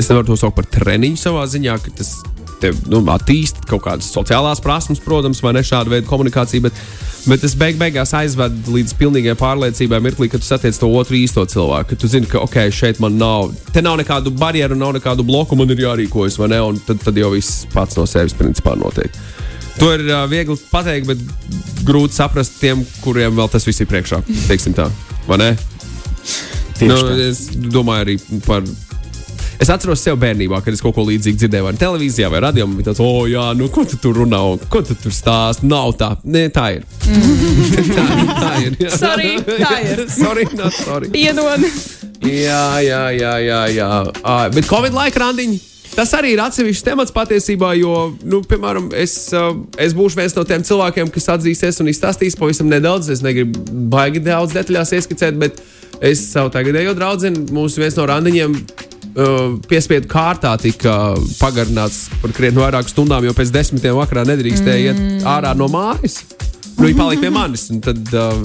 es 0.00 0.08
nevaru 0.10 0.32
to 0.32 0.38
saukt 0.40 0.56
par 0.56 0.66
treniņu 0.74 1.20
savā 1.20 1.44
ziņā, 1.52 1.76
ka 1.84 1.92
tas 2.00 2.16
tev 2.64 2.80
nu, 2.90 3.02
attīst 3.12 3.62
kaut 3.68 3.84
kādas 3.84 4.08
sociālās 4.14 4.62
prasmes, 4.64 5.02
protams, 5.04 5.42
vai 5.44 5.54
ne 5.56 5.62
šāda 5.64 5.92
veida 5.92 6.08
komunikācija, 6.08 6.64
bet, 6.64 6.80
bet 7.28 7.44
tas 7.44 7.54
beig 7.60 7.78
beigās 7.80 8.14
aizved 8.16 8.70
līdz 8.72 8.96
pilnīgai 9.00 9.36
pārliecībai 9.40 10.00
mirklī, 10.04 10.30
kad 10.32 10.42
tu 10.42 10.48
satiec 10.48 10.78
to 10.80 10.88
otru 10.96 11.18
īsto 11.20 11.44
cilvēku, 11.50 11.92
ka 11.92 12.00
tu 12.00 12.10
zini, 12.10 12.30
ka 12.30 12.42
ok, 12.44 12.58
šeit 12.74 13.00
man 13.04 13.18
nav, 13.20 13.52
te 13.74 13.84
nav 13.84 13.98
nekādu 14.00 14.32
barjeru, 14.40 14.78
nav 14.80 14.96
nekādu 14.98 15.26
bloku, 15.28 15.58
man 15.60 15.70
ir 15.74 15.84
jārīkojas, 15.86 16.40
vai 16.40 16.50
ne, 16.56 16.62
un 16.72 16.80
tad, 16.88 17.02
tad 17.04 17.20
jau 17.20 17.34
viss 17.36 17.64
pats 17.74 18.00
no 18.00 18.08
sevis 18.10 18.36
principā 18.38 18.76
notiek. 18.80 19.12
To 19.80 19.90
ir 19.90 20.04
uh, 20.06 20.24
viegli 20.30 20.54
pateikt, 20.70 21.08
bet 21.10 21.84
grūti 21.84 22.14
saprast 22.14 22.60
tiem, 22.60 22.84
kuriem 23.02 23.34
vēl 23.34 23.50
tas 23.50 23.66
viss 23.66 23.82
ir 23.82 23.90
priekšā. 23.90 24.20
Teiksim 24.46 24.76
tā, 24.76 24.86
vai 25.26 25.40
ne? 25.42 25.48
Tieši 26.78 26.90
Nu, 26.90 26.98
tā. 27.02 27.16
es 27.28 27.46
domāju 27.74 28.06
arī 28.06 28.18
par. 28.46 28.64
Es 29.62 29.70
atceros 29.70 30.02
sev 30.02 30.16
bērnībā, 30.18 30.58
kad 30.64 30.74
es 30.74 30.82
kaut 30.82 30.96
ko 30.96 31.04
līdzīgu 31.06 31.38
dzirdēju, 31.38 31.64
vai 31.68 31.74
televīzijā, 31.78 32.28
vai 32.32 32.40
radio. 32.42 32.66
Man 32.66 32.78
bija 32.80 32.90
tāds, 32.90 33.02
oh, 33.04 33.22
jā, 33.30 33.44
nu, 33.58 33.68
ko 33.72 33.84
tu 33.88 33.98
tur 34.02 34.16
runā, 34.18 34.40
un 34.54 34.62
ko 34.70 34.82
tu 34.84 34.96
tur 34.98 35.14
stāsti. 35.14 35.68
Nav 35.70 35.92
tā, 36.00 36.14
Nē, 36.24 36.48
tā 36.54 36.66
ir. 36.78 36.86
tā, 37.96 38.06
tā 38.40 38.54
ir. 38.64 38.78
jā. 38.82 38.90
Sorry, 39.04 39.36
tā 39.46 39.76
ir. 39.84 40.02
sorry, 40.22 40.48
not 40.58 40.74
sorry. 40.74 41.10
Piedod. 41.14 41.62
Jā, 42.24 42.64
jā, 42.82 43.04
jā, 43.14 43.34
jā. 43.44 43.60
jā. 43.76 43.90
Uh, 44.24 44.48
bet 44.54 44.66
Covid 44.70 44.96
laika 44.96 45.22
randiņi. 45.22 45.60
tas 45.94 46.10
arī 46.18 46.32
ir 46.34 46.40
atsevišķs 46.42 46.82
temats 46.88 47.14
patiesībā, 47.14 47.74
jo, 47.78 47.92
nu, 48.26 48.40
piemēram, 48.50 48.88
es, 48.98 49.14
es 49.78 49.94
būšu 49.94 50.18
viens 50.18 50.34
no 50.34 50.42
tiem 50.48 50.64
cilvēkiem, 50.66 51.12
kas 51.14 51.30
atzīsies 51.36 51.78
un 51.84 51.92
izstāstīs 51.92 52.34
pavisam 52.40 52.66
nedaudz. 52.72 53.12
Es 53.14 53.22
negribu 53.22 53.62
baigi 53.92 54.24
daudz 54.24 54.56
detaļās 54.56 54.96
ieskicēt, 54.98 55.38
bet 55.38 55.62
es 56.02 56.24
savu 56.32 56.50
tagadējo 56.50 56.96
draugu, 56.98 57.30
mūsu 57.54 57.84
viens 57.84 58.00
no 58.00 58.08
randiņiem. 58.10 58.58
Uh, 59.14 59.60
piespiedu 59.70 60.08
kārtā 60.10 60.56
tika 60.58 61.14
pagarināts 61.38 62.08
par 62.18 62.32
krietni 62.34 62.58
vairāk 62.58 62.88
stundām, 62.90 63.22
jo 63.22 63.30
pēc 63.36 63.52
desmitiem 63.54 63.94
vakarā 63.94 64.24
nedrīkstēja 64.26 64.90
iet 64.90 65.26
ārā 65.30 65.52
no 65.54 65.68
mājas. 65.70 66.24
Nu, 66.74 66.88
viņa 66.88 66.98
palika 66.98 67.22
pie 67.22 67.30
manis, 67.30 67.68
un 67.70 67.78
tad, 67.84 68.00
uh, 68.10 68.42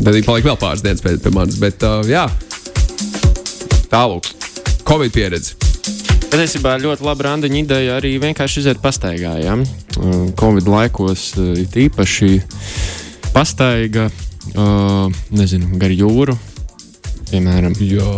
tad 0.00 0.10
viņa 0.16 0.26
palika 0.26 0.50
vēl 0.50 0.58
pāris 0.58 0.82
dienas 0.82 1.04
pēc 1.04 1.22
pie 1.22 1.34
manis. 1.36 1.60
Bet, 1.62 1.86
uh, 1.86 2.02
jā, 2.10 2.26
tālāk, 3.92 4.26
Covid 4.88 5.14
pieredze. 5.14 5.54
Patiesībā 6.28 6.74
ļoti 6.82 7.06
laba 7.06 7.30
randiņa 7.30 7.62
ideja 7.62 7.96
arī 8.00 8.16
vienkārši 8.20 8.64
iziet 8.64 8.82
pastaigā. 8.82 9.38
Ja? 9.40 9.54
Covid 10.42 10.66
laikos 10.68 11.30
it 11.54 11.78
īpaši 11.86 12.34
pastaiga, 13.30 14.10
uh, 14.56 15.06
nezinu, 15.30 15.70
gar 15.78 15.94
jūru, 15.94 16.34
piemēram, 17.30 17.78
Jā, 17.78 18.12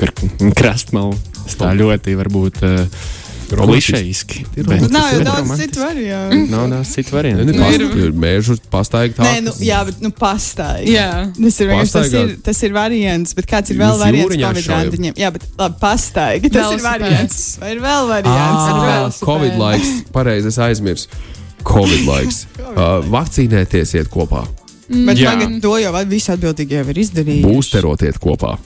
gar 0.00 0.12
krastmalu. 0.58 1.16
Tas 1.44 1.56
tā 1.60 1.72
ļoti 1.78 2.14
varbūt 2.18 2.62
uh, 2.66 3.08
klišejiski. 3.50 4.44
Ir 4.60 4.66
bet 4.68 4.82
Nu, 4.84 4.88
nav 4.94 5.08
jau 5.10 5.20
ir 5.20 5.24
daudz 5.26 5.52
citu 5.58 5.80
variantu. 5.82 6.36
Nav 6.52 6.68
daudz 6.70 6.92
citu 6.94 7.10
Ne, 7.10 7.16
variantu. 7.16 7.44
ne, 7.46 7.56
Nu, 7.58 7.70
ir- 7.74 7.96
ir 8.06 8.12
mēžu 8.12 8.56
pastaigā 8.70 9.16
tā. 9.16 9.24
Nē, 9.26 9.40
nu, 9.48 9.54
jā, 9.64 9.80
bet 9.88 9.98
nu, 10.04 10.10
pastāj. 10.14 10.84
Jā. 10.86 11.08
Tas 11.34 11.58
ir 11.60 11.72
tas 11.90 12.12
ir, 12.12 12.36
tas 12.46 12.62
ir 12.62 12.72
variants, 12.76 13.34
bet 13.34 13.46
kāds 13.50 13.70
ir 13.74 13.80
vēl 13.80 13.96
Jūs 13.96 14.04
variants 14.04 14.68
randiņiem? 14.70 15.14
Jā, 15.18 15.32
bet 15.34 15.42
labi, 15.58 15.76
pastāj. 15.82 16.40
Tas 16.52 16.72
ir 16.76 16.84
variants. 16.84 17.58
Vai 17.60 17.72
ir 17.74 17.80
vēl 17.82 18.08
variants? 18.12 18.64
Ar 18.70 18.78
Ah, 18.78 18.86
velosipēdu. 18.86 19.26
Covid 19.26 19.58
laiks, 19.58 19.90
pareizi 20.12 20.46
es 20.54 20.58
aizmirsu. 20.58 21.08
Covid 21.64 22.06
laiks. 22.06 22.46
Uh, 22.70 23.02
vakcinēties 23.10 23.96
iet 23.98 24.08
kopā, 24.08 24.44
Bet 24.90 25.20
Jā. 25.20 25.36
tagad 25.36 25.60
to 25.62 25.76
jau 25.78 25.92
visi 26.10 26.32
atbildīgi 26.32 26.74
jau 26.74 26.86
ir 26.90 26.98
izdarījuši. 26.98 27.46
būsteroties 27.46 28.16
kopā. 28.18 28.56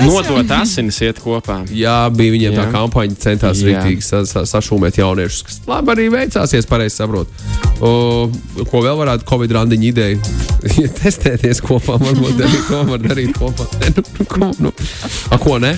Nodot 0.00 0.50
asinis 0.56 0.96
iet 1.06 1.20
kopā. 1.22 1.60
Jā, 1.70 2.10
bija 2.10 2.32
viņiem 2.34 2.56
tā 2.56 2.64
Jā. 2.64 2.72
kampaņa, 2.74 3.14
centās 3.22 3.60
Jā. 3.62 3.68
rīktīgi 3.68 4.02
sa, 4.02 4.24
sa, 4.26 4.42
sašūmēt 4.50 4.98
jauniešus, 4.98 5.44
kas 5.46 5.60
labi 5.70 5.94
arī 5.94 6.08
veicās, 6.10 6.50
ja 6.52 6.58
es 6.58 6.66
pareizi 6.66 6.96
saprotu. 6.98 7.30
O, 7.78 7.92
ko 8.66 8.82
vēl 8.82 8.98
varētu 8.98 9.28
Covid 9.30 9.54
randiņa 9.60 9.86
ideja? 9.92 10.18
Ja 10.80 10.90
testēties 10.92 11.62
kopā, 11.64 11.94
varbūt 12.02 12.42
arī 12.44 12.58
to 12.66 12.82
var 12.90 13.00
darīt 13.00 13.30
kopā. 13.38 13.64
Ne, 13.80 13.92
nu, 13.96 14.02
nu, 14.18 14.26
ko, 14.28 14.50
nu. 14.58 14.72
A, 15.30 15.38
ko 15.40 15.56
ne? 15.62 15.76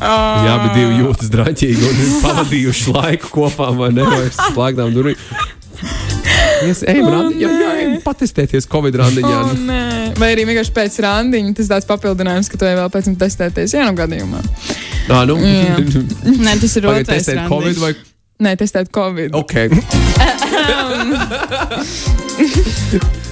Jā, 0.00 0.54
bet 0.62 0.76
divi 0.78 1.02
jūtas 1.02 1.28
draņķīgi 1.34 1.88
un 1.90 1.98
pavadījuši 2.22 2.94
laiku 2.94 3.32
kopā, 3.34 3.68
vai 3.76 3.90
ne? 3.92 4.06
Vai 4.08 4.30
slēgtām 4.54 4.94
durvīm. 4.94 5.18
Es 6.70 6.82
eju 6.88 7.04
randiņā, 7.08 7.50
jā, 7.50 7.70
ejam 8.00 8.06
patestēties 8.08 8.66
Covid 8.70 8.94
randiņā. 9.00 9.38
Oh, 9.44 9.52
nē. 9.68 9.80
Vai 10.18 10.32
arī 10.34 10.46
vienkārši 10.48 10.72
pēc 10.76 10.98
randiņa 11.04 11.54
tas 11.58 11.68
tāds 11.70 11.86
papildinājums, 11.88 12.48
ka 12.50 12.56
tu 12.60 12.64
vēl 12.68 12.90
pēc 12.92 13.04
tam 13.10 13.16
testēties. 13.20 13.74
Jā, 13.76 13.84
nu 13.88 13.94
gadījumā. 13.98 14.40
Ā, 15.10 15.24
nu, 15.28 15.34
Jā. 15.40 15.76
Nē, 16.46 16.56
tas 16.62 16.76
ir 16.78 16.86
otrais 16.88 17.08
testēt 17.08 17.44
Covid 17.50 17.76
randiņš. 17.76 17.80
vai 17.84 17.92
Nē, 18.40 18.54
testēt 18.56 18.88
Covid. 18.94 19.34
Ok. 19.36 19.54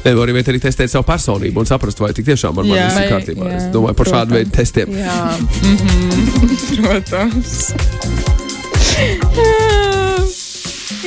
Nē, 0.05 0.11
var 0.15 0.29
arī, 0.29 0.33
arī 0.43 0.61
testēt 0.61 0.93
savu 0.93 1.05
personību 1.09 1.57
un 1.63 1.67
saprast, 1.69 1.99
vai 2.03 2.13
tik 2.17 2.27
tiešām 2.29 2.53
ar 2.61 2.65
mani 2.69 2.83
viss 2.85 3.01
ir 3.01 3.09
kārtībā. 3.15 3.45
jā, 3.49 3.57
Es 3.57 3.65
domāju 3.73 3.97
par 3.97 4.07
šādu 4.13 4.29
protams. 4.29 4.37
veidu 4.37 4.51
testiem. 4.59 4.89
Jā, 5.01 5.19
mm 5.41 5.77
-hmm. 5.81 6.79
protams. 6.85 7.53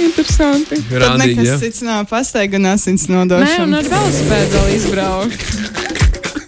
Interesanti. 0.06 0.80
Tad 0.90 1.02
Randiņi, 1.04 1.36
nekas 1.36 1.48
ja? 1.50 1.58
cits 1.62 1.82
nav 1.86 2.06
pastaiga 2.10 2.58
un 2.60 2.66
asins 2.72 3.08
Nē, 3.08 3.14
un 3.16 3.30
nodošana. 3.30 3.82
ar 3.84 3.92
velosipēdu 3.96 4.58
vēl 4.58 4.74
izbraukt. 4.78 5.42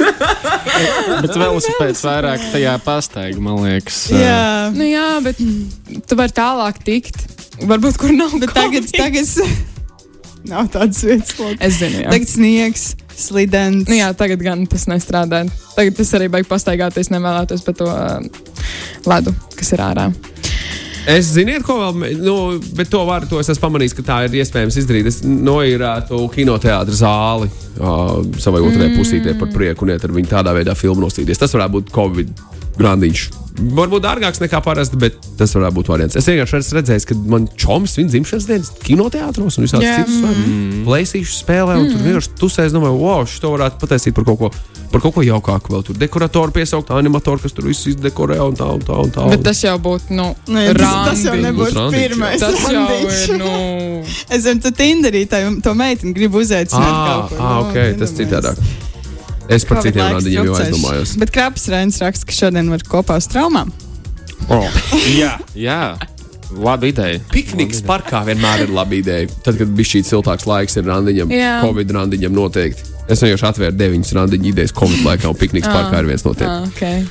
Bet 1.24 1.36
velosipēds 1.38 2.02
vairāk 2.06 2.42
tajā 2.54 2.74
pastaigā, 2.84 3.39
man 3.44 3.62
liekas. 3.63 4.00
Jā, 4.13 4.72
Nu, 4.74 4.86
jā, 4.88 5.20
bet 5.24 5.38
tu 6.10 6.18
vari 6.20 6.34
tālāk 6.36 6.80
tikt. 6.86 7.22
Varbūt 7.63 8.00
kur 8.02 8.12
nav. 8.16 8.34
bet 8.42 8.52
tagad, 8.56 8.88
tagad 8.92 9.30
nav 10.50 10.68
tādas 10.74 11.04
vietas. 11.06 11.36
lūk. 11.39 11.58
Es 11.63 11.78
zinu, 11.80 12.02
jā. 12.04 12.10
Tagad 12.12 12.32
sniegs, 12.32 12.86
slidens. 13.16 13.86
Nu, 13.88 13.96
jā, 14.00 14.10
tagad 14.18 14.42
gan 14.44 14.66
tas 14.68 14.88
nestrādā. 14.92 15.44
Tagad 15.78 15.96
tas 16.00 16.13
arī 16.18 16.28
vajag 16.34 16.50
pastaigāties, 16.52 17.12
nevēlētos 17.13 17.63
par 17.68 17.78
to 17.80 17.88
uh, 17.88 18.20
ledu, 19.08 19.36
kas 19.56 19.72
ir 19.78 19.86
ārā. 19.86 20.10
Es 21.10 21.34
zinu, 21.36 21.58
ko 21.68 21.76
vēl, 21.82 22.18
nu, 22.24 22.36
bet 22.78 22.88
to 22.92 23.02
varu, 23.04 23.28
to 23.28 23.42
es 23.42 23.50
esmu 23.52 23.66
pamanījis, 23.66 23.96
ka 23.98 24.06
tā 24.08 24.18
ir 24.24 24.38
iespējams 24.39 24.78
izdarīt. 24.80 25.10
Es 25.12 25.20
noīrētu 25.28 26.22
kinoteātra 26.32 26.96
zāli 26.96 27.50
uh, 27.52 28.22
savai 28.39 28.63
otrajai 28.63 28.94
Mm. 28.94 29.00
pusītē 29.02 29.36
par 29.39 29.52
prieku 29.52 29.84
un 29.84 29.92
iet 29.92 30.04
ar 30.04 30.16
viņu 30.16 30.32
tādā 30.32 30.56
veidā 30.56 30.76
filmu 30.80 31.04
nostīties. 31.04 31.42
Tas 31.44 31.52
varētu 31.52 31.76
būt 31.80 31.92
Covid 31.92 32.32
grandiņš. 32.80 33.42
Varbūt 33.54 34.02
dārgāks 34.02 34.42
nekā 34.42 34.60
parasti, 34.66 34.98
bet 34.98 35.18
tas 35.38 35.52
varētu 35.54 35.76
būt 35.78 35.89
variants. 35.92 36.18
Es 36.18 36.26
vienkārši 36.26 36.58
esmu 36.58 36.78
redzējis, 36.80 37.06
ka 37.06 37.18
man 37.30 37.46
čoms 37.60 37.94
viņa 38.00 38.10
dzimšanas 38.10 38.48
dienas 38.50 38.72
kinoteātros 38.82 39.60
un 39.60 39.68
visādi 39.68 39.86
Jā. 39.86 40.00
citus 40.02 40.86
plēsīšus 40.88 41.42
spēlē. 41.44 41.76
Un 41.78 41.92
tur 41.92 42.02
vienkārši 42.02 42.34
tusēs, 42.39 42.74
domāju, 42.74 42.98
wow, 43.04 43.28
šo 43.30 43.54
varētu 43.54 43.78
pataisīt 43.84 44.16
par 44.18 44.26
kaut 44.26 44.39
ko, 44.42 44.50
par 44.94 45.04
kaut 45.06 45.13
ko 45.20 45.26
jaukāku. 45.28 45.76
Vēl 45.76 45.86
tur 45.86 46.00
dekoratoru 46.02 46.56
piesaukt, 46.56 46.89
animatoru, 46.98 47.44
kas 47.46 47.54
tur 47.54 47.70
visu 47.70 47.92
izdekorē 47.94 48.39
un 48.42 48.58
tā 48.58 48.72
un 48.74 48.82
tā. 48.82 48.98
Un 49.06 49.13
tā. 49.13 49.28
Bet 49.36 49.46
tas 49.46 49.62
jau 49.62 49.76
būtu, 49.86 50.18
nu, 50.18 50.32
Nē, 50.50 50.66
tas, 50.80 50.96
tas 51.12 51.26
jau 51.30 51.36
nebūtu 51.38 51.86
pirmais. 51.94 52.42
Tas 52.42 52.58
jau 52.74 52.88
ir, 53.06 53.38
nu, 53.38 53.54
Es 54.34 54.44
zinu, 54.48 54.63
tu 54.63 54.74
Tinderī 54.76 55.28
tā, 55.30 55.44
to 55.63 55.76
meiteni 55.78 56.16
gribu 56.18 56.42
uzaicināt. 56.42 56.89
Ah, 56.89 57.30
ah, 57.38 57.38
nu, 57.38 57.70
ok, 57.70 57.78
tas 58.02 58.12
iedomājies. 58.12 58.18
citādāk. 58.18 58.92
Es 59.51 59.65
par 59.67 59.82
citiem 59.84 60.13
randiņiem 60.15 60.47
jau 60.47 60.56
aizdomājos. 60.60 61.15
Bet 61.19 61.34
Krapas 61.36 61.67
Rēns 61.71 61.99
raksta, 62.03 62.27
ka 62.29 62.36
šodien 62.38 62.71
var 62.71 62.84
kopā 62.88 63.17
uz 63.19 63.27
traumām. 63.32 63.73
Oh. 64.51 64.67
Jā, 65.19 65.38
jā. 65.56 65.95
Laba 66.53 66.86
ideja. 66.86 67.17
Pikniks 67.34 67.82
parkā 67.86 68.21
vienmēr 68.27 68.67
ir 68.67 68.73
laba 68.75 68.93
ideja. 68.93 69.29
Tad, 69.45 69.58
kad 69.58 69.71
bija 69.73 69.89
šī 69.89 70.03
siltāks 70.06 70.45
laiks, 70.45 70.77
ir 70.77 70.86
randiņam, 70.86 71.32
Jā. 71.34 71.56
Covid 71.63 71.93
randiņam 71.95 72.36
noteikti. 72.36 72.86
Es 73.10 73.23
vienkārši 73.23 73.47
atvēru 73.49 73.75
deviņas 73.79 74.13
randiņu 74.19 74.49
idejas 74.51 74.75
Covid 74.77 75.01
laikā, 75.08 75.32
un 75.32 75.39
pikniks 75.39 75.67
parkā 75.67 76.03
ir 76.03 76.12
viens 76.12 76.23
no 76.27 76.36
tiem. 76.38 76.47
ah, 76.51 76.67
okay. 76.69 77.03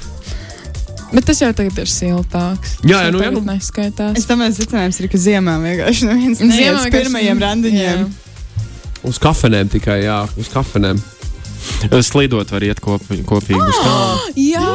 Bet 1.12 1.26
tas 1.28 1.42
jau 1.42 1.50
tagad 1.52 1.76
ir 1.82 1.90
siltāks. 1.90 2.78
Jā, 2.86 3.02
jā, 3.08 3.10
nu, 3.12 3.20
jau 3.20 3.26
jā, 3.26 3.32
nu. 3.34 3.42
neskaitās. 3.44 4.14
Es 4.16 4.28
domāju, 4.30 4.54
secinājums 4.56 5.00
ir, 5.02 5.10
ka 5.12 5.20
ziemā 5.20 5.58
vienkārši 5.60 6.08
neviens 6.08 6.40
neiet 6.40 6.78
uz 6.78 6.86
pirmajiem 6.94 7.42
randiņiem. 7.42 8.06
Jā. 8.06 8.70
Uz 9.10 9.18
kafejnēm 9.20 9.68
tikai, 9.74 9.98
jā, 10.06 10.22
uz 10.40 10.48
kafejnēm. 10.54 11.02
Slidot 12.02 12.50
var 12.52 12.64
iet 12.66 12.80
kop, 12.82 13.04
kopīgi 13.28 13.60
uz 13.60 13.78
kalnu. 13.78 14.32
Jā! 14.38 14.66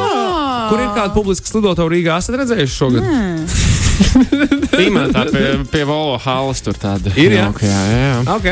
Kur 0.68 0.82
ir 0.82 0.90
kāda 0.96 1.12
publiska 1.14 1.48
slidotava 1.48 1.90
Rīgā? 1.92 2.18
Esat 2.20 2.38
redzējuši 2.42 2.74
šogad? 2.74 3.08
Tīmētā 4.78 5.24
pie, 5.32 5.44
pie 5.72 5.84
Volo 5.88 6.18
halas 6.22 6.62
tur 6.64 6.76
tāda. 6.78 7.12
Ir, 7.16 7.34
jā? 7.34 7.48
jauka, 7.48 7.66
jā, 7.66 7.80
jā, 7.88 7.98
jā. 8.04 8.20
Ok, 8.36 8.48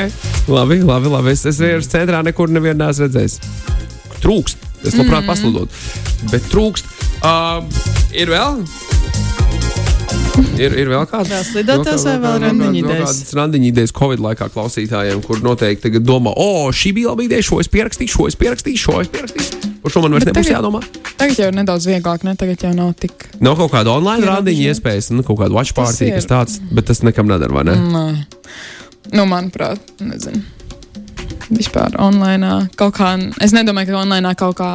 labi, 0.50 0.80
labi. 0.82 1.12
labi. 1.12 1.34
Es, 1.36 1.44
es 1.48 1.60
vienkārši 1.62 1.92
centrā 1.92 2.22
nekur 2.26 2.52
nevienu 2.52 2.82
neesmu 2.82 3.06
redzējis. 3.06 3.38
Trūkst. 4.24 4.68
Es 4.86 4.96
labprāt 4.96 5.24
mm. 5.24 5.30
paslidot. 5.30 5.80
Bet 6.32 6.50
trūkst. 6.52 6.92
Uh, 7.24 7.64
ir 8.16 8.30
vēl? 8.32 8.62
Ir, 10.56 10.72
ir 10.72 10.88
vēl 10.88 11.04
kāda 11.08 11.28
Vēl 11.28 11.44
slidotājs 11.44 12.04
vai 12.08 12.14
vēl 12.22 12.38
randiņu 12.46 12.80
idejas? 12.80 13.18
Randiņu 13.36 13.68
idejas 13.70 13.92
Covid 13.96 14.22
laikā 14.24 14.48
klausītājiem, 14.54 15.20
kur 15.24 15.42
noteikti 15.44 15.88
tagad 15.88 16.06
domā, 16.08 16.32
o, 16.32 16.68
šī 16.72 16.94
bija 16.96 17.12
laba 17.12 17.24
ideja, 17.26 17.44
šo 17.44 17.60
es 17.60 17.68
pierakstīšu, 17.72 18.14
šo 18.16 18.28
es 18.30 18.38
pierakstīšu, 18.40 18.82
šo 18.86 19.02
es 19.04 19.12
pierakstīšu. 19.12 19.72
Par 19.84 19.94
šo 19.94 20.02
man 20.04 20.16
vairs 20.16 20.28
nebūs 20.30 20.50
jādomā. 20.50 20.80
Tagad 21.20 21.40
jau 21.42 21.50
ir 21.52 21.56
nedaudz 21.60 21.88
vieglāk, 21.88 22.24
ne? 22.26 22.34
Tagad 22.40 22.64
jau 22.66 22.72
nav 22.76 22.94
tik. 23.00 23.28
Nav 23.44 23.60
kaut 23.60 23.72
kāda 23.76 23.92
online 23.94 24.26
randiņa 24.26 24.72
iespējas, 24.72 25.12
nu, 25.14 25.24
kaut 25.26 25.40
kāda 25.42 25.56
watch 25.56 25.76
party, 25.76 26.10
kas 26.16 26.28
tāds, 26.30 26.58
bet 26.72 26.88
tas 26.88 27.04
nekam 27.06 27.28
nedara, 27.30 27.52
vai 27.54 27.66
ne? 27.68 27.76
Nē. 27.92 28.04
Nu, 29.14 29.26
manuprāt, 29.30 29.92
nezinu. 30.02 30.42
Vispār 31.46 31.94
online. 32.02 32.64
Kaut 32.78 32.96
kā, 32.96 33.12
es 33.44 33.54
nedomāju, 33.54 33.92
ka 33.92 34.00
online 34.00 34.32
kaut 34.38 34.56
kā 34.58 34.70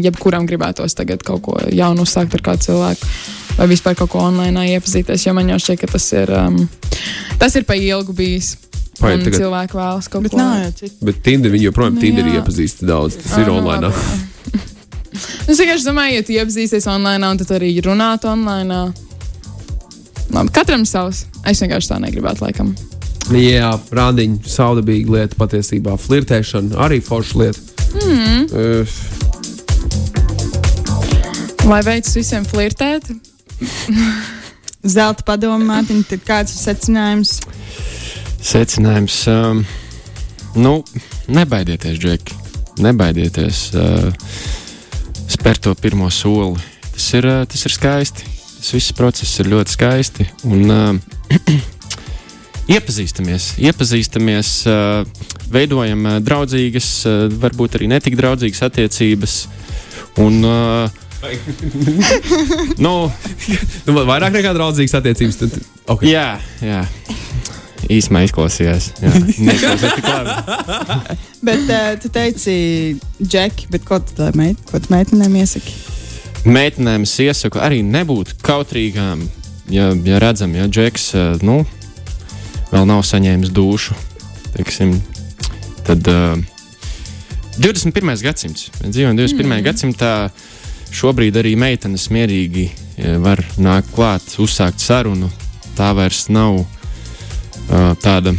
jebkuram 0.00 0.46
gribētos 0.48 0.96
tagad 0.96 1.24
kaut 1.26 1.42
ko 1.44 1.58
jaunu 1.68 2.06
uzsākt 2.06 2.38
ar 2.38 2.44
kādu 2.46 2.70
cilvēku. 2.70 3.10
Vai 3.56 3.66
vispār 3.70 3.94
kaut 3.96 4.10
ko 4.12 4.18
online 4.20 4.66
iepazīties, 4.76 5.24
jo 5.26 5.32
man 5.36 5.48
jau 5.48 5.56
šķiet, 5.62 5.78
ka 5.80 5.86
tas 5.94 6.06
ir, 6.12 6.28
um, 6.36 6.58
tas 7.40 7.54
ir 7.56 7.64
pa 7.68 7.74
ilgu 7.78 8.12
bijis. 8.16 8.54
Paiet 8.96 9.18
Un 9.18 9.24
tagad. 9.26 9.38
cilvēki 9.42 9.76
vēlas 9.76 10.06
kaut 10.08 10.22
Bet 10.24 10.32
ko 10.32 10.44
citu. 10.78 10.94
Bet 11.04 11.18
Tinder 11.24 11.50
viņi 11.52 11.66
joprojām 11.68 11.94
Nu, 11.96 12.00
Tinderī 12.00 12.30
jā. 12.32 12.38
iepazīst 12.40 12.80
daudz. 12.88 13.16
Tas 13.20 13.34
ir 13.36 13.44
Ah, 13.44 13.48
nu, 13.48 13.58
online. 13.60 13.80
labi. 13.90 13.94
Es 15.48 15.58
vienkārši 15.60 15.84
domāju, 15.86 16.14
ja 16.16 16.22
tu 16.26 16.32
iepazīsies 16.32 16.86
online, 16.92 17.24
un 17.28 17.36
tad 17.40 17.50
arī 17.56 17.70
runāt 17.84 18.24
online. 18.28 18.92
Labi, 20.32 20.50
katram 20.52 20.84
savs. 20.88 21.24
Es 21.46 21.60
vienkārši 21.62 21.88
tā 21.92 21.98
negribētu, 22.02 22.42
laikam. 22.44 22.72
Jā, 23.32 23.72
rādiņa, 23.90 24.38
saudabīga 24.48 25.10
lieta 25.16 25.34
patiesībā. 25.40 25.96
Flirtēšana 26.00 26.76
arī 26.86 27.00
forša 27.04 27.38
lieta. 27.42 27.60
Mm. 28.00 28.42
Uh, 28.52 28.86
Lai 31.66 31.80
veids 31.82 32.12
visiem 32.14 32.44
flirtēt, 32.46 33.08
Zelta 34.96 35.24
padoma, 35.26 35.58
Mārtiņ, 35.66 36.04
kāds 36.26 36.54
ir 36.54 36.62
secinājums? 36.62 37.36
Secinājums. 38.44 39.18
Um, 39.30 39.64
nu, 40.58 40.78
nebaidieties, 41.32 41.98
Džeki. 42.02 42.36
Nebaidieties 42.84 43.62
uh, 43.74 44.10
spērt 45.32 45.64
to 45.64 45.74
pirmo 45.80 46.10
soli. 46.12 46.60
Tas 46.92 47.06
ir, 47.16 47.28
uh, 47.28 47.46
tas 47.48 47.64
ir 47.66 47.74
skaisti. 47.74 48.28
Tas 48.56 48.74
viss 48.76 48.94
process 48.96 49.40
ir 49.42 49.50
ļoti 49.52 49.74
skaisti. 49.74 50.28
Un, 50.46 50.70
uh, 50.70 51.56
iepazīstamies, 52.76 53.54
iepazīstamies 53.62 54.52
uh, 54.70 55.02
veidojam 55.52 56.06
uh, 56.06 56.20
draudzīgas, 56.24 56.92
uh, 57.08 57.26
varbūt 57.42 57.80
arī 57.80 57.90
netik 57.90 58.18
draudzīgas 58.20 58.62
attiecības. 58.68 59.40
Un, 60.22 60.40
uh, 60.46 61.02
nu, 62.84 62.94
Nu, 63.86 63.94
vairāk 64.06 64.34
nekā 64.34 64.52
draudzīgas 64.56 64.96
attiecības. 64.98 65.38
Tad, 65.42 65.56
okay. 65.94 66.10
jā, 66.10 66.28
jā. 66.64 66.82
Īsumā 67.92 68.24
izklausījās. 68.26 68.88
Jā, 68.98 69.12
neizklausījās 69.46 69.98
tik 70.00 70.08
labi. 70.10 71.18
Bet 71.46 71.68
uh, 71.70 71.92
tu 72.02 72.10
teici, 72.12 72.56
Džeki, 73.22 73.68
ko 73.86 74.00
tu, 74.02 74.26
meit, 74.38 74.58
ko 74.70 74.80
tu 74.82 74.90
meitenēm 74.94 75.36
iesaki? 75.38 75.76
Meitenēm 76.46 77.06
es 77.06 77.14
iesaku 77.22 77.62
arī 77.62 77.82
nebūt 77.86 78.36
kautrīgām. 78.46 79.22
Ja, 79.70 79.90
ja 80.06 80.18
redzam, 80.22 80.54
ja 80.58 80.66
Džeks 80.70 81.08
uh, 81.14 81.46
nu, 81.46 81.60
vēl 82.72 82.86
nav 82.90 83.02
saņēmis 83.06 83.54
dušu, 83.54 83.94
teiksim, 84.54 84.96
tad 85.86 86.10
uh, 86.10 86.34
21. 87.62 88.18
gadsimts. 88.26 88.68
Mēs 88.82 88.92
dzīvojam 88.92 89.18
21. 89.18 89.46
Mm. 89.46 89.64
gadsimtā. 89.66 90.12
Šobrīd 90.94 91.36
arī 91.40 91.54
meitenes 91.58 92.08
mierīgi 92.14 92.66
ja, 92.96 93.16
var 93.22 93.42
nākt 93.58 93.92
klāt, 93.94 94.26
uzsākt 94.42 94.82
sarunu. 94.82 95.30
Tā 95.76 95.90
vairs 95.96 96.26
nav 96.32 96.62
uh, 96.62 97.92
tāda 98.00 98.32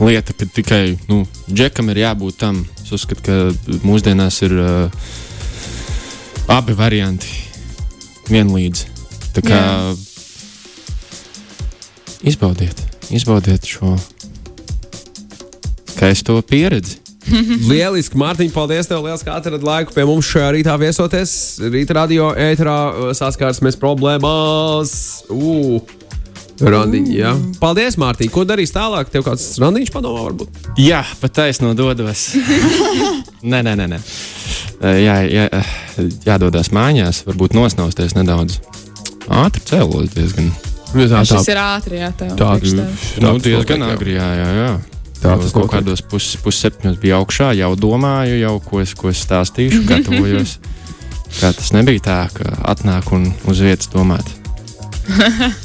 lieta, 0.00 0.32
ka 0.32 0.46
tikai 0.46 0.96
nu, 1.10 1.24
džekam 1.50 1.90
ir 1.92 2.04
jābūt 2.04 2.40
tam. 2.40 2.64
Es 2.84 2.92
uzskatu, 2.94 3.24
ka 3.24 3.78
mūsdienās 3.84 4.40
ir 4.46 4.56
uh, 4.60 5.04
abi 6.52 6.76
varianti 6.76 7.30
vienlīdz. 8.30 8.86
Tā 9.34 9.42
kā 9.44 9.60
Jā. 9.60 9.94
izbaudiet, 12.30 12.80
izbaudiet 13.10 13.66
šo 13.68 13.96
skaisto 15.94 16.38
pieredzi. 16.46 17.03
Lieliski, 17.68 18.18
Mārtiņ, 18.20 18.52
paldies 18.54 18.88
tev 18.90 19.02
liels, 19.06 19.24
ka 19.26 19.38
atradi 19.40 19.66
laiku 19.66 19.94
pie 19.96 20.06
mums 20.08 20.28
šajā 20.30 20.52
rītā 20.58 20.76
viesoties. 20.80 21.34
Rīta 21.72 21.98
radio 22.00 22.30
ēterā 22.38 22.78
uh, 22.92 23.12
saskārsimies 23.16 23.78
problēmās. 23.80 24.94
Uh. 25.32 25.82
Randiņi, 26.62 27.16
jā. 27.18 27.32
Paldies, 27.58 27.96
Mārtiņ. 27.98 28.28
Ko 28.30 28.44
darīs 28.46 28.70
tālāk? 28.70 29.08
Tev 29.10 29.24
kāds 29.26 29.48
randiņš 29.58 29.90
padomā, 29.90 30.20
varbūt? 30.28 30.68
Jā, 30.78 31.00
pat 31.18 31.34
taisno 31.40 31.72
dodos. 31.74 32.28
nē, 33.50 33.58
nē, 33.66 33.74
nē. 33.74 33.88
nē. 33.90 33.98
Eh, 34.84 35.00
Jā, 35.02 35.16
jā, 35.26 35.48
jādodas 36.26 36.70
mājās, 36.74 37.24
varbūt 37.26 37.58
nosnausties 37.58 38.14
nedaudz. 38.18 38.60
Ātri 39.26 39.66
cēlos 39.66 40.14
diezgan. 40.14 40.50
Šis 40.94 41.48
ir 41.50 41.58
ātri, 41.58 41.98
jā, 41.98 42.12
tev. 42.14 42.34
tā, 42.38 42.52
tev. 42.62 42.74
tā, 42.78 42.86
Nu, 43.18 43.32
tas 43.34 43.46
diezgan 43.48 43.82
agri, 43.88 44.14
jā, 44.14 44.28
jā. 44.38 44.50
jā. 44.60 44.72
Tā 45.24 45.38
tas 45.40 45.54
kaut 45.56 45.64
notiek. 45.64 45.78
kādos 45.78 46.04
pus, 46.04 46.28
pusseptiņos 46.44 47.00
bija 47.00 47.18
augšā, 47.22 47.54
jau 47.56 47.72
domāju, 47.80 48.36
jau 48.42 48.54
ko 48.66 48.82
es, 48.84 48.92
ko 48.98 49.08
es 49.08 49.24
stāstīšu, 49.24 49.84
gatavojos. 49.90 50.58
Kā 51.40 51.50
tas 51.56 51.72
nebija 51.74 52.04
tā, 52.04 52.20
ka 52.36 52.56
atnāk 52.74 53.08
un 53.16 53.30
uz 53.50 53.64
vietas 53.64 53.88
domāt. 53.94 54.28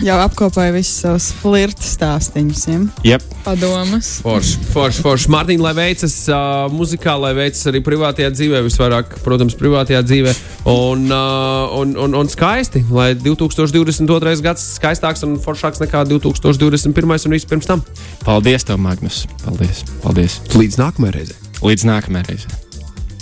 Jau 0.00 0.16
apkopoja 0.16 0.72
visus 0.72 1.02
savus 1.02 1.26
flirta 1.42 1.84
stāstīņus. 1.84 2.62
Ja? 2.70 2.78
Jep, 3.04 3.24
Padomas. 3.44 4.08
Forši, 4.24 4.62
forši, 4.72 5.02
forši. 5.04 5.28
Mārtiņ, 5.34 5.60
lai 5.60 5.72
veicas 5.76 6.14
uh, 6.32 6.72
muzikā, 6.72 7.18
lai 7.20 7.34
veicas 7.36 7.68
arī 7.68 7.82
privātajā 7.84 8.30
dzīvē, 8.32 8.62
visvairāk, 8.64 9.18
protams, 9.26 9.56
privātajā 9.60 10.00
dzīvē. 10.06 10.34
Un, 10.72 11.04
uh, 11.12 11.76
un, 11.82 11.92
un, 12.00 12.16
un 12.22 12.32
skaisti, 12.32 12.82
lai 12.96 13.12
2022. 13.18 14.40
gads 14.44 14.64
skaistāks 14.78 15.26
un 15.28 15.36
foršāks 15.42 15.84
nekā 15.84 16.06
2021. 16.08 17.28
un 17.28 17.36
viss 17.36 17.48
pirms 17.50 17.68
tam. 17.68 17.84
paldies 18.24 18.64
tev, 18.64 18.80
Magnus. 18.80 19.26
Paldies, 19.44 19.84
paldies. 20.00 20.40
Līdz 20.56 20.80
nākamajai 20.80 21.18
reizei. 21.18 21.40
Līdz 21.60 21.88
nākamajai 21.92 22.30
reizei. 22.32 22.60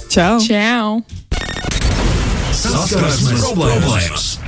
Čau! 0.09 0.39
Čau! 0.47 1.01
Saskarsmes 2.59 3.43
problēmas! 3.43 4.39